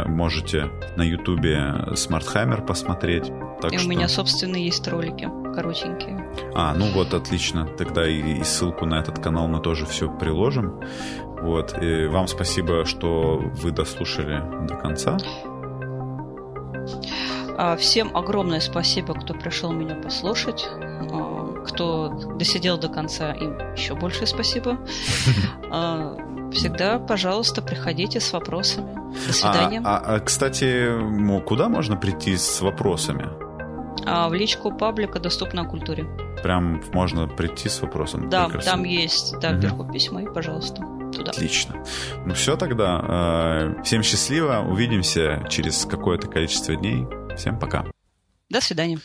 можете 0.08 0.70
на 0.96 1.04
ютубе 1.04 1.96
Смартхаймер 1.96 2.66
посмотреть. 2.66 3.32
Так 3.62 3.74
и 3.74 3.78
что... 3.78 3.88
у 3.88 3.90
меня, 3.90 4.08
собственно, 4.08 4.56
есть 4.56 4.88
ролики 4.88 5.30
коротенькие. 5.58 6.24
А, 6.54 6.76
ну 6.76 6.86
вот, 6.94 7.16
отлично. 7.16 7.66
Тогда 7.66 8.08
и, 8.08 8.40
и 8.40 8.44
ссылку 8.44 8.86
на 8.86 9.00
этот 9.00 9.18
канал 9.18 9.48
мы 9.48 9.60
тоже 9.60 9.88
все 9.88 10.08
приложим. 10.08 10.80
Вот. 11.42 11.82
И 11.82 12.08
вам 12.08 12.28
спасибо, 12.28 12.86
что 12.86 13.38
вы 13.38 13.72
дослушали 13.72 14.42
до 14.68 14.76
конца. 14.76 15.18
А, 17.58 17.76
всем 17.76 18.16
огромное 18.16 18.60
спасибо, 18.60 19.14
кто 19.14 19.34
пришел 19.34 19.72
меня 19.72 19.96
послушать. 19.96 20.68
А, 20.72 21.64
кто 21.66 22.10
досидел 22.36 22.78
до 22.78 22.88
конца, 22.88 23.34
им 23.34 23.58
еще 23.76 23.96
больше 23.96 24.26
спасибо. 24.26 24.78
А, 25.70 26.16
всегда, 26.54 26.98
пожалуйста, 26.98 27.62
приходите 27.62 28.22
с 28.22 28.32
вопросами. 28.32 28.96
До 29.28 29.34
свидания. 29.34 29.82
А, 29.84 29.98
а, 29.98 30.20
кстати, 30.22 30.90
куда 31.42 31.68
можно 31.68 31.98
прийти 31.98 32.38
с 32.38 32.62
вопросами? 32.62 33.28
А 34.06 34.30
в 34.30 34.34
личку 34.34 34.72
паблика 34.72 35.20
доступно 35.20 35.64
о 35.64 35.66
культуре. 35.66 36.08
Прям 36.44 36.82
можно 36.94 37.28
прийти 37.28 37.70
с 37.70 37.82
вопросом? 37.82 38.30
Да, 38.30 38.46
Прекрасно. 38.46 38.72
там 38.72 38.84
есть, 38.84 39.40
да, 39.40 39.52
угу. 39.52 39.58
вверху 39.58 39.92
письма, 39.92 40.24
и, 40.24 40.26
пожалуйста, 40.26 40.82
туда. 41.12 41.32
Отлично. 41.32 41.84
Ну 42.26 42.34
все 42.34 42.56
тогда. 42.56 43.76
Э, 43.78 43.84
всем 43.84 44.04
счастливо. 44.04 44.66
Увидимся 44.68 45.46
через 45.50 45.86
какое-то 45.86 46.28
количество 46.28 46.76
дней. 46.76 47.06
Всем 47.36 47.60
пока. 47.60 47.86
До 48.50 48.62
свидания. 48.62 49.00